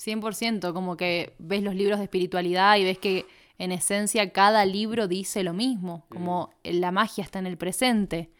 100%, 0.00 0.72
como 0.72 0.96
que 0.96 1.34
ves 1.38 1.62
los 1.62 1.74
libros 1.74 1.98
de 1.98 2.04
espiritualidad 2.04 2.76
y 2.76 2.84
ves 2.84 2.98
que 2.98 3.26
en 3.58 3.72
esencia 3.72 4.32
cada 4.32 4.64
libro 4.64 5.06
dice 5.06 5.42
lo 5.44 5.52
mismo, 5.52 6.04
como 6.08 6.50
mm. 6.64 6.80
la 6.80 6.90
magia 6.90 7.22
está 7.22 7.38
en 7.38 7.46
el 7.46 7.56
presente, 7.56 8.30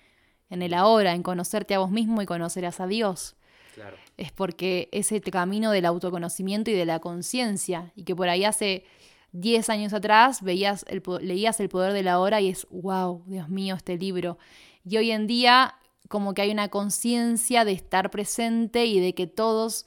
en 0.52 0.60
el 0.60 0.74
ahora, 0.74 1.14
en 1.14 1.22
conocerte 1.22 1.74
a 1.74 1.78
vos 1.78 1.90
mismo 1.90 2.20
y 2.20 2.26
conocerás 2.26 2.78
a 2.78 2.86
Dios. 2.86 3.36
Claro. 3.74 3.96
Es 4.18 4.32
porque 4.32 4.90
ese 4.92 5.18
camino 5.22 5.70
del 5.70 5.86
autoconocimiento 5.86 6.70
y 6.70 6.74
de 6.74 6.84
la 6.84 7.00
conciencia, 7.00 7.90
y 7.96 8.04
que 8.04 8.14
por 8.14 8.28
ahí 8.28 8.44
hace 8.44 8.84
10 9.32 9.70
años 9.70 9.94
atrás 9.94 10.42
veías 10.42 10.84
el, 10.88 11.02
leías 11.22 11.58
El 11.58 11.70
Poder 11.70 11.94
de 11.94 12.02
la 12.02 12.20
Hora 12.20 12.42
y 12.42 12.50
es, 12.50 12.66
wow, 12.70 13.24
Dios 13.26 13.48
mío, 13.48 13.76
este 13.76 13.96
libro. 13.96 14.36
Y 14.84 14.98
hoy 14.98 15.10
en 15.10 15.26
día 15.26 15.76
como 16.08 16.34
que 16.34 16.42
hay 16.42 16.50
una 16.50 16.68
conciencia 16.68 17.64
de 17.64 17.72
estar 17.72 18.10
presente 18.10 18.84
y 18.84 19.00
de 19.00 19.14
que 19.14 19.26
todos 19.26 19.86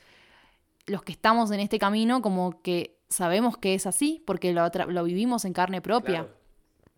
los 0.87 1.03
que 1.03 1.11
estamos 1.11 1.51
en 1.51 1.59
este 1.59 1.77
camino 1.77 2.23
como 2.23 2.63
que 2.63 2.97
sabemos 3.07 3.59
que 3.59 3.75
es 3.75 3.85
así 3.85 4.23
porque 4.25 4.51
lo, 4.51 4.67
lo 4.87 5.03
vivimos 5.03 5.45
en 5.45 5.53
carne 5.53 5.79
propia. 5.79 6.27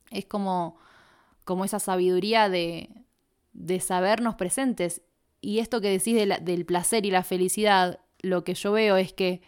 Es 0.09 0.25
como, 0.25 0.77
como 1.43 1.65
esa 1.65 1.79
sabiduría 1.79 2.47
de, 2.47 2.89
de 3.57 3.79
sabernos 3.79 4.35
presentes. 4.35 5.01
Y 5.41 5.59
esto 5.59 5.81
que 5.81 5.89
decís 5.89 6.15
del 6.15 6.65
placer 6.65 7.05
y 7.05 7.11
la 7.11 7.23
felicidad, 7.23 7.99
lo 8.21 8.43
que 8.43 8.53
yo 8.53 8.71
veo 8.71 8.95
es 8.97 9.11
que 9.13 9.41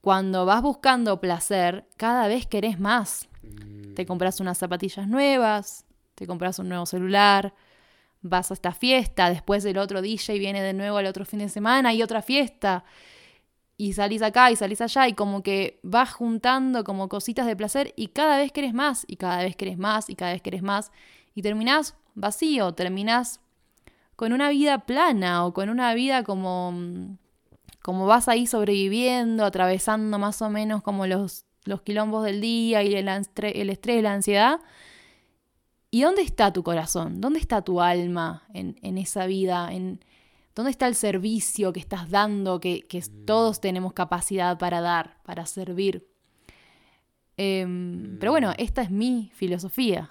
cuando 0.00 0.46
vas 0.46 0.62
buscando 0.62 1.20
placer, 1.20 1.86
cada 1.96 2.28
vez 2.28 2.46
querés 2.46 2.78
más. 2.78 3.28
Te 3.94 4.04
mm. 4.04 4.06
compras 4.06 4.40
unas 4.40 4.58
zapatillas 4.58 5.08
nuevas, 5.08 5.84
te 6.14 6.26
compras 6.26 6.58
un 6.58 6.68
nuevo 6.68 6.86
celular, 6.86 7.54
vas 8.22 8.50
a 8.50 8.54
esta 8.54 8.72
fiesta, 8.72 9.30
después 9.30 9.64
el 9.64 9.78
otro 9.78 10.02
DJ 10.02 10.38
viene 10.38 10.62
de 10.62 10.74
nuevo 10.74 10.98
al 10.98 11.06
otro 11.06 11.24
fin 11.24 11.40
de 11.40 11.48
semana 11.48 11.92
y 11.92 12.02
otra 12.02 12.22
fiesta. 12.22 12.84
Y 13.76 13.94
salís 13.94 14.20
acá 14.20 14.50
y 14.50 14.56
salís 14.56 14.82
allá 14.82 15.08
y 15.08 15.14
como 15.14 15.42
que 15.42 15.80
vas 15.82 16.12
juntando 16.12 16.84
como 16.84 17.08
cositas 17.08 17.46
de 17.46 17.56
placer 17.56 17.94
y 17.96 18.08
cada 18.08 18.36
vez 18.36 18.52
querés 18.52 18.74
más 18.74 19.04
y 19.06 19.16
cada 19.16 19.42
vez 19.42 19.56
querés 19.56 19.78
más 19.78 20.10
y 20.10 20.16
cada 20.16 20.32
vez 20.32 20.42
querés 20.42 20.62
más 20.62 20.92
y 21.34 21.40
terminás 21.40 21.94
vacío, 22.14 22.72
terminás 22.72 23.40
con 24.16 24.32
una 24.32 24.50
vida 24.50 24.80
plana 24.86 25.46
o 25.46 25.52
con 25.52 25.68
una 25.68 25.94
vida 25.94 26.24
como 26.24 27.18
como 27.82 28.06
vas 28.06 28.28
ahí 28.28 28.46
sobreviviendo, 28.46 29.44
atravesando 29.44 30.18
más 30.18 30.42
o 30.42 30.50
menos 30.50 30.82
como 30.82 31.06
los, 31.06 31.46
los 31.64 31.80
quilombos 31.80 32.24
del 32.24 32.42
día 32.42 32.82
y 32.82 32.94
el, 32.94 33.08
el 33.08 33.70
estrés, 33.70 34.02
la 34.02 34.12
ansiedad, 34.12 34.60
¿Y 35.90 36.02
dónde 36.02 36.22
está 36.22 36.52
tu 36.52 36.62
corazón? 36.62 37.20
¿Dónde 37.20 37.40
está 37.40 37.62
tu 37.62 37.80
alma 37.80 38.44
en, 38.54 38.98
esa 38.98 39.26
vida? 39.26 39.72
En, 39.72 40.04
¿Dónde 40.54 40.70
está 40.70 40.86
el 40.86 40.94
servicio 40.94 41.72
que 41.72 41.80
estás 41.80 42.10
dando, 42.10 42.60
que, 42.60 42.86
mm. 42.92 43.24
todos 43.24 43.60
tenemos 43.60 43.92
capacidad 43.92 44.56
para 44.56 44.80
dar, 44.80 45.20
para 45.24 45.46
servir? 45.46 46.08
Em, 47.36 48.18
pero 48.20 48.30
bueno, 48.30 48.50
mm. 48.50 48.54
esta 48.58 48.82
es 48.82 48.90
mi 48.90 49.32
filosofía. 49.34 50.10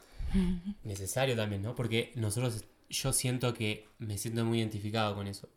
Necesario 0.84 1.36
también, 1.36 1.62
¿no? 1.62 1.76
Porque 1.76 2.12
nosotros, 2.16 2.66
yo 2.90 3.14
siento 3.14 3.54
que 3.54 3.88
me 3.98 4.18
siento 4.18 4.46
muy 4.46 4.60
identificado 4.60 5.16
con 5.16 5.28
eso. 5.28 5.50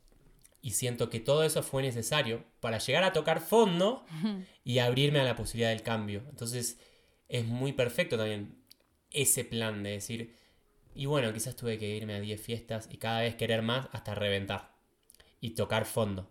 Y 0.61 0.71
siento 0.73 1.11
que 1.11 1.19
todo 1.19 1.43
eso 1.43 1.63
fue 1.63 1.83
necesario 1.83 2.45
para 2.61 2.79
llegar 2.79 3.03
a 3.03 3.13
tocar 3.13 3.41
fondo 3.41 4.05
y 4.65 4.79
abrirme 4.79 5.21
a 5.21 5.25
la 5.25 5.35
posibilidad 5.35 5.71
del 5.71 5.83
cambio. 5.83 6.23
Entonces, 6.31 6.79
es 7.29 7.45
muy 7.47 7.73
perfecto 7.73 8.17
también 8.17 8.63
ese 9.11 9.45
plan 9.45 9.83
de 9.83 9.91
decir, 9.91 10.37
y 10.95 11.07
bueno, 11.07 11.33
quizás 11.33 11.57
tuve 11.57 11.79
que 11.79 11.97
irme 11.97 12.15
a 12.15 12.21
10 12.21 12.41
fiestas 12.41 12.89
y 12.91 12.99
cada 12.99 13.21
vez 13.21 13.35
querer 13.35 13.63
más 13.63 13.89
hasta 13.93 14.15
reventar 14.15 14.75
y 15.41 15.51
tocar 15.51 15.85
fondo. 15.85 16.31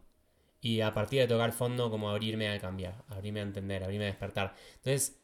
Y 0.62 0.82
a 0.82 0.94
partir 0.94 1.20
de 1.20 1.28
tocar 1.28 1.54
fondo, 1.54 1.90
como 1.90 2.10
abrirme 2.10 2.50
a 2.50 2.60
cambiar, 2.60 3.04
abrirme 3.08 3.40
a 3.40 3.44
entender, 3.44 3.84
abrirme 3.84 4.06
a 4.06 4.10
despertar. 4.10 4.56
Entonces, 4.76 5.20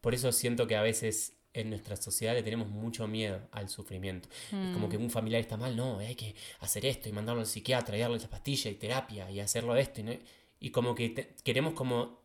por 0.00 0.14
eso 0.14 0.32
siento 0.32 0.66
que 0.66 0.76
a 0.76 0.82
veces 0.82 1.38
en 1.54 1.70
nuestra 1.70 1.96
sociedad 1.96 2.34
le 2.34 2.42
tenemos 2.42 2.68
mucho 2.68 3.06
miedo 3.06 3.40
al 3.52 3.68
sufrimiento. 3.68 4.28
Es 4.46 4.74
como 4.74 4.88
que 4.88 4.98
mm. 4.98 5.02
un 5.02 5.10
familiar 5.10 5.40
está 5.40 5.56
mal, 5.56 5.76
no, 5.76 5.98
hay 5.98 6.14
que 6.14 6.34
hacer 6.60 6.86
esto 6.86 7.08
y 7.08 7.12
mandarlo 7.12 7.40
al 7.40 7.46
psiquiatra 7.46 7.96
y 7.96 8.00
darle 8.00 8.16
esa 8.16 8.30
pastilla 8.30 8.70
y 8.70 8.74
terapia 8.74 9.30
y 9.30 9.40
hacerlo 9.40 9.76
esto. 9.76 10.00
Y, 10.00 10.20
y 10.60 10.70
como 10.70 10.94
que 10.94 11.34
queremos 11.44 11.74
como 11.74 12.20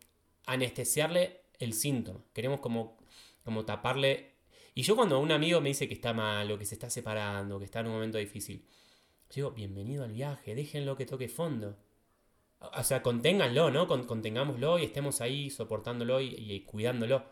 anestesiarle 0.46 1.42
el 1.58 1.74
síntoma, 1.74 2.20
queremos 2.32 2.60
como, 2.60 2.96
como 3.44 3.64
taparle 3.64 4.38
y 4.78 4.82
yo 4.82 4.94
cuando 4.94 5.18
un 5.18 5.32
amigo 5.32 5.60
me 5.60 5.70
dice 5.70 5.88
que 5.88 5.94
está 5.94 6.12
mal 6.12 6.52
o 6.52 6.56
que 6.56 6.64
se 6.64 6.76
está 6.76 6.88
separando, 6.88 7.58
que 7.58 7.64
está 7.64 7.80
en 7.80 7.86
un 7.86 7.94
momento 7.94 8.16
difícil, 8.16 8.64
digo, 9.34 9.50
bienvenido 9.50 10.04
al 10.04 10.12
viaje, 10.12 10.54
déjenlo 10.54 10.96
que 10.96 11.04
toque 11.04 11.28
fondo. 11.28 11.76
O 12.60 12.84
sea, 12.84 13.02
conténganlo, 13.02 13.72
¿no? 13.72 13.88
contengámoslo 13.88 14.78
y 14.78 14.84
estemos 14.84 15.20
ahí 15.20 15.50
soportándolo 15.50 16.20
y, 16.20 16.60
cuidándolo. 16.60 17.24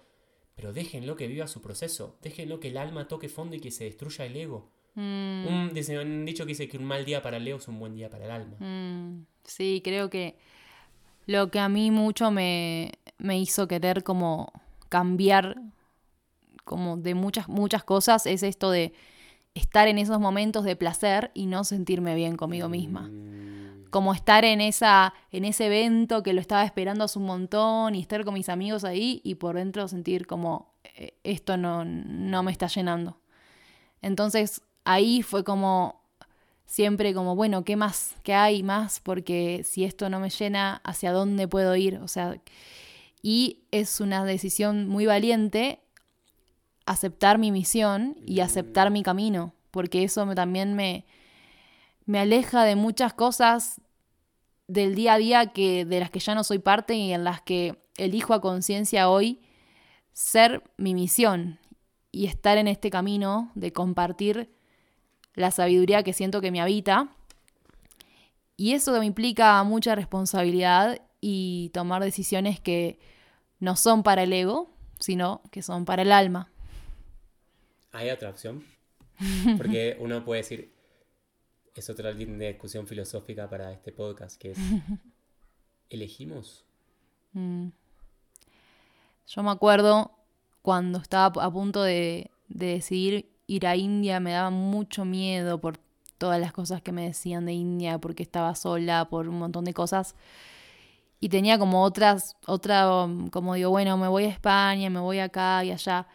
Pero 0.57 0.73
déjenlo 0.73 1.15
que 1.17 1.29
viva 1.29 1.47
su 1.47 1.61
proceso. 1.61 2.19
Déjenlo 2.23 2.59
que 2.59 2.69
el 2.69 2.79
alma 2.79 3.07
toque 3.07 3.29
fondo 3.29 3.55
y 3.55 3.61
que 3.61 3.71
se 3.71 3.85
destruya 3.85 4.25
el 4.25 4.37
ego. 4.37 4.73
Mm. 4.95 5.47
Un, 5.47 6.25
dicho 6.25 6.45
que 6.45 6.49
dice 6.49 6.69
que 6.69 6.79
un 6.79 6.85
mal 6.85 7.05
día 7.05 7.23
para 7.23 7.37
el 7.37 7.47
ego 7.47 7.59
es 7.59 7.69
un 7.69 7.79
buen 7.79 7.95
día 7.95 8.09
para 8.09 8.25
el 8.25 8.31
alma. 8.31 8.57
Mm. 8.59 9.27
Sí, 9.45 9.83
creo 9.85 10.09
que 10.09 10.37
lo 11.27 11.51
que 11.51 11.61
a 11.61 11.69
mí 11.69 11.91
mucho 11.91 12.31
me, 12.31 12.93
me 13.19 13.39
hizo 13.39 13.69
querer 13.69 14.03
como 14.03 14.51
cambiar 14.89 15.57
como 16.65 16.97
de 16.97 17.15
muchas, 17.15 17.49
muchas 17.49 17.85
cosas, 17.85 18.27
es 18.27 18.43
esto 18.43 18.71
de 18.71 18.93
estar 19.55 19.89
en 19.89 19.99
esos 19.99 20.19
momentos 20.19 20.65
de 20.65 20.75
placer 20.75 21.31
y 21.33 21.47
no 21.47 21.65
sentirme 21.65 22.15
bien 22.15 22.37
conmigo 22.37 22.69
misma. 22.69 23.03
Mm. 23.03 23.46
Como 23.91 24.13
estar 24.13 24.45
en, 24.45 24.61
esa, 24.61 25.15
en 25.31 25.45
ese 25.45 25.67
evento 25.67 26.23
que 26.23 26.33
lo 26.33 26.41
estaba 26.41 26.65
esperando 26.65 27.05
hace 27.05 27.19
un 27.19 27.27
montón 27.27 27.95
y 27.95 28.01
estar 28.01 28.25
con 28.25 28.35
mis 28.35 28.49
amigos 28.49 28.85
ahí 28.85 29.21
y 29.25 29.37
por 29.37 29.57
dentro 29.57 29.87
sentir 29.89 30.27
como 30.27 30.75
eh, 30.97 31.15
esto 31.25 31.57
no, 31.57 31.85
no 31.85 32.43
me 32.43 32.53
está 32.53 32.67
llenando. 32.67 33.19
Entonces 34.03 34.63
ahí 34.85 35.23
fue 35.23 35.45
como 35.45 36.01
siempre 36.67 37.15
como, 37.15 37.37
bueno, 37.37 37.65
¿qué 37.65 37.77
más? 37.77 38.17
¿Qué 38.23 38.35
hay 38.35 38.63
más? 38.63 39.01
Porque 39.01 39.63
si 39.65 39.85
esto 39.85 40.11
no 40.11 40.21
me 40.21 40.31
llena, 40.31 40.81
¿hacia 40.85 41.13
dónde 41.13 41.49
puedo 41.49 41.75
ir? 41.77 41.99
O 41.99 42.09
sea, 42.09 42.37
y 43.23 43.65
es 43.71 44.01
una 44.01 44.25
decisión 44.25 44.89
muy 44.89 45.07
valiente 45.07 45.81
aceptar 46.87 47.39
mi 47.39 47.51
misión 47.51 48.17
y 48.25 48.41
aceptar 48.41 48.91
mi 48.91 49.03
camino, 49.03 49.55
porque 49.71 50.05
eso 50.05 50.27
también 50.35 50.75
me, 50.75 51.05
me 52.07 52.21
aleja 52.21 52.65
de 52.65 52.77
muchas 52.77 53.13
cosas 53.13 53.81
del 54.69 54.95
día 54.95 55.15
a 55.15 55.19
día 55.19 55.47
que, 55.53 55.85
de 55.85 56.01
las 56.01 56.11
que 56.11 56.21
ya 56.21 56.35
no 56.35 56.45
soy 56.45 56.59
parte 56.59 56.95
y 56.95 57.13
en 57.13 57.25
las 57.25 57.43
que 57.43 57.77
elijo 57.97 58.33
a 58.33 58.41
conciencia 58.41 59.11
hoy 59.11 59.41
ser 60.13 60.63
mi 60.77 60.95
misión 60.95 61.59
y 62.11 62.27
estar 62.27 62.59
en 62.59 62.69
este 62.69 62.91
camino 62.91 63.51
de 63.55 63.73
compartir 63.73 64.51
la 65.35 65.51
sabiduría 65.51 66.03
que 66.03 66.13
siento 66.13 66.41
que 66.41 66.51
me 66.51 66.61
habita. 66.61 67.11
Y 68.57 68.73
eso 68.73 68.99
me 68.99 69.05
implica 69.05 69.63
mucha 69.65 69.95
responsabilidad 69.95 71.01
y 71.21 71.71
tomar 71.75 72.03
decisiones 72.03 72.61
que 72.61 72.99
no 73.59 73.77
son 73.77 74.03
para 74.03 74.23
el 74.23 74.33
ego, 74.33 74.71
sino 74.99 75.43
que 75.51 75.63
son 75.63 75.85
para 75.85 76.03
el 76.03 76.13
alma. 76.13 76.51
¿Hay 77.93 78.11
otra 78.11 78.31
opción? 78.31 78.65
Porque 79.59 79.97
uno 80.01 80.25
puede 80.25 80.43
decir, 80.43 80.76
es 81.81 81.91
otra 81.91 82.11
línea 82.13 82.39
de 82.39 82.53
discusión 82.53 82.87
filosófica 82.87 83.49
para 83.49 83.73
este 83.73 83.93
podcast, 83.93 84.41
que 84.41 84.53
es, 84.53 84.59
¿elegimos? 85.91 86.65
Mm. 87.33 87.69
Yo 89.29 89.43
me 89.43 89.51
acuerdo 89.51 90.13
cuando 90.63 90.99
estaba 90.99 91.45
a 91.45 91.51
punto 91.51 91.83
de, 91.83 92.31
de 92.49 92.67
decidir 92.67 93.31
ir 93.47 93.67
a 93.67 93.77
India, 93.77 94.21
me 94.21 94.33
daba 94.33 94.51
mucho 94.51 95.05
miedo 95.05 95.61
por 95.61 95.79
todas 96.19 96.41
las 96.41 96.53
cosas 96.53 96.83
que 96.83 96.93
me 96.93 97.05
decían 97.07 97.47
de 97.47 97.53
India, 97.53 97.99
porque 97.99 98.23
estaba 98.23 98.55
sola, 98.55 99.09
por 99.09 99.29
un 99.29 99.39
montón 99.39 99.65
de 99.65 99.75
cosas. 99.75 100.15
Y 101.21 101.29
tenía 101.29 101.59
como 101.59 101.83
otras, 101.83 102.37
otra, 102.47 102.87
como 103.31 103.55
digo, 103.55 103.71
bueno, 103.71 103.97
me 103.97 104.09
voy 104.09 104.25
a 104.25 104.29
España, 104.29 104.91
me 104.91 105.01
voy 105.01 105.19
acá 105.19 105.65
y 105.65 105.73
allá. 105.73 106.07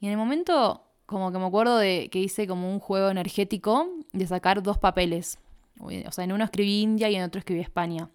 Y 0.00 0.06
en 0.06 0.12
el 0.12 0.18
momento, 0.18 0.84
como 1.10 1.32
que 1.32 1.38
me 1.38 1.46
acuerdo 1.46 1.76
de 1.76 2.08
que 2.08 2.20
hice 2.20 2.46
como 2.46 2.72
un 2.72 2.78
juego 2.78 3.10
energético 3.10 3.88
de 4.12 4.26
sacar 4.28 4.62
dos 4.62 4.78
papeles. 4.78 5.38
O 5.80 6.12
sea, 6.12 6.22
en 6.22 6.30
uno 6.30 6.44
escribí 6.44 6.82
India 6.82 7.10
y 7.10 7.16
en 7.16 7.24
otro 7.24 7.40
escribí 7.40 7.60
España. 7.60 8.08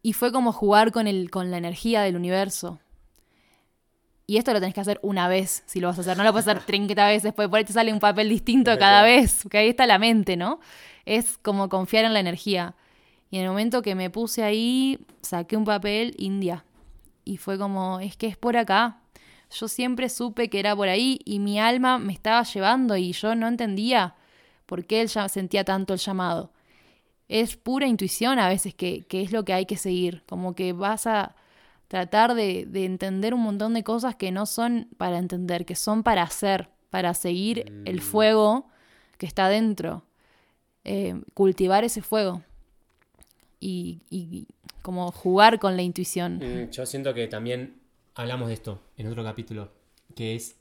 Y 0.00 0.14
fue 0.14 0.32
como 0.32 0.52
jugar 0.52 0.90
con, 0.90 1.06
el, 1.06 1.30
con 1.30 1.50
la 1.50 1.58
energía 1.58 2.00
del 2.00 2.16
universo. 2.16 2.80
Y 4.26 4.38
esto 4.38 4.54
lo 4.54 4.60
tenés 4.60 4.74
que 4.74 4.80
hacer 4.80 5.00
una 5.02 5.28
vez, 5.28 5.64
si 5.66 5.80
lo 5.80 5.88
vas 5.88 5.98
a 5.98 6.00
hacer. 6.00 6.16
No 6.16 6.24
lo 6.24 6.32
puedes 6.32 6.48
hacer 6.48 6.62
30 6.66 7.06
veces, 7.06 7.34
porque 7.34 7.48
por 7.50 7.58
ahí 7.58 7.64
te 7.64 7.74
sale 7.74 7.92
un 7.92 8.00
papel 8.00 8.30
distinto 8.30 8.78
cada 8.78 9.02
vez. 9.02 9.40
Porque 9.42 9.58
ahí 9.58 9.68
está 9.68 9.86
la 9.86 9.98
mente, 9.98 10.38
¿no? 10.38 10.60
Es 11.04 11.36
como 11.42 11.68
confiar 11.68 12.06
en 12.06 12.14
la 12.14 12.20
energía. 12.20 12.74
Y 13.30 13.36
en 13.36 13.42
el 13.42 13.50
momento 13.50 13.82
que 13.82 13.94
me 13.94 14.08
puse 14.08 14.42
ahí, 14.42 14.98
saqué 15.20 15.58
un 15.58 15.66
papel 15.66 16.14
India. 16.16 16.64
Y 17.22 17.36
fue 17.36 17.58
como, 17.58 18.00
es 18.00 18.16
que 18.16 18.28
es 18.28 18.38
por 18.38 18.56
acá. 18.56 19.01
Yo 19.52 19.68
siempre 19.68 20.08
supe 20.08 20.48
que 20.48 20.58
era 20.58 20.74
por 20.74 20.88
ahí 20.88 21.20
y 21.24 21.38
mi 21.38 21.60
alma 21.60 21.98
me 21.98 22.12
estaba 22.12 22.42
llevando 22.42 22.96
y 22.96 23.12
yo 23.12 23.34
no 23.34 23.48
entendía 23.48 24.14
por 24.66 24.86
qué 24.86 25.02
él 25.02 25.08
ya 25.08 25.28
sentía 25.28 25.64
tanto 25.64 25.92
el 25.94 26.00
llamado. 26.00 26.52
Es 27.28 27.56
pura 27.56 27.86
intuición 27.86 28.38
a 28.38 28.48
veces 28.48 28.74
que, 28.74 29.02
que 29.02 29.22
es 29.22 29.32
lo 29.32 29.44
que 29.44 29.52
hay 29.52 29.66
que 29.66 29.76
seguir. 29.76 30.22
Como 30.26 30.54
que 30.54 30.72
vas 30.72 31.06
a 31.06 31.34
tratar 31.92 32.34
de, 32.34 32.66
entender 32.72 33.34
un 33.34 33.42
montón 33.42 33.74
de 33.74 33.84
cosas 33.84 34.16
que 34.16 34.32
no 34.32 34.46
son 34.46 34.88
para 34.96 35.18
entender, 35.18 35.66
que 35.66 35.74
son 35.74 36.02
para 36.02 36.22
hacer, 36.22 36.70
para 36.88 37.12
seguir 37.12 37.70
el 37.84 37.96
mm. 37.96 38.00
fuego 38.00 38.66
que 39.18 39.26
está 39.26 39.50
dentro, 39.50 40.02
eh, 40.84 41.20
cultivar 41.34 41.84
ese 41.84 42.00
fuego 42.00 42.42
y, 43.60 44.46
como 44.80 45.12
jugar 45.12 45.58
con 45.58 45.76
la 45.76 45.82
intuición. 45.82 46.38
Mm, 46.38 46.70
yo 46.70 46.86
siento 46.86 47.12
que 47.12 47.28
también 47.28 47.81
hablamos 48.14 48.48
de 48.48 48.54
esto 48.54 48.80
en 48.96 49.06
otro 49.06 49.24
capítulo, 49.24 49.72
que 50.14 50.34
es, 50.34 50.56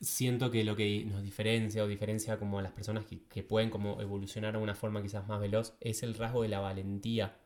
siento 0.00 0.50
que 0.50 0.64
lo 0.64 0.76
que 0.76 1.04
nos 1.04 1.22
diferencia 1.22 1.84
o 1.84 1.86
diferencia 1.86 2.38
como 2.38 2.58
a 2.58 2.62
las 2.62 2.72
personas 2.72 3.04
que, 3.04 3.22
que 3.24 3.42
pueden 3.42 3.70
como 3.70 4.00
evolucionar 4.00 4.56
a 4.56 4.58
una 4.58 4.74
forma 4.74 5.02
quizás 5.02 5.26
más 5.28 5.40
veloz, 5.40 5.74
es 5.80 6.02
el 6.02 6.14
rasgo 6.14 6.42
de 6.42 6.48
la 6.48 6.60
valentía 6.60 7.36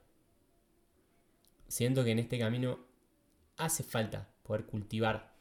siento 1.69 2.05
que 2.05 2.13
en 2.13 2.19
este 2.21 2.39
camino 2.39 2.79
hace 3.57 3.83
falta 3.83 4.29
poder 4.43 4.65
cultivar 4.67 5.35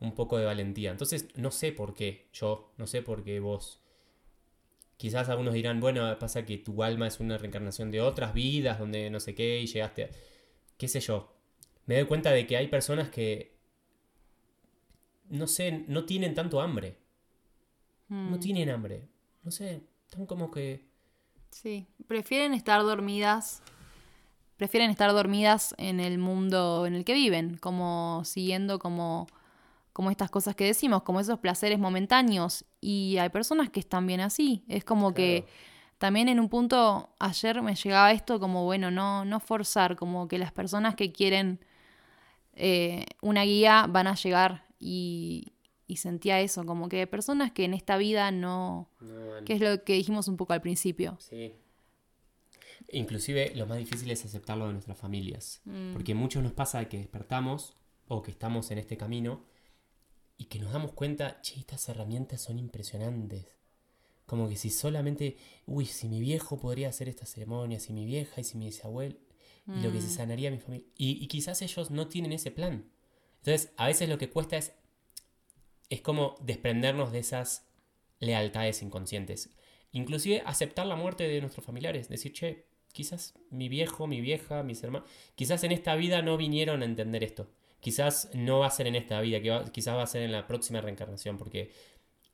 un 0.00 0.14
poco 0.14 0.38
de 0.38 0.44
valentía. 0.44 0.90
Entonces, 0.90 1.28
no 1.36 1.50
sé 1.50 1.72
por 1.72 1.94
qué 1.94 2.26
yo, 2.32 2.72
no 2.76 2.86
sé 2.86 3.02
por 3.02 3.24
qué 3.24 3.40
vos. 3.40 3.80
Quizás 4.96 5.28
algunos 5.28 5.54
dirán, 5.54 5.80
bueno, 5.80 6.18
pasa 6.18 6.44
que 6.44 6.58
tu 6.58 6.82
alma 6.82 7.06
es 7.06 7.20
una 7.20 7.38
reencarnación 7.38 7.90
de 7.90 8.00
otras 8.00 8.34
vidas, 8.34 8.78
donde 8.78 9.10
no 9.10 9.20
sé 9.20 9.34
qué, 9.34 9.60
y 9.60 9.66
llegaste 9.66 10.04
a... 10.04 10.10
qué 10.76 10.88
sé 10.88 11.00
yo. 11.00 11.33
Me 11.86 11.96
doy 11.96 12.06
cuenta 12.06 12.30
de 12.30 12.46
que 12.46 12.56
hay 12.56 12.68
personas 12.68 13.08
que, 13.10 13.56
no 15.28 15.46
sé, 15.46 15.84
no 15.88 16.04
tienen 16.04 16.34
tanto 16.34 16.60
hambre. 16.60 16.98
No 18.08 18.36
hmm. 18.36 18.40
tienen 18.40 18.70
hambre. 18.70 19.08
No 19.42 19.50
sé, 19.50 19.82
están 20.08 20.26
como 20.26 20.50
que... 20.50 20.86
Sí, 21.50 21.86
prefieren 22.06 22.54
estar 22.54 22.82
dormidas 22.82 23.62
prefieren 24.56 24.90
estar 24.90 25.12
dormidas 25.12 25.74
en 25.78 26.00
el 26.00 26.18
mundo 26.18 26.86
en 26.86 26.94
el 26.94 27.04
que 27.04 27.14
viven, 27.14 27.56
como 27.58 28.22
siguiendo 28.24 28.78
como, 28.78 29.26
como 29.92 30.10
estas 30.10 30.30
cosas 30.30 30.54
que 30.54 30.64
decimos, 30.64 31.02
como 31.02 31.20
esos 31.20 31.38
placeres 31.38 31.78
momentáneos. 31.78 32.64
Y 32.80 33.18
hay 33.18 33.28
personas 33.30 33.70
que 33.70 33.80
están 33.80 34.06
bien 34.06 34.20
así. 34.20 34.64
Es 34.68 34.84
como 34.84 35.12
que 35.12 35.46
también 35.98 36.28
en 36.28 36.38
un 36.38 36.48
punto, 36.48 37.10
ayer 37.18 37.62
me 37.62 37.74
llegaba 37.74 38.12
esto 38.12 38.38
como, 38.38 38.64
bueno, 38.64 38.90
no, 38.90 39.24
no 39.24 39.40
forzar, 39.40 39.96
como 39.96 40.28
que 40.28 40.38
las 40.38 40.52
personas 40.52 40.94
que 40.94 41.12
quieren 41.12 41.64
eh, 42.56 43.06
una 43.22 43.44
guía 43.44 43.86
van 43.88 44.06
a 44.06 44.14
llegar 44.14 44.66
y, 44.78 45.54
y 45.86 45.96
sentía 45.96 46.40
eso, 46.40 46.64
como 46.64 46.88
que 46.88 47.06
personas 47.06 47.52
que 47.52 47.64
en 47.64 47.74
esta 47.74 47.96
vida 47.96 48.30
no, 48.30 48.90
no 49.00 49.44
que 49.44 49.54
es 49.54 49.60
lo 49.60 49.84
que 49.84 49.94
dijimos 49.94 50.28
un 50.28 50.36
poco 50.36 50.52
al 50.52 50.60
principio. 50.60 51.16
Sí, 51.20 51.52
Inclusive 52.92 53.54
lo 53.56 53.66
más 53.66 53.78
difícil 53.78 54.10
es 54.10 54.24
aceptarlo 54.24 54.66
de 54.66 54.72
nuestras 54.72 54.98
familias. 54.98 55.60
Mm. 55.64 55.92
Porque 55.92 56.14
muchos 56.14 56.42
nos 56.42 56.52
pasa 56.52 56.88
que 56.88 56.98
despertamos 56.98 57.76
o 58.06 58.22
que 58.22 58.30
estamos 58.30 58.70
en 58.70 58.78
este 58.78 58.96
camino 58.96 59.44
y 60.36 60.46
que 60.46 60.58
nos 60.58 60.72
damos 60.72 60.92
cuenta, 60.92 61.40
che, 61.42 61.58
estas 61.58 61.88
herramientas 61.88 62.42
son 62.42 62.58
impresionantes. 62.58 63.56
Como 64.26 64.48
que 64.48 64.56
si 64.56 64.70
solamente, 64.70 65.36
uy, 65.66 65.86
si 65.86 66.08
mi 66.08 66.20
viejo 66.20 66.58
podría 66.58 66.88
hacer 66.88 67.08
esta 67.08 67.26
ceremonia, 67.26 67.80
si 67.80 67.92
mi 67.92 68.06
vieja 68.06 68.40
y 68.40 68.44
si 68.44 68.56
mi 68.56 68.66
bisabuelo, 68.66 69.16
y 69.66 69.80
lo 69.80 69.92
que 69.92 70.00
se 70.00 70.08
mm. 70.08 70.10
sanaría 70.10 70.48
a 70.48 70.52
mi 70.52 70.58
familia. 70.58 70.86
Y, 70.96 71.22
y, 71.22 71.26
quizás 71.28 71.62
ellos 71.62 71.90
no 71.90 72.08
tienen 72.08 72.32
ese 72.32 72.50
plan. 72.50 72.90
Entonces, 73.38 73.72
a 73.76 73.86
veces 73.86 74.08
lo 74.08 74.18
que 74.18 74.30
cuesta 74.30 74.56
es, 74.56 74.72
es 75.88 76.00
como 76.00 76.36
desprendernos 76.40 77.12
de 77.12 77.20
esas 77.20 77.66
lealtades 78.18 78.82
inconscientes. 78.82 79.50
Inclusive 79.92 80.42
aceptar 80.44 80.86
la 80.86 80.96
muerte 80.96 81.28
de 81.28 81.40
nuestros 81.40 81.64
familiares. 81.64 82.08
Decir, 82.08 82.32
che, 82.32 82.66
quizás 82.92 83.34
mi 83.50 83.68
viejo, 83.68 84.06
mi 84.06 84.20
vieja, 84.20 84.62
mis 84.62 84.82
hermanos, 84.82 85.08
quizás 85.34 85.64
en 85.64 85.72
esta 85.72 85.94
vida 85.94 86.22
no 86.22 86.36
vinieron 86.36 86.82
a 86.82 86.84
entender 86.84 87.24
esto. 87.24 87.50
Quizás 87.80 88.30
no 88.34 88.60
va 88.60 88.66
a 88.66 88.70
ser 88.70 88.86
en 88.86 88.94
esta 88.94 89.20
vida, 89.20 89.40
quizás 89.70 89.94
va 89.94 90.02
a 90.02 90.06
ser 90.06 90.22
en 90.22 90.32
la 90.32 90.46
próxima 90.46 90.80
reencarnación, 90.80 91.36
porque 91.36 91.70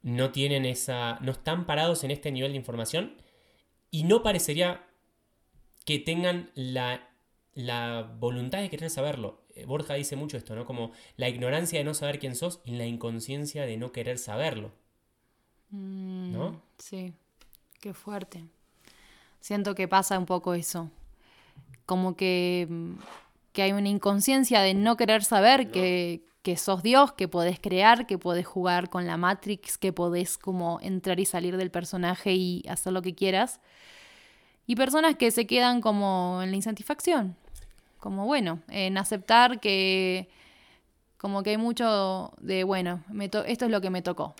no 0.03 0.31
tienen 0.31 0.64
esa, 0.64 1.18
no 1.20 1.33
están 1.33 1.66
parados 1.66 2.05
en 2.05 2.12
este 2.12 2.31
nivel 2.31 2.53
de 2.53 2.59
información 2.59 3.16
y 3.91 4.05
no 4.05 4.22
parecería 4.22 4.87
que 5.85 5.99
tengan 5.99 6.51
la, 6.55 7.09
voluntad 8.18 8.61
de 8.61 8.70
querer 8.70 8.90
saberlo. 8.90 9.40
Eh, 9.54 9.64
Borja 9.66 9.94
dice 9.94 10.16
mucho 10.16 10.36
esto, 10.36 10.54
¿no? 10.54 10.64
Como 10.64 10.92
la 11.16 11.28
ignorancia 11.28 11.78
de 11.78 11.84
no 11.84 11.94
saber 11.94 12.18
quién 12.18 12.36
sos 12.36 12.61
y 12.64 12.72
la 12.72 12.86
inconsciencia 12.86 13.66
de 13.66 13.76
no 13.76 13.92
querer 13.92 14.18
saberlo. 14.18 14.72
Mm, 15.70 16.32
¿No? 16.32 16.62
Sí, 16.78 17.12
qué 17.80 17.94
fuerte. 17.94 18.44
Siento 19.40 19.74
que 19.74 19.88
pasa 19.88 20.18
un 20.18 20.26
poco 20.26 20.54
eso. 20.54 20.90
Como 21.86 22.16
que, 22.16 22.66
mm, 22.68 22.92
que 23.52 23.62
hay 23.62 23.72
una 23.72 23.88
inconsciencia 23.88 24.61
de 24.61 24.74
no 24.74 24.96
querer 24.96 25.24
saber 25.24 25.70
que, 25.70 26.24
que, 26.42 26.56
sos 26.56 26.82
Dios, 26.82 27.12
que 27.12 27.28
podés 27.28 27.58
crear, 27.61 28.06
que 28.06 28.18
podés 28.18 28.46
jugar 28.46 28.90
con 28.90 29.06
la 29.06 29.16
Matrix, 29.16 29.78
que 29.78 29.92
podés 29.92 30.38
como 30.38 30.78
entrar 30.82 31.20
y 31.20 31.26
salir 31.26 31.56
del 31.56 31.70
personaje 31.70 32.34
y 32.34 32.64
hacer 32.68 32.92
lo 32.92 33.02
que 33.02 33.14
quieras. 33.14 33.61
Y 34.66 34.76
personas 34.76 35.16
que 35.16 35.30
se 35.30 35.46
quedan 35.46 35.80
como 35.80 36.40
en 36.42 36.50
la 36.50 36.56
insatisfacción. 36.56 37.36
Como 38.01 38.26
bueno, 38.26 38.61
en 38.68 38.98
aceptar 38.98 39.61
que 39.61 40.28
como 41.16 41.42
que 41.42 41.51
hay 41.51 41.59
mucho 41.59 42.32
de, 42.40 42.64
bueno, 42.64 43.05
esto 43.20 43.44
es 43.44 43.70
lo 43.70 43.80
que 43.80 43.90
me 43.90 44.01
tocó. 44.01 44.34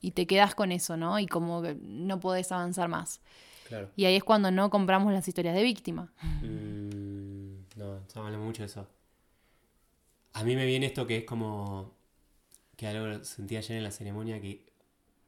Y 0.00 0.12
te 0.12 0.26
quedas 0.26 0.54
con 0.54 0.72
eso, 0.72 0.96
¿no? 0.96 1.18
Y 1.18 1.26
como 1.26 1.62
que 1.62 1.74
no 1.74 2.20
podés 2.20 2.50
avanzar 2.52 2.88
más. 2.88 3.20
Y 3.96 4.04
ahí 4.04 4.16
es 4.16 4.24
cuando 4.24 4.50
no 4.50 4.70
compramos 4.70 5.12
las 5.12 5.26
historias 5.26 5.54
de 5.54 5.62
víctima. 5.62 6.12
Mm, 6.42 7.76
no, 7.76 7.96
estamos 7.98 8.26
hablando 8.26 8.44
mucho 8.44 8.62
de 8.62 8.66
eso. 8.66 8.86
A 10.34 10.44
mí 10.44 10.56
me 10.56 10.66
viene 10.66 10.86
esto 10.86 11.06
que 11.06 11.18
es 11.18 11.24
como. 11.24 11.92
que 12.76 12.86
algo 12.86 13.24
sentí 13.24 13.56
ayer 13.56 13.76
en 13.76 13.84
la 13.84 13.90
ceremonia, 13.90 14.40
que 14.40 14.72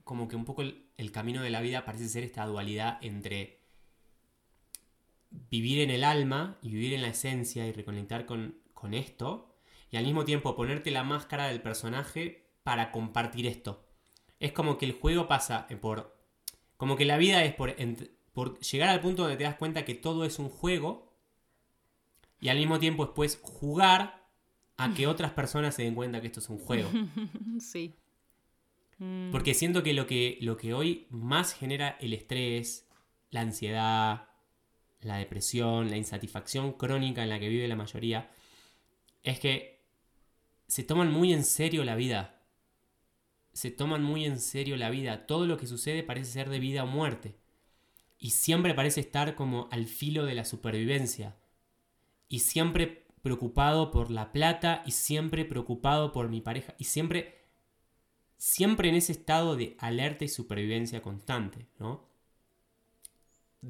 como 0.04 0.28
que 0.28 0.36
un 0.36 0.44
poco 0.44 0.62
el, 0.62 1.12
camino 1.12 1.42
de 1.42 1.50
la 1.50 1.60
vida 1.60 1.84
parece 1.84 2.08
ser 2.08 2.24
esta 2.24 2.46
dualidad 2.46 2.98
entre 3.00 3.58
vivir 5.50 5.80
en 5.80 5.90
el 5.90 6.04
alma 6.04 6.58
y 6.62 6.70
vivir 6.70 6.94
en 6.94 7.02
la 7.02 7.08
esencia 7.08 7.66
y 7.66 7.72
reconectar 7.72 8.26
con, 8.26 8.58
con 8.72 8.94
esto, 8.94 9.56
y 9.90 9.96
al 9.96 10.04
mismo 10.04 10.24
tiempo 10.24 10.56
ponerte 10.56 10.90
la 10.90 11.04
máscara 11.04 11.46
del 11.46 11.62
personaje 11.62 12.48
para 12.62 12.90
compartir 12.90 13.46
esto. 13.46 13.86
Es 14.40 14.52
como 14.52 14.78
que 14.78 14.86
el 14.86 14.92
juego 14.92 15.28
pasa 15.28 15.66
por. 15.80 16.16
Como 16.76 16.96
que 16.96 17.04
la 17.04 17.16
vida 17.16 17.44
es 17.44 17.54
por, 17.54 17.74
por 18.32 18.58
llegar 18.58 18.88
al 18.88 19.00
punto 19.00 19.22
donde 19.22 19.36
te 19.36 19.44
das 19.44 19.54
cuenta 19.54 19.84
que 19.84 19.94
todo 19.94 20.24
es 20.24 20.38
un 20.38 20.48
juego 20.48 21.14
y 22.40 22.48
al 22.48 22.58
mismo 22.58 22.78
tiempo 22.78 23.06
después 23.06 23.38
jugar 23.42 24.26
a 24.76 24.92
que 24.92 25.06
otras 25.06 25.32
personas 25.32 25.74
se 25.74 25.84
den 25.84 25.94
cuenta 25.94 26.20
que 26.20 26.26
esto 26.26 26.40
es 26.40 26.48
un 26.50 26.58
juego. 26.58 26.90
Sí. 27.60 27.94
Mm. 28.98 29.30
Porque 29.30 29.54
siento 29.54 29.82
que 29.82 29.94
lo, 29.94 30.06
que 30.06 30.38
lo 30.40 30.56
que 30.56 30.74
hoy 30.74 31.06
más 31.10 31.54
genera 31.54 31.96
el 32.00 32.12
estrés, 32.12 32.88
la 33.30 33.40
ansiedad, 33.40 34.28
la 35.04 35.16
depresión, 35.16 35.90
la 35.90 35.96
insatisfacción 35.96 36.72
crónica 36.72 37.22
en 37.22 37.28
la 37.28 37.38
que 37.38 37.48
vive 37.48 37.68
la 37.68 37.76
mayoría, 37.76 38.30
es 39.22 39.38
que 39.40 39.74
se 40.66 40.82
toman 40.82 41.10
muy 41.12 41.32
en 41.32 41.44
serio 41.44 41.84
la 41.84 41.94
vida. 41.94 42.42
Se 43.52 43.70
toman 43.70 44.02
muy 44.02 44.24
en 44.24 44.40
serio 44.40 44.76
la 44.76 44.90
vida. 44.90 45.26
Todo 45.26 45.46
lo 45.46 45.56
que 45.56 45.66
sucede 45.66 46.02
parece 46.02 46.32
ser 46.32 46.48
de 46.48 46.58
vida 46.58 46.84
o 46.84 46.86
muerte. 46.86 47.36
Y 48.18 48.30
siempre 48.30 48.74
parece 48.74 49.00
estar 49.00 49.34
como 49.34 49.68
al 49.70 49.86
filo 49.86 50.24
de 50.24 50.34
la 50.34 50.44
supervivencia. 50.44 51.36
Y 52.28 52.40
siempre 52.40 53.06
preocupado 53.22 53.90
por 53.90 54.10
la 54.10 54.32
plata 54.32 54.82
y 54.86 54.90
siempre 54.90 55.44
preocupado 55.44 56.12
por 56.12 56.28
mi 56.28 56.40
pareja. 56.40 56.74
Y 56.78 56.84
siempre, 56.84 57.42
siempre 58.36 58.88
en 58.88 58.96
ese 58.96 59.12
estado 59.12 59.56
de 59.56 59.76
alerta 59.78 60.24
y 60.24 60.28
supervivencia 60.28 61.02
constante, 61.02 61.68
¿no? 61.78 62.13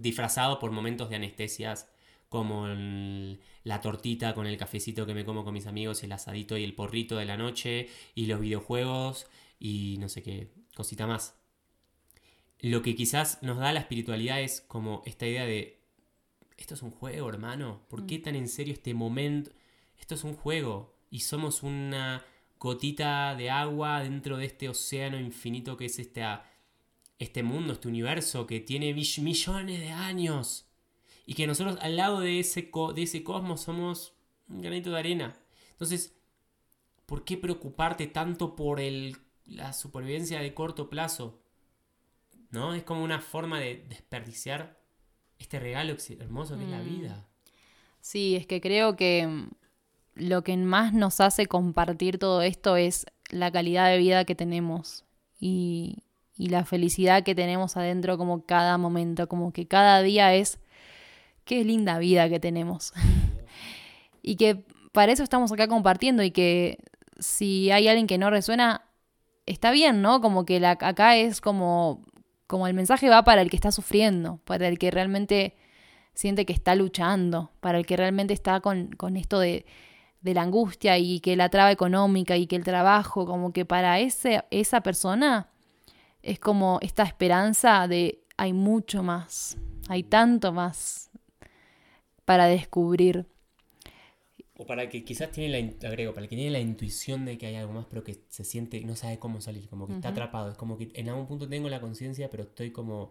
Disfrazado 0.00 0.58
por 0.58 0.72
momentos 0.72 1.08
de 1.08 1.16
anestesias 1.16 1.88
como 2.28 2.66
la 3.62 3.80
tortita 3.80 4.34
con 4.34 4.48
el 4.48 4.56
cafecito 4.56 5.06
que 5.06 5.14
me 5.14 5.24
como 5.24 5.44
con 5.44 5.54
mis 5.54 5.68
amigos, 5.68 6.02
el 6.02 6.10
asadito 6.10 6.58
y 6.58 6.64
el 6.64 6.74
porrito 6.74 7.16
de 7.16 7.26
la 7.26 7.36
noche, 7.36 7.88
y 8.16 8.26
los 8.26 8.40
videojuegos, 8.40 9.28
y 9.60 9.98
no 10.00 10.08
sé 10.08 10.22
qué, 10.22 10.50
cosita 10.74 11.06
más. 11.06 11.36
Lo 12.58 12.82
que 12.82 12.96
quizás 12.96 13.40
nos 13.42 13.58
da 13.58 13.72
la 13.72 13.78
espiritualidad 13.78 14.40
es 14.40 14.62
como 14.62 15.02
esta 15.06 15.28
idea 15.28 15.46
de, 15.46 15.80
esto 16.56 16.74
es 16.74 16.82
un 16.82 16.90
juego, 16.90 17.28
hermano, 17.28 17.82
¿por 17.88 18.04
qué 18.04 18.18
mm. 18.18 18.22
tan 18.22 18.34
en 18.34 18.48
serio 18.48 18.74
este 18.74 18.94
momento? 18.94 19.52
Esto 19.96 20.16
es 20.16 20.24
un 20.24 20.34
juego, 20.34 20.96
y 21.10 21.20
somos 21.20 21.62
una 21.62 22.24
gotita 22.58 23.36
de 23.36 23.50
agua 23.50 24.02
dentro 24.02 24.38
de 24.38 24.46
este 24.46 24.68
océano 24.68 25.20
infinito 25.20 25.76
que 25.76 25.84
es 25.84 26.00
este, 26.00 26.24
este 27.18 27.42
mundo, 27.42 27.72
este 27.72 27.88
universo 27.88 28.46
que 28.46 28.60
tiene 28.60 28.92
millones 28.92 29.80
de 29.80 29.90
años 29.90 30.68
y 31.26 31.34
que 31.34 31.46
nosotros 31.46 31.78
al 31.80 31.96
lado 31.96 32.20
de 32.20 32.40
ese, 32.40 32.70
de 32.94 33.02
ese 33.02 33.22
cosmos 33.22 33.62
somos 33.62 34.14
un 34.48 34.62
granito 34.62 34.90
de 34.90 34.98
arena. 34.98 35.36
Entonces, 35.70 36.14
¿por 37.06 37.24
qué 37.24 37.36
preocuparte 37.36 38.06
tanto 38.06 38.56
por 38.56 38.80
el, 38.80 39.16
la 39.46 39.72
supervivencia 39.72 40.40
de 40.40 40.54
corto 40.54 40.90
plazo? 40.90 41.40
¿No? 42.50 42.74
Es 42.74 42.82
como 42.82 43.02
una 43.02 43.20
forma 43.20 43.58
de 43.58 43.84
desperdiciar 43.88 44.78
este 45.38 45.58
regalo 45.58 45.96
hermoso 46.20 46.56
que 46.56 46.64
es 46.64 46.70
la 46.70 46.82
mm. 46.82 46.88
vida. 46.88 47.28
Sí, 48.00 48.36
es 48.36 48.46
que 48.46 48.60
creo 48.60 48.96
que 48.96 49.26
mm, 49.26 49.48
lo 50.14 50.44
que 50.44 50.56
más 50.56 50.92
nos 50.92 51.20
hace 51.20 51.46
compartir 51.46 52.18
todo 52.18 52.42
esto 52.42 52.76
es 52.76 53.06
la 53.30 53.50
calidad 53.50 53.88
de 53.88 53.98
vida 53.98 54.24
que 54.24 54.34
tenemos 54.34 55.04
y, 55.40 56.04
y 56.36 56.48
la 56.48 56.64
felicidad 56.64 57.22
que 57.22 57.34
tenemos 57.34 57.76
adentro 57.76 58.18
como 58.18 58.44
cada 58.44 58.76
momento, 58.78 59.28
como 59.28 59.52
que 59.52 59.66
cada 59.66 60.02
día 60.02 60.34
es 60.34 60.58
qué 61.44 61.64
linda 61.64 61.98
vida 61.98 62.28
que 62.28 62.40
tenemos. 62.40 62.92
y 64.22 64.36
que 64.36 64.64
para 64.92 65.12
eso 65.12 65.22
estamos 65.22 65.52
acá 65.52 65.68
compartiendo 65.68 66.22
y 66.22 66.30
que 66.30 66.78
si 67.18 67.70
hay 67.70 67.88
alguien 67.88 68.06
que 68.06 68.18
no 68.18 68.30
resuena, 68.30 68.82
está 69.46 69.70
bien, 69.70 70.02
¿no? 70.02 70.20
Como 70.20 70.44
que 70.44 70.60
la, 70.60 70.72
acá 70.72 71.16
es 71.16 71.40
como, 71.40 72.04
como 72.46 72.66
el 72.66 72.74
mensaje 72.74 73.08
va 73.08 73.24
para 73.24 73.42
el 73.42 73.50
que 73.50 73.56
está 73.56 73.70
sufriendo, 73.70 74.40
para 74.44 74.68
el 74.68 74.78
que 74.78 74.90
realmente 74.90 75.56
siente 76.14 76.46
que 76.46 76.52
está 76.52 76.74
luchando, 76.74 77.52
para 77.60 77.78
el 77.78 77.86
que 77.86 77.96
realmente 77.96 78.34
está 78.34 78.60
con, 78.60 78.90
con 78.92 79.16
esto 79.16 79.38
de, 79.38 79.66
de, 80.20 80.34
la 80.34 80.42
angustia 80.42 80.96
y 80.98 81.20
que 81.20 81.36
la 81.36 81.48
traba 81.48 81.72
económica 81.72 82.36
y 82.36 82.46
que 82.46 82.56
el 82.56 82.64
trabajo, 82.64 83.26
como 83.26 83.52
que 83.52 83.64
para 83.64 83.98
ese, 83.98 84.44
esa 84.50 84.80
persona 84.80 85.48
es 86.24 86.38
como 86.38 86.78
esta 86.80 87.02
esperanza 87.02 87.86
de 87.86 88.24
hay 88.36 88.52
mucho 88.52 89.02
más, 89.02 89.58
hay 89.88 90.02
tanto 90.02 90.52
más, 90.52 91.10
para 92.24 92.46
descubrir. 92.46 93.26
O 94.56 94.66
para 94.66 94.88
que 94.88 95.04
quizás 95.04 95.30
tiene 95.30 95.76
la, 95.80 95.88
agrego, 95.88 96.14
para 96.14 96.26
que 96.26 96.36
tiene 96.36 96.50
la 96.50 96.60
intuición 96.60 97.24
de 97.26 97.36
que 97.36 97.46
hay 97.46 97.56
algo 97.56 97.72
más, 97.72 97.86
pero 97.86 98.02
que 98.02 98.22
se 98.28 98.44
siente, 98.44 98.80
no 98.82 98.96
sabe 98.96 99.18
cómo 99.18 99.40
salir, 99.40 99.68
como 99.68 99.86
que 99.86 99.94
está 99.94 100.08
atrapado. 100.08 100.50
Es 100.50 100.56
como 100.56 100.78
que 100.78 100.90
en 100.94 101.08
algún 101.08 101.26
punto 101.26 101.48
tengo 101.48 101.68
la 101.68 101.80
conciencia, 101.80 102.30
pero 102.30 102.44
estoy 102.44 102.70
como 102.70 103.10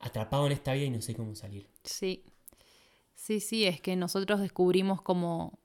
atrapado 0.00 0.46
en 0.46 0.52
esta 0.52 0.74
vida 0.74 0.86
y 0.86 0.90
no 0.90 1.00
sé 1.00 1.14
cómo 1.14 1.34
salir. 1.34 1.68
Sí. 1.84 2.24
Sí, 3.14 3.40
sí, 3.40 3.64
es 3.64 3.80
que 3.80 3.94
nosotros 3.94 4.40
descubrimos 4.40 5.00
como, 5.00 5.58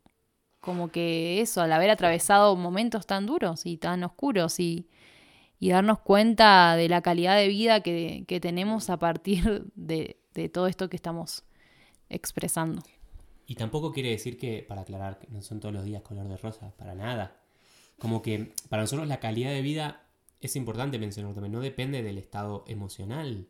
como 0.60 0.90
que 0.92 1.42
eso, 1.42 1.62
al 1.62 1.74
haber 1.74 1.90
atravesado 1.90 2.56
momentos 2.56 3.08
tan 3.08 3.26
duros 3.26 3.66
y 3.66 3.78
tan 3.78 4.04
oscuros 4.04 4.60
y, 4.60 4.88
y 5.60 5.70
darnos 5.70 6.00
cuenta 6.00 6.76
de 6.76 6.90
la 6.90 7.02
calidad 7.02 7.36
de 7.36 7.48
vida 7.48 7.82
que, 7.82 8.26
que 8.28 8.40
tenemos 8.40 8.90
a 8.90 8.98
partir 8.98 9.66
de, 9.76 10.18
de 10.34 10.50
todo 10.50 10.68
esto 10.68 10.90
que 10.90 10.96
estamos 10.96 11.44
expresando. 12.10 12.84
Y 13.46 13.56
tampoco 13.56 13.92
quiere 13.92 14.10
decir 14.10 14.38
que, 14.38 14.66
para 14.68 14.82
aclarar, 14.82 15.20
que 15.20 15.28
no 15.30 15.42
son 15.42 15.60
todos 15.60 15.74
los 15.74 15.86
días 15.86 16.02
color 16.02 16.28
de 16.28 16.38
rosa, 16.38 16.74
para 16.78 16.96
nada. 16.96 17.42
Como 17.98 18.22
que 18.22 18.52
para 18.70 18.84
nosotros 18.84 19.08
la 19.08 19.20
calidad 19.20 19.52
de 19.52 19.62
vida 19.62 20.04
es 20.42 20.56
importante 20.56 21.00
mencionar 21.00 21.34
también, 21.34 21.54
no 21.54 21.62
depende 21.62 22.04
del 22.04 22.18
estado 22.18 22.64
emocional, 22.68 23.48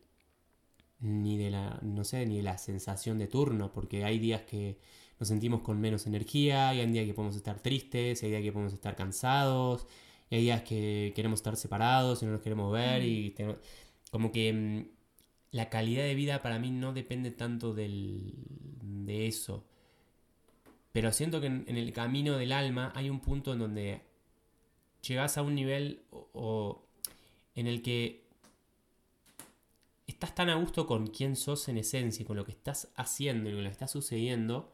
ni 1.00 1.38
de 1.38 1.52
la, 1.52 1.80
no 1.82 2.04
sé, 2.04 2.26
ni 2.26 2.38
de 2.38 2.44
la 2.44 2.58
sensación 2.58 3.20
de 3.20 3.28
turno, 3.28 3.74
porque 3.74 4.06
hay 4.06 4.20
días 4.20 4.44
que 4.44 4.80
nos 5.20 5.28
sentimos 5.28 5.62
con 5.62 5.82
menos 5.82 6.08
energía, 6.08 6.74
y 6.74 6.80
hay 6.80 6.88
días 6.88 7.06
que 7.06 7.14
podemos 7.14 7.36
estar 7.36 7.60
tristes, 7.60 8.24
hay 8.24 8.30
días 8.30 8.44
que 8.44 8.52
podemos 8.52 8.74
estar 8.74 8.96
cansados, 8.96 9.88
y 10.30 10.36
hay 10.36 10.42
días 10.42 10.62
que 10.64 11.14
queremos 11.16 11.40
estar 11.40 11.56
separados 11.56 12.22
y 12.22 12.26
no 12.26 12.34
nos 12.34 12.42
queremos 12.42 12.72
ver, 12.72 13.04
y 13.04 13.36
como 14.12 14.32
que 14.32 14.54
mm, 14.54 14.98
la 15.52 15.70
calidad 15.70 16.04
de 16.04 16.16
vida 16.16 16.42
para 16.42 16.60
mí 16.60 16.72
no 16.72 16.94
depende 16.94 17.32
tanto 17.32 17.74
del, 17.74 18.34
de 18.82 19.28
eso. 19.28 19.66
Pero 20.92 21.12
siento 21.12 21.40
que 21.40 21.48
en, 21.48 21.66
el 21.68 21.94
camino 21.94 22.38
del 22.38 22.52
alma 22.52 22.92
hay 22.96 23.10
un 23.10 23.20
punto 23.20 23.54
en 23.54 23.60
donde 23.60 24.02
llegas 25.02 25.38
a 25.38 25.44
un 25.44 25.56
nivel 25.56 26.04
o, 26.12 26.84
en 27.56 27.68
el 27.68 27.82
que 27.82 28.26
estás 30.08 30.34
tan 30.34 30.50
a 30.50 30.56
gusto 30.56 30.88
con 30.88 31.08
quién 31.08 31.36
sos 31.36 31.70
en 31.70 31.78
esencia 31.78 32.26
con 32.26 32.36
lo 32.36 32.46
que 32.46 32.52
estás 32.52 32.90
haciendo 32.96 33.50
y 33.50 33.54
con 33.54 33.64
lo 33.64 33.70
que 33.70 33.74
está 33.74 33.88
sucediendo 33.88 34.74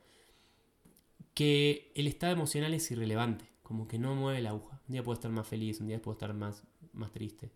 que 1.34 1.92
el 1.96 2.08
estado 2.08 2.34
emocional 2.34 2.74
es 2.74 2.90
irrelevante, 2.92 3.46
como 3.64 3.88
que 3.88 3.98
no 3.98 4.14
mueve 4.14 4.42
la 4.42 4.50
aguja. 4.50 4.80
Un 4.88 4.94
día 4.94 5.04
puedo 5.04 5.16
estar 5.16 5.32
más 5.32 5.48
feliz, 5.48 5.80
un 5.80 5.88
día 5.88 6.02
puedo 6.02 6.14
estar 6.14 6.34
más, 6.34 6.64
más 6.92 7.12
triste. 7.12 7.50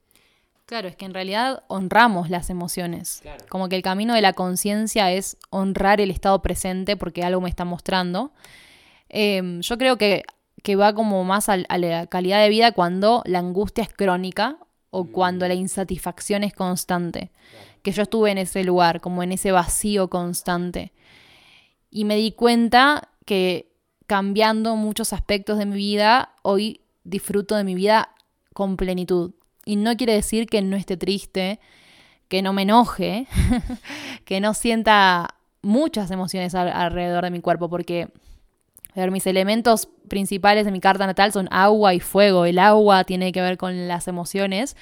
Claro, 0.66 0.90
es 0.90 0.98
que 0.98 1.06
en 1.06 1.14
realidad 1.14 1.64
honramos 1.68 2.30
las 2.30 2.50
emociones. 2.50 3.24
Como 3.48 3.70
que 3.70 3.78
el 3.78 3.82
camino 3.82 4.14
de 4.14 4.22
la 4.22 4.34
conciencia 4.34 5.12
es 5.14 5.38
honrar 5.50 6.02
el 6.02 6.12
estado 6.12 6.42
presente 6.42 6.98
porque 6.98 7.24
algo 7.24 7.40
me 7.40 7.50
está 7.50 7.64
mostrando. 7.64 8.34
Em, 9.08 9.62
yo 9.62 9.78
creo 9.78 9.98
que, 9.98 10.26
que, 10.64 10.76
va 10.76 10.94
como 10.94 11.24
más 11.24 11.48
a, 11.48 11.56
la 11.56 12.08
calidad 12.08 12.42
de 12.42 12.50
vida 12.50 12.74
cuando 12.74 13.24
la 13.26 13.40
angustia 13.40 13.82
es 13.82 13.94
crónica 13.94 14.58
o 14.90 15.06
mm. 15.06 15.12
cuando 15.14 15.48
la 15.48 15.54
insatisfacción 15.54 16.44
es 16.44 16.54
constante. 16.54 17.32
Que 17.82 17.94
yo 17.94 18.04
estuve 18.04 18.32
en 18.32 18.38
ese 18.38 18.66
lugar, 18.66 19.00
como 19.00 19.24
en 19.24 19.32
ese 19.32 19.54
vacío 19.54 20.10
constante. 20.10 20.92
Y 21.90 22.04
me 22.04 22.18
di 22.18 22.34
cuenta 22.34 23.08
que 23.24 23.67
cambiando 24.08 24.76
muchos 24.76 25.14
aspectos 25.14 25.58
de 25.58 25.66
mi 25.66 25.76
vida, 25.76 26.34
hoy 26.42 26.82
disfruto 27.04 27.56
de 27.56 27.64
mi 27.64 27.76
vida 27.76 28.10
con 28.54 28.78
plenitud. 28.78 29.34
Y 29.66 29.76
no 29.76 29.96
quiere 29.96 30.14
decir 30.14 30.48
que 30.48 30.62
no 30.62 30.76
esté 30.76 30.98
triste, 30.98 31.60
que 32.28 32.42
no 32.42 32.54
me 32.54 32.64
enoje, 32.64 33.28
que 34.26 34.40
no 34.40 34.54
sienta 34.54 35.36
muchas 35.62 36.10
emociones 36.10 36.56
alrededor 36.56 37.24
de 37.26 37.32
mi 37.32 37.42
cuerpo, 37.42 37.70
porque 37.70 38.10
ver, 39.02 39.12
mis 39.12 39.28
elementos 39.28 39.88
principales 40.08 40.66
de 40.66 40.72
mi 40.72 40.80
carta 40.80 41.06
natal 41.06 41.32
son 41.32 41.48
agua 41.52 41.94
y 41.94 42.00
fuego. 42.00 42.46
El 42.46 42.60
agua 42.60 43.04
tiene 43.04 43.32
que 43.32 43.42
ver 43.42 43.58
con 43.58 43.88
las 43.88 44.08
emociones. 44.08 44.76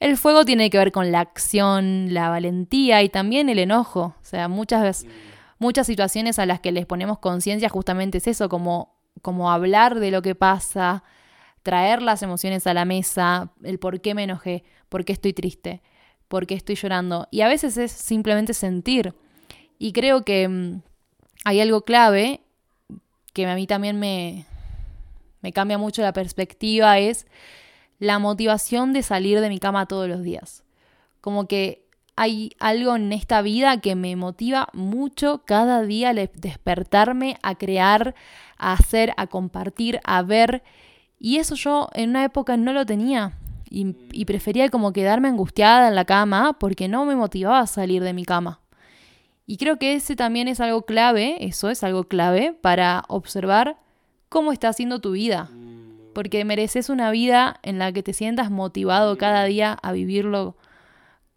El 0.00 0.16
fuego 0.16 0.44
tiene 0.44 0.70
que 0.70 0.78
ver 0.78 0.92
con 0.92 1.10
la 1.10 1.20
acción, 1.20 2.14
la 2.14 2.28
valentía 2.28 3.02
y 3.02 3.08
también 3.08 3.48
el 3.48 3.58
enojo. 3.58 4.14
O 4.20 4.24
sea, 4.24 4.48
muchas, 4.48 5.06
muchas 5.58 5.86
situaciones 5.86 6.38
a 6.38 6.46
las 6.46 6.60
que 6.60 6.72
les 6.72 6.86
ponemos 6.86 7.18
conciencia 7.18 7.68
justamente 7.68 8.18
es 8.18 8.26
eso, 8.26 8.48
como, 8.48 8.96
como 9.22 9.50
hablar 9.50 9.98
de 9.98 10.10
lo 10.10 10.22
que 10.22 10.34
pasa, 10.34 11.02
traer 11.62 12.02
las 12.02 12.22
emociones 12.22 12.66
a 12.66 12.74
la 12.74 12.84
mesa, 12.84 13.52
el 13.62 13.78
por 13.78 14.00
qué 14.00 14.14
me 14.14 14.24
enojé, 14.24 14.64
por 14.88 15.04
qué 15.04 15.12
estoy 15.12 15.32
triste, 15.32 15.82
por 16.28 16.46
qué 16.46 16.54
estoy 16.54 16.76
llorando. 16.76 17.28
Y 17.30 17.42
a 17.42 17.48
veces 17.48 17.76
es 17.76 17.92
simplemente 17.92 18.54
sentir. 18.54 19.14
Y 19.78 19.92
creo 19.92 20.24
que 20.24 20.48
mm, 20.48 20.82
hay 21.44 21.60
algo 21.60 21.82
clave 21.84 22.40
que 23.32 23.46
a 23.46 23.54
mí 23.54 23.66
también 23.66 23.98
me, 23.98 24.46
me 25.42 25.52
cambia 25.52 25.78
mucho 25.78 26.02
la 26.02 26.12
perspectiva, 26.12 26.98
es 26.98 27.26
la 27.98 28.18
motivación 28.18 28.92
de 28.92 29.02
salir 29.02 29.40
de 29.40 29.48
mi 29.48 29.58
cama 29.58 29.86
todos 29.86 30.08
los 30.08 30.22
días. 30.22 30.64
Como 31.20 31.48
que 31.48 31.87
hay 32.20 32.50
algo 32.58 32.96
en 32.96 33.12
esta 33.12 33.42
vida 33.42 33.80
que 33.80 33.94
me 33.94 34.16
motiva 34.16 34.68
mucho 34.72 35.42
cada 35.44 35.82
día 35.82 36.12
despertarme 36.12 37.38
a 37.42 37.54
crear, 37.54 38.16
a 38.56 38.72
hacer, 38.72 39.14
a 39.16 39.28
compartir, 39.28 40.00
a 40.02 40.22
ver 40.22 40.64
y 41.20 41.36
eso 41.36 41.54
yo 41.54 41.88
en 41.94 42.10
una 42.10 42.24
época 42.24 42.56
no 42.56 42.72
lo 42.72 42.86
tenía. 42.86 43.38
Y, 43.70 44.24
prefería 44.24 44.70
como 44.70 44.94
quedarme 44.94 45.28
angustiada 45.28 45.88
en 45.88 45.94
la 45.94 46.06
cama 46.06 46.56
porque 46.58 46.88
no 46.88 47.04
me 47.04 47.14
motivaba 47.14 47.60
a 47.60 47.66
salir 47.66 48.02
de 48.02 48.14
mi 48.14 48.24
cama. 48.24 48.60
Y 49.46 49.58
creo 49.58 49.78
que 49.78 49.94
ese 49.94 50.16
también 50.16 50.48
es 50.48 50.60
algo 50.60 50.82
clave, 50.82 51.36
eso 51.40 51.68
es 51.68 51.84
algo 51.84 52.04
clave 52.04 52.56
para 52.60 53.04
observar 53.08 53.76
cómo 54.28 54.52
está 54.52 54.72
siendo 54.72 55.00
tu 55.00 55.12
vida. 55.12 55.50
Porque 56.14 56.44
mereces 56.44 56.88
una 56.88 57.10
vida 57.10 57.60
en 57.62 57.78
la 57.78 57.92
que 57.92 58.02
te 58.02 58.14
sientas 58.14 58.50
motivado 58.50 59.18
cada 59.18 59.44
día 59.44 59.78
a 59.82 59.92
vivirlo 59.92 60.56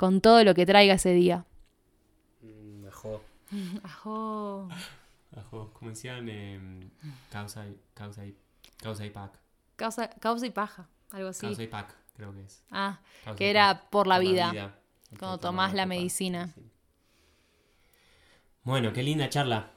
con 0.01 0.19
todo 0.19 0.43
lo 0.43 0.55
que 0.55 0.65
traiga 0.65 0.95
ese 0.95 1.13
día. 1.13 1.45
Mm, 2.41 2.87
Ajo. 2.87 3.21
Ajo. 3.83 4.67
Ajo. 5.37 5.71
Como 5.73 5.91
decían, 5.91 6.27
em, 6.27 6.89
causa, 7.29 7.67
y, 7.67 7.77
causa, 7.93 8.25
y, 8.25 8.35
causa 8.77 9.05
y 9.05 9.11
pack. 9.11 9.33
Causa, 9.75 10.09
causa 10.09 10.47
y 10.47 10.49
paja, 10.49 10.89
algo 11.11 11.29
así. 11.29 11.41
Causa 11.45 11.61
y 11.61 11.67
pack, 11.67 11.95
creo 12.15 12.33
que 12.33 12.41
es. 12.45 12.63
Ah, 12.71 12.99
Causa 13.23 13.37
que 13.37 13.51
era 13.51 13.75
pack. 13.81 13.89
por 13.91 14.07
la 14.07 14.15
Por 14.15 14.25
vida. 14.25 14.75
Por 15.11 15.19
cuando 15.19 15.37
tomás 15.37 15.75
la 15.75 15.85
medicina. 15.85 16.47
Sí. 16.55 16.61
Bueno, 18.63 18.91
qué 18.93 19.03
linda 19.03 19.29
charla. 19.29 19.71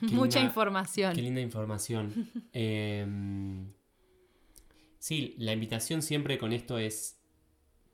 Qué 0.00 0.06
Mucha 0.06 0.38
linda- 0.38 0.48
información. 0.48 1.14
Qué 1.14 1.20
linda 1.20 1.40
información. 1.42 2.30
Em, 2.54 3.70
sí, 4.98 5.34
la 5.36 5.52
invitación 5.52 6.00
siempre 6.00 6.38
con 6.38 6.54
esto 6.54 6.78
es 6.78 7.13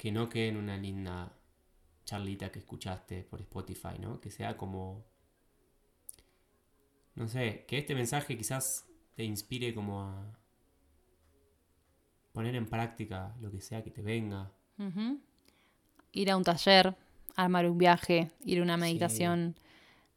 que 0.01 0.11
no 0.11 0.31
quede 0.31 0.49
en 0.49 0.57
una 0.57 0.79
linda 0.79 1.31
charlita 2.07 2.51
que 2.51 2.61
escuchaste 2.61 3.23
por 3.25 3.39
Spotify, 3.43 3.99
¿no? 3.99 4.19
Que 4.19 4.31
sea 4.31 4.57
como... 4.57 5.05
No 7.17 7.29
sé, 7.29 7.67
que 7.69 7.77
este 7.77 7.95
mensaje 7.95 8.35
quizás 8.39 8.87
te 9.15 9.25
inspire 9.25 9.75
como 9.75 10.01
a 10.01 10.39
poner 12.33 12.55
en 12.55 12.65
práctica 12.67 13.37
lo 13.43 13.51
que 13.51 13.61
sea 13.61 13.85
que 13.85 13.91
te 13.91 14.01
venga. 14.01 14.51
Ir 16.13 16.31
a 16.31 16.37
un 16.39 16.45
taller, 16.45 16.97
armar 17.37 17.69
un 17.69 17.77
viaje, 17.77 18.31
ir 18.47 18.61
a 18.61 18.63
una 18.63 18.77
Sí. 18.77 18.81
meditación, 18.81 19.55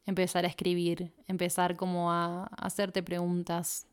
empezar 0.05 0.45
a 0.45 0.47
escribir, 0.47 1.11
empezar 1.27 1.75
como 1.75 2.09
a 2.09 2.45
hacerte 2.55 3.03
preguntas, 3.03 3.85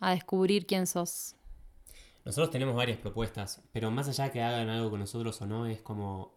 a 0.00 0.10
descubrir 0.10 0.66
quién 0.66 0.88
sos. 0.88 1.35
Nosotros 2.26 2.50
tenemos 2.50 2.74
varias 2.74 2.98
propuestas, 2.98 3.62
pero 3.70 3.92
más 3.92 4.08
allá 4.08 4.32
que 4.32 4.42
hagan 4.42 4.68
algo 4.68 4.90
con 4.90 4.98
nosotros 4.98 5.40
o 5.40 5.46
no, 5.46 5.66
es 5.66 5.80
como 5.80 6.34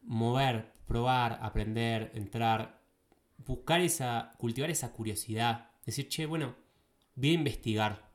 mover, 0.00 0.72
probar, 0.86 1.38
aprender, 1.42 2.10
entrar, 2.14 2.80
buscar 3.36 3.82
esa, 3.82 4.32
cultivar 4.38 4.70
esa 4.70 4.90
curiosidad, 4.92 5.72
decir, 5.84 6.08
che, 6.08 6.24
bueno, 6.24 6.56
voy 7.16 7.32
a 7.32 7.34
investigar, 7.34 8.10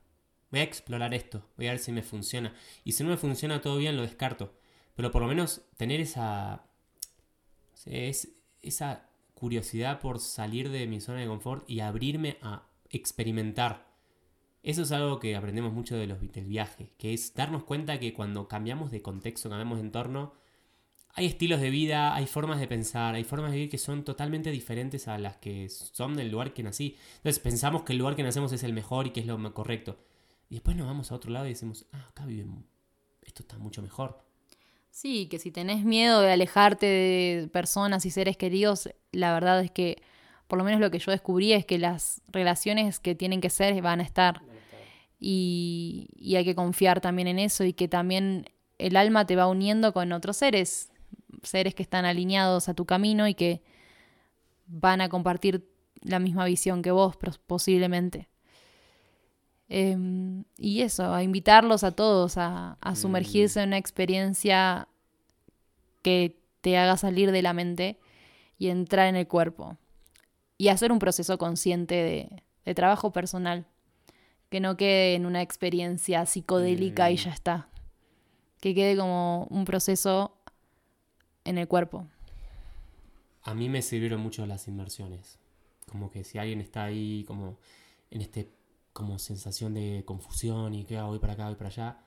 voy 0.50 0.60
a 0.60 0.64
explorar 0.64 1.14
esto, 1.14 1.48
voy 1.56 1.68
a 1.68 1.70
ver 1.70 1.78
si 1.78 1.92
me 1.92 2.02
funciona. 2.02 2.52
Y 2.82 2.90
si 2.90 3.04
no 3.04 3.10
me 3.10 3.18
funciona 3.18 3.60
todo 3.60 3.76
bien, 3.76 3.96
lo 3.96 4.02
descarto. 4.02 4.58
Pero 4.96 5.12
por 5.12 5.22
lo 5.22 5.28
menos 5.28 5.62
tener 5.76 6.00
esa, 6.00 6.66
esa 8.62 9.08
curiosidad 9.34 10.00
por 10.00 10.18
salir 10.18 10.70
de 10.70 10.88
mi 10.88 11.00
zona 11.00 11.20
de 11.20 11.28
confort 11.28 11.70
y 11.70 11.78
abrirme 11.78 12.36
a 12.42 12.66
experimentar. 12.90 13.93
Eso 14.64 14.82
es 14.82 14.90
algo 14.92 15.20
que 15.20 15.36
aprendemos 15.36 15.72
mucho 15.72 15.94
de 15.94 16.08
los, 16.08 16.20
del 16.32 16.46
viaje, 16.46 16.90
que 16.98 17.12
es 17.14 17.34
darnos 17.34 17.62
cuenta 17.62 18.00
que 18.00 18.12
cuando 18.12 18.48
cambiamos 18.48 18.90
de 18.90 19.02
contexto, 19.02 19.48
cambiamos 19.50 19.78
de 19.78 19.84
entorno, 19.84 20.32
hay 21.16 21.26
estilos 21.26 21.60
de 21.60 21.70
vida, 21.70 22.14
hay 22.14 22.26
formas 22.26 22.58
de 22.58 22.66
pensar, 22.66 23.14
hay 23.14 23.22
formas 23.22 23.52
de 23.52 23.58
vivir 23.58 23.70
que 23.70 23.78
son 23.78 24.02
totalmente 24.02 24.50
diferentes 24.50 25.06
a 25.06 25.16
las 25.18 25.36
que 25.36 25.68
son 25.68 26.16
del 26.16 26.30
lugar 26.30 26.54
que 26.54 26.64
nací. 26.64 26.96
Entonces 27.18 27.38
pensamos 27.38 27.82
que 27.82 27.92
el 27.92 28.00
lugar 28.00 28.16
que 28.16 28.24
nacemos 28.24 28.52
es 28.52 28.64
el 28.64 28.72
mejor 28.72 29.06
y 29.06 29.10
que 29.10 29.20
es 29.20 29.26
lo 29.26 29.54
correcto. 29.54 29.96
Y 30.48 30.54
después 30.54 30.76
nos 30.76 30.86
vamos 30.86 31.12
a 31.12 31.14
otro 31.14 31.30
lado 31.30 31.46
y 31.46 31.50
decimos, 31.50 31.86
ah, 31.92 32.06
acá 32.08 32.26
viven, 32.26 32.66
esto 33.22 33.42
está 33.42 33.58
mucho 33.58 33.80
mejor. 33.80 34.24
Sí, 34.90 35.26
que 35.26 35.38
si 35.38 35.50
tenés 35.50 35.84
miedo 35.84 36.20
de 36.20 36.32
alejarte 36.32 36.86
de 36.86 37.48
personas 37.52 38.06
y 38.06 38.10
seres 38.10 38.36
queridos, 38.36 38.88
la 39.12 39.32
verdad 39.34 39.60
es 39.60 39.70
que, 39.70 40.02
por 40.48 40.58
lo 40.58 40.64
menos 40.64 40.80
lo 40.80 40.90
que 40.90 40.98
yo 40.98 41.12
descubrí 41.12 41.52
es 41.52 41.64
que 41.64 41.78
las 41.78 42.22
relaciones 42.28 42.98
que 42.98 43.14
tienen 43.14 43.40
que 43.40 43.50
ser 43.50 43.80
van 43.82 44.00
a 44.00 44.04
estar. 44.04 44.40
Y, 45.26 46.34
hay 46.36 46.44
que 46.44 46.54
confiar 46.54 47.00
también 47.00 47.28
en 47.28 47.38
eso 47.38 47.64
y 47.64 47.72
que 47.72 47.88
también 47.88 48.44
el 48.76 48.94
alma 48.94 49.26
te 49.26 49.36
va 49.36 49.46
uniendo 49.46 49.94
con 49.94 50.12
otros 50.12 50.36
seres, 50.36 50.90
seres 51.42 51.74
que 51.74 51.82
están 51.82 52.04
alineados 52.04 52.68
a 52.68 52.74
tu 52.74 52.84
camino 52.84 53.26
y 53.26 53.32
que 53.32 53.62
van 54.66 55.00
a 55.00 55.08
compartir 55.08 55.66
la 56.02 56.18
misma 56.18 56.44
visión 56.44 56.82
que 56.82 56.90
vos 56.90 57.16
posiblemente. 57.46 58.28
Em, 59.70 60.44
y 60.58 60.82
eso, 60.82 61.14
a 61.14 61.22
invitarlos 61.22 61.84
a 61.84 61.92
todos 61.92 62.34
a, 62.36 62.76
sumergirse 62.94 63.62
en 63.62 63.70
una 63.70 63.78
experiencia 63.78 64.88
que 66.02 66.38
te 66.60 66.76
haga 66.76 66.98
salir 66.98 67.32
de 67.32 67.40
la 67.40 67.54
mente 67.54 67.98
y 68.58 68.68
entrar 68.68 69.08
en 69.08 69.16
el 69.16 69.26
cuerpo. 69.26 69.78
Y 70.58 70.68
hacer 70.68 70.92
un 70.92 70.98
proceso 70.98 71.38
consciente 71.38 72.28
de 72.66 72.74
trabajo 72.74 73.10
personal. 73.10 73.66
Que 74.50 74.60
no 74.60 74.76
quede 74.76 75.14
en 75.14 75.26
una 75.26 75.42
experiencia 75.42 76.24
psicodélica 76.26 77.10
y 77.10 77.14
Mm. 77.14 77.18
ya 77.18 77.30
está. 77.32 77.68
Que 78.60 78.74
quede 78.74 78.96
como 78.96 79.46
un 79.50 79.64
proceso 79.64 80.36
en 81.44 81.58
el 81.58 81.68
cuerpo. 81.68 82.06
A 83.42 83.54
mí 83.54 83.68
me 83.68 83.82
sirvieron 83.82 84.20
mucho 84.20 84.46
las 84.46 84.68
inmersiones. 84.68 85.38
Como 85.90 86.10
que 86.10 86.24
si 86.24 86.38
alguien 86.38 86.60
está 86.60 86.84
ahí 86.84 87.24
como 87.26 87.58
en 88.10 88.22
este 88.22 88.50
como 88.92 89.18
sensación 89.18 89.74
de 89.74 90.04
confusión 90.06 90.72
y 90.72 90.84
que 90.84 91.00
voy 91.00 91.18
para 91.18 91.32
acá, 91.32 91.46
voy 91.46 91.56
para 91.56 91.68
allá. 91.68 91.98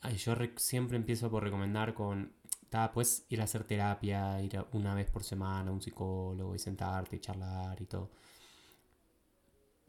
ay, 0.00 0.16
yo 0.16 0.34
re- 0.34 0.52
siempre 0.56 0.96
empiezo 0.98 1.30
por 1.30 1.42
recomendar 1.42 1.94
con, 1.94 2.30
ta, 2.68 2.92
puedes 2.92 3.24
ir 3.30 3.40
a 3.40 3.44
hacer 3.44 3.64
terapia, 3.64 4.40
ir 4.42 4.58
a- 4.58 4.66
una 4.72 4.94
vez 4.94 5.10
por 5.10 5.24
semana 5.24 5.70
a 5.70 5.72
un 5.72 5.80
psicólogo 5.80 6.54
y 6.54 6.58
sentarte 6.58 7.16
y 7.16 7.20
charlar 7.20 7.80
y 7.80 7.86
todo. 7.86 8.10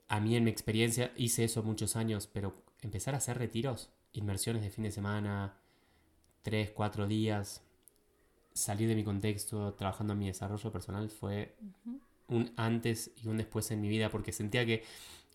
A 0.07 0.19
mí 0.19 0.35
en 0.35 0.43
mi 0.43 0.51
experiencia 0.51 1.11
hice 1.15 1.43
eso 1.43 1.63
muchos 1.63 1.95
años, 1.95 2.27
pero 2.31 2.53
empezar 2.81 3.15
a 3.15 3.17
hacer 3.17 3.37
retiros, 3.37 3.89
inmersiones 4.13 4.61
de 4.61 4.69
fin 4.69 4.83
de 4.83 4.91
semana, 4.91 5.57
tres, 6.43 6.71
cuatro 6.71 7.07
días, 7.07 7.61
salir 8.53 8.87
de 8.87 8.95
mi 8.95 9.03
contexto, 9.03 9.73
trabajando 9.73 10.13
en 10.13 10.19
mi 10.19 10.27
desarrollo 10.27 10.71
personal, 10.71 11.09
fue 11.09 11.55
un 12.27 12.51
antes 12.55 13.11
y 13.23 13.27
un 13.27 13.37
después 13.37 13.69
en 13.71 13.81
mi 13.81 13.89
vida, 13.89 14.09
porque 14.09 14.31
sentía 14.31 14.65
que 14.65 14.83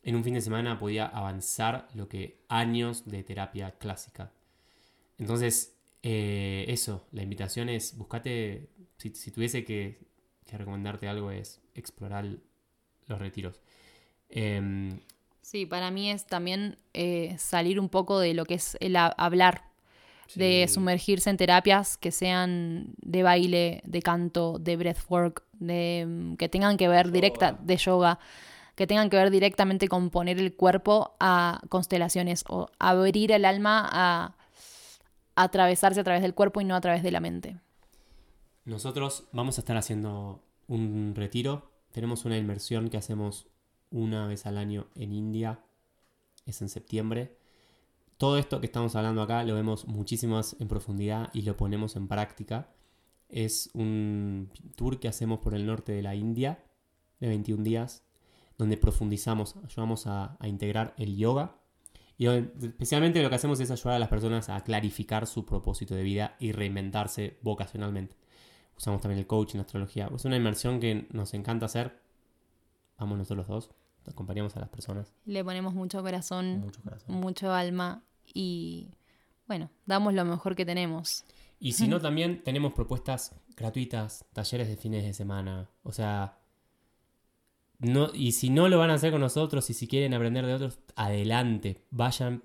en 0.03 0.17
un 0.17 0.25
fin 0.25 0.35
de 0.35 0.41
semana 0.41 0.79
podía 0.79 1.07
avanzar 1.07 1.89
lo 1.95 2.09
que 2.09 2.39
años 2.49 3.05
de 3.05 3.23
terapia 3.23 3.73
clásica. 3.73 4.33
Entonces, 5.19 5.75
eh, 6.03 6.65
eso, 6.69 7.07
la 7.13 7.23
invitación 7.23 7.69
es, 7.69 7.97
buscate, 7.97 8.71
si, 8.97 9.11
si 9.11 9.31
tuviese 9.31 9.65
que, 9.65 9.99
que 10.47 10.57
recomendarte 10.57 11.09
algo, 11.09 11.31
es 11.31 11.61
explorar 11.75 12.25
los 13.07 13.19
retiros. 13.19 13.61
Em, 14.31 15.01
Sí, 15.43 15.67
para 15.67 15.91
mí 15.91 16.11
es 16.11 16.27
también 16.27 16.77
eh, 16.95 17.35
salir 17.39 17.81
un 17.81 17.89
poco 17.89 18.21
de 18.21 18.35
lo 18.35 18.45
que 18.45 18.55
es 18.55 18.77
el 18.81 18.95
ha- 18.97 19.09
hablar, 19.19 19.65
de 20.37 20.67
sumergirse 20.69 21.29
en 21.29 21.37
terapias 21.37 21.97
que 21.97 22.13
sean 22.13 22.95
de 23.03 23.25
baile, 23.25 23.81
de 23.85 24.01
canto, 24.01 24.59
de 24.61 24.77
breathwork, 24.77 25.43
de 25.59 26.07
mm, 26.07 26.37
que 26.37 26.49
tengan 26.49 26.77
que 26.77 26.87
ver 26.87 27.11
directa 27.11 27.59
de 27.61 27.77
yoga, 27.77 28.21
que 28.77 28.87
tengan 28.87 29.11
que 29.11 29.17
ver 29.17 29.31
directamente 29.33 29.89
con 29.89 30.11
poner 30.11 30.39
el 30.39 30.55
cuerpo 30.55 31.17
a 31.19 31.61
constelaciones 31.69 32.45
o 32.49 32.69
abrir 32.79 33.33
el 33.33 33.45
alma 33.45 33.89
a, 33.91 34.37
a 35.35 35.43
atravesarse 35.43 35.99
a 35.99 36.05
través 36.05 36.23
del 36.23 36.35
cuerpo 36.35 36.61
y 36.61 36.65
no 36.65 36.77
a 36.77 36.81
través 36.81 37.03
de 37.03 37.11
la 37.11 37.19
mente. 37.19 37.57
Nosotros 38.65 39.25
vamos 39.33 39.59
a 39.59 39.63
estar 39.63 39.77
haciendo 39.77 40.45
un 40.69 41.15
retiro. 41.17 41.73
Tenemos 41.91 42.25
una 42.25 42.39
inmersión 42.39 42.89
que 42.89 42.97
hacemos 42.99 43.49
una 43.91 44.27
vez 44.27 44.47
al 44.47 44.59
año 44.59 44.89
en 44.95 45.13
India. 45.13 45.61
Es 46.47 46.63
en 46.63 46.69
septiembre. 46.69 47.37
Todo 48.17 48.37
esto 48.39 48.61
que 48.61 48.67
estamos 48.67 48.95
hablando 48.97 49.23
acá 49.23 49.45
lo 49.45 49.55
vemos 49.55 49.87
muchísimo 49.87 50.37
más 50.37 50.55
en 50.61 50.69
profundidad 50.69 51.31
y 51.33 51.43
lo 51.43 51.57
ponemos 51.57 51.97
en 51.97 52.07
práctica. 52.07 52.69
Es 53.29 53.71
un 53.73 54.51
tour 54.77 55.01
que 55.01 55.09
hacemos 55.09 55.39
por 55.39 55.55
el 55.55 55.65
norte 55.67 55.93
de 55.93 56.03
la 56.03 56.15
India 56.15 56.63
de 57.21 57.29
21 57.29 57.63
días, 57.63 58.05
donde 58.59 58.77
profundizamos, 58.77 59.57
ayudamos 59.65 60.07
a, 60.07 60.37
integrar 60.45 60.95
el 60.99 61.17
yoga. 61.17 61.57
Y 62.19 62.27
especialmente 62.27 63.23
lo 63.23 63.31
que 63.31 63.37
hacemos 63.37 63.59
es 63.61 63.71
ayudar 63.71 63.95
a 63.95 63.99
las 63.99 64.11
personas 64.11 64.51
a 64.51 64.63
clarificar 64.63 65.27
su 65.27 65.47
propósito 65.47 65.95
de 65.95 66.03
vida 66.03 66.37
y 66.39 66.53
reinventarse 66.53 67.39
vocacionalmente. 67.41 68.17
Usamos 68.77 69.01
también 69.01 69.21
el 69.21 69.27
coaching, 69.27 69.57
la 69.57 69.63
astrología. 69.63 70.11
Es 70.15 70.25
una 70.27 70.37
inmersión 70.37 70.81
que 70.81 71.07
nos 71.13 71.33
encanta 71.33 71.67
hacer. 71.67 72.01
Vamos 72.99 73.17
nosotros 73.17 73.49
dos, 73.49 73.71
acompañamos 74.07 74.57
a 74.57 74.61
las 74.61 74.69
personas. 74.69 75.13
Le 75.25 75.45
ponemos 75.45 75.75
mucho 75.75 76.03
corazón, 76.03 76.61
Mucho 76.61 76.83
corazón. 76.83 77.15
mucho 77.17 77.53
alma 77.53 78.03
y 78.33 78.89
bueno, 79.47 79.71
damos 79.87 80.15
lo 80.15 80.25
mejor 80.25 80.55
que 80.55 80.65
tenemos. 80.65 81.25
Y 81.59 81.73
si 81.73 81.89
no, 81.89 82.01
también 82.01 82.43
tenemos 82.43 82.73
propuestas 82.73 83.35
gratuitas, 83.57 84.25
talleres 84.33 84.69
de 84.69 84.77
fines 84.77 85.05
de 85.05 85.13
semana. 85.13 85.69
O 85.83 85.93
sea, 85.93 86.39
no, 87.79 88.11
y 88.15 88.33
si 88.33 88.49
no 88.51 88.69
lo 88.69 88.79
van 88.79 88.91
a 88.91 88.95
hacer 88.95 89.11
con 89.11 89.21
nosotros 89.21 89.69
y 89.71 89.75
si 89.75 89.87
quieren 89.87 90.15
aprender 90.15 90.47
de 90.47 90.55
otros, 90.55 90.79
adelante, 90.97 91.85
vayan. 91.91 92.45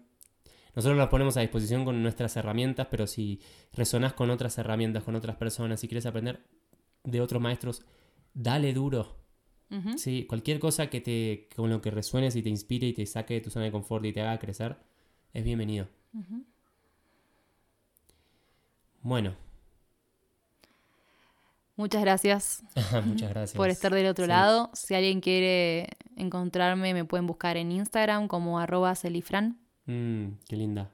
Nosotros 0.75 0.97
los 0.97 1.07
ponemos 1.07 1.37
a 1.37 1.41
disposición 1.41 1.85
con 1.85 2.01
nuestras 2.03 2.35
herramientas, 2.35 2.87
pero 2.91 3.07
si 3.07 3.39
resonás 3.71 4.13
con 4.13 4.29
otras 4.29 4.57
herramientas, 4.57 5.03
con 5.03 5.15
otras 5.15 5.37
personas, 5.37 5.79
si 5.79 5.87
quieres 5.87 6.05
aprender 6.05 6.45
de 7.03 7.21
otros 7.21 7.41
maestros, 7.41 7.81
dale 8.33 8.73
duro. 8.73 9.15
Sí, 9.97 10.25
cualquier 10.27 10.59
cosa 10.59 10.87
que 10.89 11.01
te, 11.01 11.49
con 11.55 11.69
lo 11.69 11.81
que 11.81 11.91
resuenes 11.91 12.35
y 12.35 12.41
te 12.43 12.49
inspire 12.49 12.87
y 12.87 12.93
te 12.93 13.05
saque 13.05 13.33
de 13.35 13.41
tu 13.41 13.49
zona 13.49 13.65
de 13.65 13.71
confort 13.71 14.05
y 14.05 14.13
te 14.13 14.21
haga 14.21 14.39
crecer, 14.39 14.77
es 15.33 15.43
bienvenido. 15.43 15.87
Bueno, 19.01 19.35
Muchas 21.77 22.01
gracias 22.01 22.63
muchas 23.05 23.29
gracias. 23.31 23.57
por 23.57 23.69
estar 23.69 23.93
del 23.93 24.07
otro 24.07 24.23
Sí. 24.23 24.29
lado. 24.29 24.69
Si 24.73 24.95
alguien 24.95 25.19
quiere 25.19 25.89
encontrarme, 26.15 26.93
me 26.93 27.03
pueden 27.03 27.27
buscar 27.27 27.57
en 27.57 27.69
Instagram 27.73 28.29
como 28.29 28.59
arroba 28.59 28.95
celifran. 28.95 29.59
Mm, 29.85 30.27
qué 30.47 30.55
linda. 30.55 30.91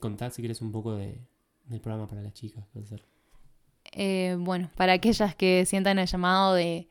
Contá 0.00 0.30
si 0.30 0.40
quieres 0.40 0.62
un 0.62 0.70
poco 0.70 0.94
de, 0.94 1.20
del 1.64 1.80
programa 1.80 2.06
para 2.06 2.22
las 2.22 2.32
chicas. 2.32 2.64
puede 2.72 2.86
ser. 2.86 3.04
Eh, 3.90 4.36
bueno, 4.38 4.70
para 4.76 4.92
aquellas 4.92 5.34
que 5.34 5.66
sientan 5.66 5.98
el 5.98 6.06
llamado 6.06 6.54
de, 6.54 6.88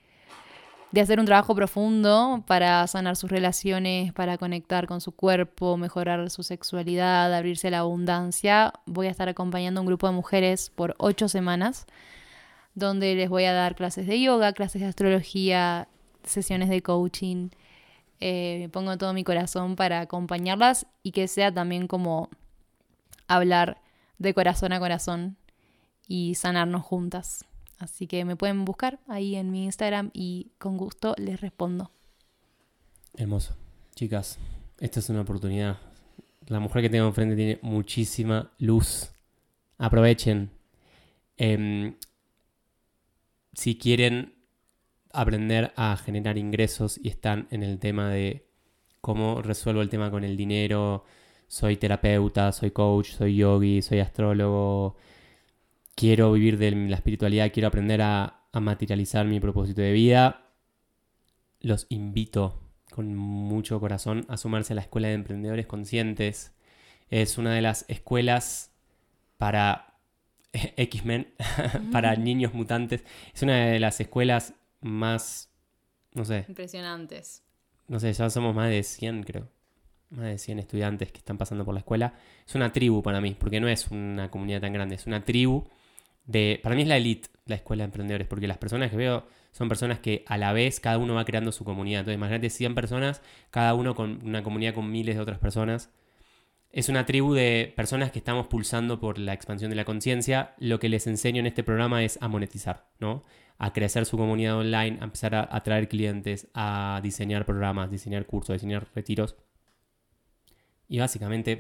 de 0.92 1.02
hacer 1.02 1.20
un 1.20 1.26
trabajo 1.26 1.56
profundo 1.56 2.44
para 2.48 2.86
sanar 2.88 3.16
sus 3.16 3.32
relaciones, 3.32 4.12
para 4.14 4.38
conectar 4.38 4.88
con 4.88 5.00
su 5.00 5.14
cuerpo, 5.14 5.78
mejorar 5.78 6.30
su 6.30 6.44
sexualidad, 6.44 7.34
abrirse 7.34 7.70
a 7.70 7.72
la 7.72 7.80
abundancia, 7.80 8.74
voy 8.86 9.08
a 9.08 9.12
estar 9.12 9.30
acompañando 9.30 9.80
a 9.80 9.82
un 9.82 9.88
grupo 9.88 10.08
de 10.08 10.14
mujeres 10.14 10.70
por 10.70 10.96
ocho 10.98 11.30
semanas, 11.30 11.86
donde 12.76 13.16
les 13.16 13.30
voy 13.30 13.46
a 13.46 13.54
dar 13.54 13.76
clases 13.76 14.06
de 14.06 14.20
yoga, 14.20 14.54
clases 14.54 14.82
de 14.82 14.88
astrología, 14.88 15.88
sesiones 16.24 16.70
de 16.70 16.82
coaching. 16.82 17.50
Eh, 18.20 18.70
pongo 18.72 18.98
todo 18.98 19.14
mi 19.14 19.24
corazón 19.24 19.76
para 19.76 20.02
acompañarlas 20.02 20.88
y 21.04 21.12
que 21.12 21.28
sea 21.28 21.54
también 21.54 21.88
como 21.88 22.30
hablar 23.28 23.82
de 24.20 24.34
corazón 24.34 24.74
a 24.74 24.80
corazón 24.80 25.38
y 26.08 26.36
sanarnos 26.36 26.84
juntas. 26.84 27.46
Así 27.82 28.06
que 28.06 28.24
me 28.26 28.36
pueden 28.36 28.64
buscar 28.64 29.00
ahí 29.08 29.36
en 29.36 29.50
mi 29.50 29.66
Instagram 29.66 30.12
y 30.14 30.52
con 30.60 30.78
gusto 30.78 31.16
les 31.18 31.42
respondo. 31.42 31.92
Hermoso. 33.18 33.56
Chicas, 33.96 34.38
esta 34.80 35.00
es 35.00 35.10
una 35.10 35.22
oportunidad. 35.22 35.80
La 36.46 36.60
mujer 36.60 36.84
que 36.84 36.92
tengo 36.92 37.08
enfrente 37.08 37.36
tiene 37.36 37.58
muchísima 37.64 38.52
luz. 38.60 39.10
Aprovechen. 39.80 40.52
Em, 41.38 41.96
si 43.54 43.80
quieren 43.80 44.36
aprender 45.12 45.74
a 45.76 45.98
generar 45.98 46.38
ingresos 46.38 47.00
y 47.02 47.10
están 47.10 47.48
en 47.50 47.64
el 47.64 47.80
tema 47.80 48.10
de 48.12 48.48
cómo 49.02 49.42
resuelvo 49.42 49.82
el 49.82 49.90
tema 49.90 50.12
con 50.12 50.24
el 50.24 50.38
dinero, 50.38 51.04
soy 51.48 51.78
terapeuta, 51.78 52.52
soy 52.52 52.70
coach, 52.70 53.14
soy 53.14 53.38
yogi, 53.38 53.82
soy 53.82 54.02
astrólogo, 54.02 54.98
quiero 55.96 56.32
vivir 56.32 56.58
de 56.58 56.72
la 56.72 56.96
espiritualidad, 56.96 57.52
quiero 57.52 57.68
aprender 57.68 58.02
a, 58.02 58.46
a 58.52 58.60
materializar 58.60 59.26
mi 59.26 59.40
propósito 59.40 59.82
de 59.82 59.92
vida, 59.92 60.48
los 61.60 61.86
invito 61.90 62.60
con 62.92 63.16
mucho 63.16 63.80
corazón 63.80 64.26
a 64.28 64.38
sumarse 64.38 64.74
a 64.74 64.76
la 64.76 64.82
Escuela 64.82 65.08
de 65.08 65.14
Emprendedores 65.16 65.66
Conscientes. 65.66 66.54
Es 67.10 67.38
una 67.38 67.54
de 67.54 67.62
las 67.62 67.86
escuelas 67.88 68.72
para 69.38 69.96
X-Men, 70.54 71.34
para 71.92 72.16
niños 72.16 72.54
mutantes. 72.54 73.04
Es 73.34 73.42
una 73.44 73.66
de 73.66 73.80
las 73.80 74.00
escuelas 74.00 74.54
más, 74.82 75.50
no 76.14 76.26
sé, 76.26 76.46
Impresionantes. 76.48 77.44
no 77.88 78.00
sé, 78.00 78.12
ya 78.12 78.30
somos 78.30 78.54
más 78.54 78.70
de 78.70 78.84
100, 78.84 79.24
creo. 79.24 79.48
Más 80.10 80.26
de 80.26 80.38
100 80.38 80.60
estudiantes 80.60 81.12
que 81.12 81.20
están 81.20 81.38
pasando 81.38 81.64
por 81.64 81.74
la 81.74 81.80
escuela. 81.80 82.14
Es 82.46 82.56
una 82.56 82.74
tribu 82.74 83.02
para 83.02 83.22
mí, 83.22 83.36
porque 83.40 83.62
no 83.62 83.70
es 83.70 83.90
una 83.92 84.30
comunidad 84.30 84.60
tan 84.60 84.74
grande, 84.74 84.96
es 84.96 85.08
una 85.08 85.24
tribu 85.24 85.70
Para 86.26 86.76
mí 86.76 86.84
es 86.84 86.88
la 86.88 86.98
elite, 86.98 87.30
la 87.46 87.56
escuela 87.56 87.84
de 87.84 87.86
emprendedores, 87.86 88.28
porque 88.28 88.48
las 88.48 88.58
personas 88.58 88.90
que 88.92 88.98
veo 88.98 89.26
son 89.52 89.68
personas 89.68 90.00
que 90.00 90.24
a 90.28 90.38
la 90.38 90.54
vez 90.54 90.80
cada 90.80 90.98
uno 90.98 91.16
va 91.16 91.26
creando 91.26 91.52
su 91.52 91.66
comunidad. 91.66 92.02
Entonces, 92.02 92.18
imagínate 92.18 92.50
100 92.50 92.76
personas, 92.76 93.22
cada 93.50 93.74
uno 93.74 93.96
con 93.96 94.20
una 94.24 94.44
comunidad 94.44 94.74
con 94.74 94.90
miles 94.90 95.16
de 95.16 95.22
otras 95.22 95.40
personas. 95.40 95.92
Es 96.70 96.88
una 96.88 97.06
tribu 97.06 97.34
de 97.34 97.74
personas 97.76 98.12
que 98.12 98.20
estamos 98.20 98.48
pulsando 98.48 99.00
por 99.02 99.18
la 99.18 99.34
expansión 99.34 99.70
de 99.70 99.76
la 99.76 99.84
conciencia. 99.84 100.56
Lo 100.58 100.80
que 100.80 100.88
les 100.88 101.06
enseño 101.06 101.42
en 101.42 101.48
este 101.48 101.64
programa 101.64 102.02
es 102.04 102.18
a 102.22 102.30
monetizar, 102.30 102.88
¿no? 103.00 103.26
A 103.58 103.74
crecer 103.74 104.06
su 104.06 104.16
comunidad 104.18 104.58
online, 104.58 105.00
a 105.02 105.04
empezar 105.04 105.36
a 105.36 105.50
atraer 105.52 105.90
clientes, 105.90 106.48
a 106.54 107.02
diseñar 107.04 107.46
programas, 107.46 107.92
diseñar 107.92 108.26
cursos, 108.26 108.54
diseñar 108.54 108.88
retiros. 108.96 109.36
Y 110.88 111.00
básicamente 111.00 111.58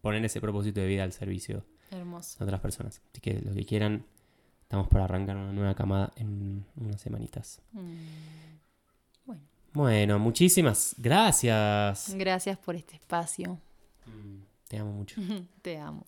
poner 0.00 0.24
ese 0.24 0.40
propósito 0.40 0.80
de 0.80 0.86
vida 0.86 1.02
al 1.02 1.12
servicio 1.12 1.64
Hermoso. 1.92 2.42
otras 2.42 2.60
personas. 2.60 3.00
Así 3.12 3.20
que 3.20 3.40
lo 3.40 3.54
que 3.54 3.64
quieran, 3.64 4.04
estamos 4.62 4.88
por 4.88 5.00
arrancar 5.00 5.36
una 5.36 5.52
nueva 5.52 5.74
camada 5.74 6.12
en 6.16 6.64
unas 6.76 7.00
semanitas. 7.00 7.60
Mm. 7.72 8.32
Bueno, 9.74 10.18
muchísimas 10.18 10.94
gracias. 10.98 12.14
Gracias 12.16 12.58
por 12.58 12.76
este 12.76 12.96
espacio. 12.96 13.58
Te 14.68 14.78
amo 14.78 14.92
mucho. 14.92 15.20
Te 15.62 15.78
amo. 15.78 16.06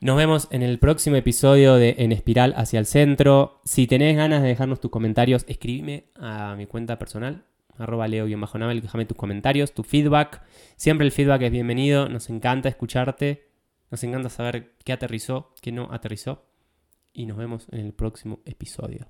Nos 0.00 0.16
vemos 0.16 0.48
en 0.50 0.62
el 0.62 0.78
próximo 0.78 1.16
episodio 1.16 1.74
de 1.76 1.96
En 1.98 2.12
Espiral 2.12 2.54
hacia 2.56 2.78
el 2.78 2.86
Centro. 2.86 3.60
Si 3.64 3.86
tenés 3.86 4.16
ganas 4.16 4.42
de 4.42 4.48
dejarnos 4.48 4.80
tus 4.80 4.90
comentarios, 4.90 5.44
escribime 5.48 6.04
a 6.14 6.54
mi 6.56 6.66
cuenta 6.66 6.98
personal, 6.98 7.44
arroba 7.78 8.08
leo-navel, 8.08 8.80
déjame 8.80 9.06
tus 9.06 9.16
comentarios, 9.16 9.72
tu 9.72 9.82
feedback. 9.82 10.42
Siempre 10.76 11.06
el 11.06 11.12
feedback 11.12 11.42
es 11.42 11.50
bienvenido, 11.50 12.08
nos 12.08 12.28
encanta 12.30 12.68
escucharte, 12.68 13.49
nos 13.90 14.04
encanta 14.04 14.28
saber 14.28 14.76
qué 14.84 14.92
aterrizó, 14.92 15.54
qué 15.60 15.72
no 15.72 15.92
aterrizó. 15.92 16.46
Y 17.12 17.26
nos 17.26 17.36
vemos 17.36 17.66
en 17.72 17.80
el 17.80 17.92
próximo 17.92 18.40
episodio. 18.44 19.08